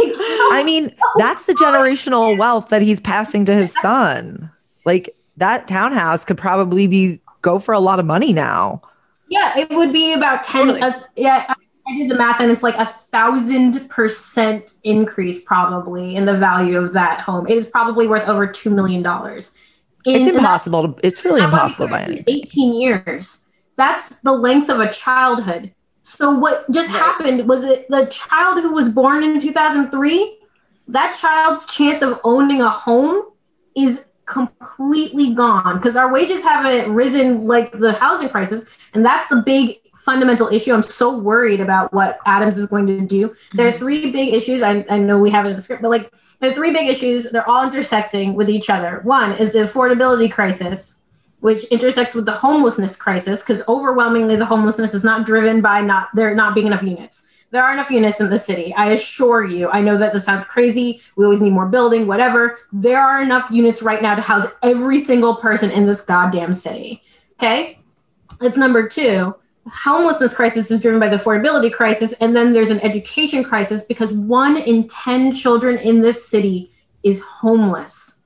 I 0.53 0.63
mean, 0.65 0.95
that's 1.17 1.45
the 1.45 1.53
generational 1.53 2.37
wealth 2.37 2.69
that 2.69 2.81
he's 2.81 2.99
passing 3.01 3.45
to 3.45 3.53
his 3.53 3.73
son. 3.81 4.49
Like 4.85 5.15
that 5.37 5.67
townhouse 5.67 6.23
could 6.25 6.37
probably 6.37 6.87
be 6.87 7.19
go 7.41 7.59
for 7.59 7.73
a 7.73 7.79
lot 7.79 7.99
of 7.99 8.05
money 8.05 8.31
now. 8.33 8.81
yeah, 9.29 9.57
it 9.59 9.69
would 9.71 9.91
be 9.93 10.13
about 10.13 10.43
ten. 10.45 10.67
Totally. 10.67 10.81
uh, 10.81 10.93
yeah, 11.15 11.45
I, 11.49 11.53
I 11.89 11.97
did 11.97 12.09
the 12.11 12.15
math, 12.15 12.39
and 12.41 12.49
it's 12.51 12.63
like 12.63 12.75
a 12.77 12.85
thousand 12.85 13.89
percent 13.89 14.73
increase 14.83 15.43
probably 15.43 16.15
in 16.15 16.25
the 16.25 16.33
value 16.35 16.77
of 16.77 16.93
that 16.93 17.19
home. 17.21 17.45
It 17.47 17.57
is 17.57 17.65
probably 17.67 18.07
worth 18.07 18.27
over 18.27 18.47
two 18.47 18.69
million 18.69 19.01
dollars. 19.03 19.51
It's 20.15 20.27
impossible 20.27 20.93
to 20.93 21.07
it's 21.07 21.23
really 21.23 21.43
impossible 21.43 21.87
by 21.87 22.03
any. 22.03 22.23
Eighteen 22.27 22.73
years. 22.73 23.45
That's 23.75 24.19
the 24.21 24.33
length 24.33 24.69
of 24.69 24.79
a 24.79 24.91
childhood. 24.91 25.73
So 26.03 26.31
what 26.31 26.69
just 26.71 26.91
Right. 26.91 27.01
happened 27.01 27.49
was 27.49 27.63
it 27.63 27.87
the 27.89 28.05
child 28.05 28.59
who 28.59 28.73
was 28.73 28.89
born 28.89 29.23
in 29.23 29.39
2003, 29.39 30.37
that 30.87 31.17
child's 31.19 31.65
chance 31.65 32.01
of 32.01 32.19
owning 32.23 32.61
a 32.61 32.69
home 32.69 33.23
is 33.75 34.07
completely 34.25 35.33
gone 35.33 35.77
because 35.77 35.95
our 35.95 36.11
wages 36.11 36.43
haven't 36.43 36.93
risen 36.93 37.47
like 37.47 37.71
the 37.71 37.93
housing 37.93 38.27
crisis 38.27 38.67
and 38.93 39.05
that's 39.05 39.27
the 39.29 39.41
big 39.45 39.77
fundamental 39.95 40.49
issue 40.49 40.73
i'm 40.73 40.83
so 40.83 41.17
worried 41.17 41.61
about 41.61 41.93
what 41.93 42.19
adams 42.25 42.57
is 42.57 42.67
going 42.67 42.85
to 42.85 42.99
do 42.99 43.33
there 43.53 43.67
are 43.67 43.69
mm-hmm. 43.69 43.79
three 43.79 44.11
big 44.11 44.33
issues 44.33 44.61
i, 44.61 44.85
I 44.89 44.97
know 44.97 45.17
we 45.17 45.29
have 45.29 45.45
it 45.45 45.51
in 45.51 45.55
the 45.55 45.61
script 45.61 45.81
but 45.81 45.89
like 45.89 46.11
are 46.41 46.53
three 46.53 46.71
big 46.71 46.87
issues 46.87 47.29
they're 47.29 47.49
all 47.49 47.63
intersecting 47.63 48.33
with 48.33 48.49
each 48.49 48.69
other. 48.69 49.01
One 49.03 49.33
is 49.33 49.53
the 49.53 49.59
affordability 49.59 50.31
crisis 50.31 51.01
which 51.39 51.63
intersects 51.65 52.15
with 52.15 52.25
the 52.25 52.31
homelessness 52.31 52.95
crisis 52.95 53.43
because 53.43 53.67
overwhelmingly 53.67 54.35
the 54.35 54.45
homelessness 54.45 54.93
is 54.93 55.03
not 55.03 55.25
driven 55.25 55.61
by 55.61 55.81
not 55.81 56.09
there 56.15 56.33
not 56.33 56.55
being 56.55 56.67
enough 56.67 56.83
units. 56.83 57.27
There 57.51 57.63
are 57.63 57.71
enough 57.71 57.89
units 57.89 58.19
in 58.19 58.29
the 58.29 58.39
city 58.39 58.73
i 58.73 58.87
assure 58.87 59.45
you. 59.45 59.69
I 59.69 59.81
know 59.81 59.97
that 59.97 60.13
this 60.13 60.25
sounds 60.25 60.45
crazy. 60.45 61.01
We 61.15 61.25
always 61.25 61.41
need 61.41 61.53
more 61.53 61.67
building 61.67 62.07
whatever. 62.07 62.57
There 62.73 62.99
are 62.99 63.21
enough 63.21 63.49
units 63.51 63.81
right 63.81 64.01
now 64.01 64.15
to 64.15 64.21
house 64.21 64.47
every 64.63 64.99
single 64.99 65.35
person 65.35 65.71
in 65.71 65.85
this 65.85 66.01
goddamn 66.01 66.53
city. 66.53 67.03
Okay? 67.39 67.79
That's 68.39 68.57
number 68.57 68.87
two 68.89 69.35
homelessness 69.73 70.33
crisis 70.33 70.71
is 70.71 70.81
driven 70.81 70.99
by 70.99 71.07
the 71.07 71.17
affordability 71.17 71.71
crisis 71.71 72.13
and 72.13 72.35
then 72.35 72.53
there's 72.53 72.71
an 72.71 72.79
education 72.81 73.43
crisis 73.43 73.83
because 73.83 74.13
one 74.13 74.57
in 74.57 74.87
10 74.87 75.33
children 75.33 75.77
in 75.77 76.01
this 76.01 76.27
city 76.27 76.71
is 77.03 77.21
homeless 77.21 78.21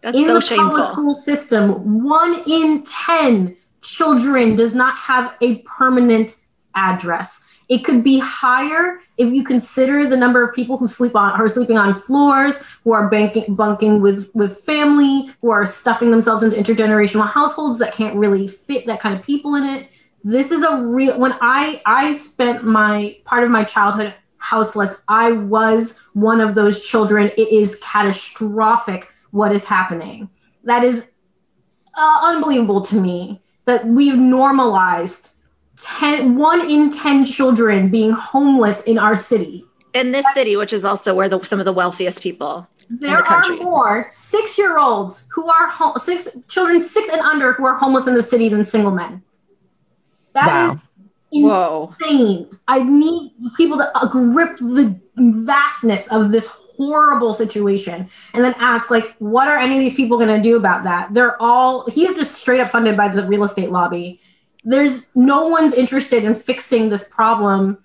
That's 0.00 0.16
in 0.16 0.24
so 0.24 0.34
the 0.34 0.40
shameful. 0.40 0.68
public 0.68 0.84
school 0.86 1.14
system, 1.14 2.02
one 2.04 2.42
in 2.46 2.84
10 2.84 3.56
children 3.82 4.56
does 4.56 4.74
not 4.74 4.96
have 4.96 5.34
a 5.40 5.62
permanent 5.62 6.36
address. 6.74 7.44
It 7.68 7.78
could 7.78 8.04
be 8.04 8.18
higher 8.20 9.00
if 9.16 9.32
you 9.32 9.42
consider 9.42 10.06
the 10.06 10.16
number 10.16 10.42
of 10.42 10.54
people 10.54 10.76
who 10.76 10.86
sleep 10.86 11.16
on 11.16 11.32
are 11.32 11.48
sleeping 11.48 11.76
on 11.76 11.94
floors, 11.94 12.62
who 12.84 12.92
are 12.92 13.08
banking, 13.08 13.56
bunking 13.56 14.00
with 14.00 14.30
with 14.34 14.58
family, 14.58 15.30
who 15.40 15.50
are 15.50 15.66
stuffing 15.66 16.12
themselves 16.12 16.44
into 16.44 16.56
intergenerational 16.56 17.28
households 17.28 17.80
that 17.80 17.92
can't 17.92 18.14
really 18.14 18.46
fit 18.46 18.86
that 18.86 19.00
kind 19.00 19.18
of 19.18 19.24
people 19.24 19.56
in 19.56 19.64
it. 19.64 19.88
This 20.28 20.50
is 20.50 20.62
a 20.64 20.76
real 20.82 21.18
when 21.20 21.34
I 21.40 21.80
I 21.86 22.14
spent 22.14 22.64
my 22.64 23.16
part 23.24 23.44
of 23.44 23.50
my 23.50 23.62
childhood 23.62 24.12
houseless. 24.38 25.04
I 25.06 25.30
was 25.32 26.00
one 26.14 26.40
of 26.40 26.56
those 26.56 26.84
children. 26.84 27.30
It 27.36 27.48
is 27.62 27.78
catastrophic 27.80 29.12
what 29.30 29.52
is 29.52 29.64
happening. 29.64 30.28
That 30.64 30.82
is 30.82 31.10
uh, 31.96 32.20
unbelievable 32.24 32.80
to 32.86 33.00
me 33.00 33.40
that 33.66 33.86
we've 33.86 34.18
normalized 34.18 35.36
10, 35.82 36.36
one 36.36 36.68
in 36.70 36.90
10 36.90 37.24
children 37.26 37.88
being 37.90 38.10
homeless 38.10 38.82
in 38.84 38.98
our 38.98 39.14
city. 39.16 39.64
in 39.94 40.10
this 40.12 40.26
city, 40.34 40.56
which 40.56 40.72
is 40.72 40.84
also 40.84 41.14
where 41.14 41.28
the, 41.28 41.42
some 41.44 41.58
of 41.60 41.64
the 41.66 41.72
wealthiest 41.72 42.20
people 42.20 42.66
There 42.90 43.10
in 43.10 43.14
the 43.14 43.20
are 43.20 43.42
country. 43.42 43.56
more 43.64 44.06
six 44.08 44.58
year 44.58 44.78
olds 44.78 45.28
who 45.34 45.48
are 45.48 45.68
ho- 45.68 45.94
six 45.98 46.28
children 46.48 46.80
six 46.80 47.08
and 47.10 47.20
under 47.20 47.52
who 47.54 47.64
are 47.66 47.76
homeless 47.78 48.06
in 48.08 48.14
the 48.14 48.22
city 48.22 48.48
than 48.48 48.64
single 48.64 48.90
men. 49.02 49.22
That 50.36 50.74
is 50.74 50.80
Wow. 50.80 50.80
Whoa. 51.32 51.94
insane. 52.00 52.48
I 52.68 52.82
need 52.82 53.32
people 53.56 53.78
to 53.78 53.96
uh, 53.98 54.06
grip 54.08 54.56
the 54.58 54.98
vastness 55.16 56.10
of 56.12 56.30
this 56.32 56.46
horrible 56.76 57.32
situation 57.32 58.08
and 58.34 58.44
then 58.44 58.54
ask 58.58 58.90
like 58.90 59.16
what 59.18 59.48
are 59.48 59.58
any 59.58 59.76
of 59.76 59.80
these 59.80 59.94
people 59.94 60.18
going 60.18 60.34
to 60.34 60.42
do 60.42 60.56
about 60.56 60.84
that? 60.84 61.12
They're 61.14 61.40
all 61.42 61.88
he's 61.90 62.14
just 62.14 62.36
straight 62.36 62.60
up 62.60 62.70
funded 62.70 62.96
by 62.96 63.08
the 63.08 63.26
real 63.26 63.44
estate 63.44 63.70
lobby. 63.70 64.20
There's 64.64 65.06
no 65.14 65.48
one's 65.48 65.74
interested 65.74 66.24
in 66.24 66.34
fixing 66.34 66.88
this 66.90 67.08
problem. 67.08 67.78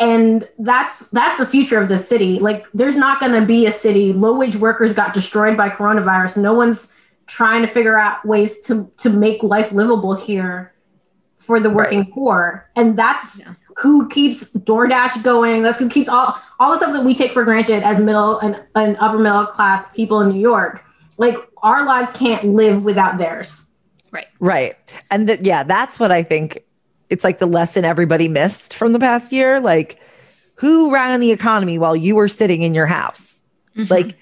And 0.00 0.48
that's 0.58 1.08
that's 1.10 1.38
the 1.38 1.46
future 1.46 1.80
of 1.80 1.88
the 1.88 1.98
city. 1.98 2.40
Like 2.40 2.66
there's 2.74 2.96
not 2.96 3.20
going 3.20 3.38
to 3.38 3.46
be 3.46 3.66
a 3.66 3.72
city. 3.72 4.12
Low 4.12 4.36
wage 4.36 4.56
workers 4.56 4.92
got 4.92 5.14
destroyed 5.14 5.56
by 5.56 5.68
coronavirus. 5.68 6.42
No 6.42 6.52
one's 6.54 6.92
trying 7.26 7.62
to 7.62 7.68
figure 7.68 7.98
out 7.98 8.24
ways 8.26 8.60
to 8.62 8.90
to 8.98 9.10
make 9.10 9.42
life 9.42 9.70
livable 9.70 10.14
here 10.14 10.73
for 11.46 11.60
the 11.60 11.70
working 11.70 12.10
poor 12.12 12.68
and 12.76 12.98
that's 12.98 13.38
Yeah. 13.40 13.54
who 13.78 14.08
keeps 14.08 14.54
DoorDash 14.54 15.22
going 15.22 15.62
that's 15.62 15.78
who 15.78 15.88
keeps 15.88 16.08
all 16.08 16.38
all 16.60 16.72
the 16.72 16.78
stuff 16.78 16.92
that 16.92 17.04
we 17.04 17.14
take 17.14 17.32
for 17.32 17.44
granted 17.44 17.82
as 17.82 18.00
middle 18.00 18.38
and, 18.38 18.60
and 18.74 18.96
upper 19.00 19.18
middle 19.18 19.44
class 19.46 19.92
people 19.94 20.20
in 20.20 20.28
New 20.30 20.40
York 20.40 20.82
like 21.18 21.36
our 21.62 21.84
lives 21.86 22.10
can't 22.12 22.44
live 22.46 22.84
without 22.84 23.18
theirs 23.18 23.70
Right. 24.10 24.28
Right. 24.38 24.76
And 25.10 25.26
th- 25.26 25.40
yeah, 25.40 25.64
that's 25.64 25.98
what 25.98 26.12
I 26.12 26.22
think 26.22 26.62
it's 27.10 27.24
like 27.24 27.38
the 27.38 27.46
lesson 27.46 27.84
everybody 27.84 28.28
missed 28.28 28.72
from 28.74 28.92
the 28.92 29.00
past 29.00 29.32
year. 29.32 29.58
Like, 29.60 29.98
who 30.54 30.92
ran 30.94 31.18
the 31.18 31.32
economy 31.32 31.80
while 31.80 31.96
you 31.96 32.14
were 32.14 32.28
sitting 32.28 32.62
in 32.62 32.74
your 32.74 32.86
house? 32.86 33.42
Mm-hmm. 33.76 33.92
Like, 33.92 34.06
it- 34.10 34.16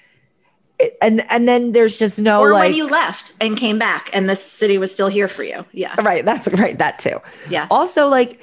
and 1.01 1.25
and 1.31 1.47
then 1.47 1.71
there's 1.71 1.97
just 1.97 2.19
no 2.19 2.41
or 2.41 2.51
like 2.51 2.69
when 2.69 2.73
you 2.73 2.89
left 2.89 3.33
and 3.41 3.57
came 3.57 3.79
back 3.79 4.09
and 4.13 4.29
the 4.29 4.35
city 4.35 4.77
was 4.77 4.91
still 4.91 5.07
here 5.07 5.27
for 5.27 5.43
you. 5.43 5.65
Yeah. 5.71 5.99
right. 6.01 6.25
That's 6.25 6.47
right. 6.49 6.77
That 6.77 6.99
too. 6.99 7.19
Yeah. 7.49 7.67
Also, 7.69 8.07
like, 8.07 8.39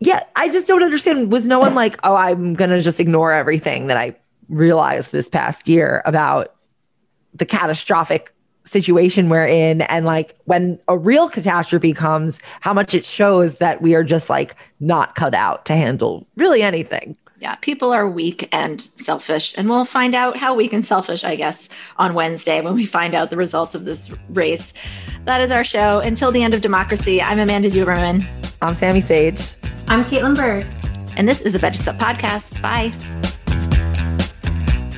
yeah, 0.00 0.22
I 0.36 0.48
just 0.48 0.66
don't 0.66 0.82
understand. 0.82 1.32
Was 1.32 1.46
no 1.46 1.58
one 1.58 1.74
like, 1.74 1.98
oh, 2.04 2.14
I'm 2.14 2.54
going 2.54 2.70
to 2.70 2.80
just 2.80 3.00
ignore 3.00 3.32
everything 3.32 3.88
that 3.88 3.96
I 3.96 4.16
realized 4.48 5.12
this 5.12 5.28
past 5.28 5.68
year 5.68 6.02
about 6.04 6.54
the 7.34 7.46
catastrophic 7.46 8.32
situation 8.68 9.28
we're 9.28 9.46
in? 9.46 9.82
And 9.82 10.04
like 10.04 10.36
when 10.44 10.78
a 10.88 10.96
real 10.96 11.28
catastrophe 11.28 11.92
comes, 11.92 12.40
how 12.60 12.72
much 12.72 12.94
it 12.94 13.04
shows 13.04 13.56
that 13.56 13.82
we 13.82 13.94
are 13.94 14.04
just 14.04 14.30
like 14.30 14.54
not 14.80 15.14
cut 15.14 15.34
out 15.34 15.66
to 15.66 15.74
handle 15.74 16.26
really 16.36 16.62
anything. 16.62 17.16
Yeah, 17.40 17.54
people 17.56 17.92
are 17.92 18.08
weak 18.08 18.48
and 18.50 18.80
selfish. 18.96 19.54
And 19.56 19.68
we'll 19.68 19.84
find 19.84 20.14
out 20.14 20.36
how 20.36 20.54
weak 20.54 20.72
and 20.72 20.84
selfish, 20.84 21.22
I 21.22 21.36
guess, 21.36 21.68
on 21.96 22.14
Wednesday 22.14 22.60
when 22.60 22.74
we 22.74 22.84
find 22.84 23.14
out 23.14 23.30
the 23.30 23.36
results 23.36 23.76
of 23.76 23.84
this 23.84 24.10
race. 24.30 24.72
That 25.24 25.40
is 25.40 25.52
our 25.52 25.62
show. 25.62 26.00
Until 26.00 26.32
the 26.32 26.42
end 26.42 26.52
of 26.54 26.62
democracy, 26.62 27.22
I'm 27.22 27.38
Amanda 27.38 27.70
Duberman. 27.70 28.26
I'm 28.60 28.74
Sami 28.74 29.00
Sage. 29.00 29.40
I'm 29.86 30.04
Kaitlin 30.04 30.34
Bird. 30.34 30.66
And 31.16 31.28
this 31.28 31.40
is 31.40 31.52
the 31.52 31.58
Betches 31.60 31.82
Sup 31.82 31.96
Podcast. 31.96 32.60
Bye. 32.60 32.92